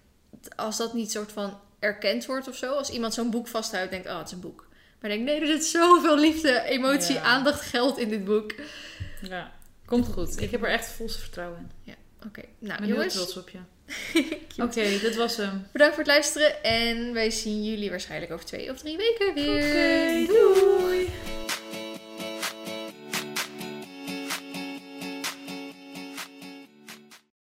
[0.57, 2.73] als dat niet soort van erkend wordt of zo.
[2.73, 4.69] Als iemand zo'n boek vasthoudt, denkt, oh, het is een boek.
[5.01, 7.21] Maar denk, nee, er zit zoveel liefde, emotie, Ja.
[7.23, 8.53] aandacht, geld in dit boek.
[9.23, 9.53] Ja,
[9.87, 10.41] komt goed.
[10.41, 11.95] Ik heb er echt volste vertrouwen in.
[12.27, 13.15] Oké, Ik nou ben heel jongens.
[13.15, 13.59] trots op je.
[14.65, 15.67] Oké, dit was hem.
[15.73, 16.63] Bedankt voor het luisteren.
[16.63, 20.27] En wij zien jullie waarschijnlijk over twee of drie weken weer.
[20.27, 21.09] Oké, doei.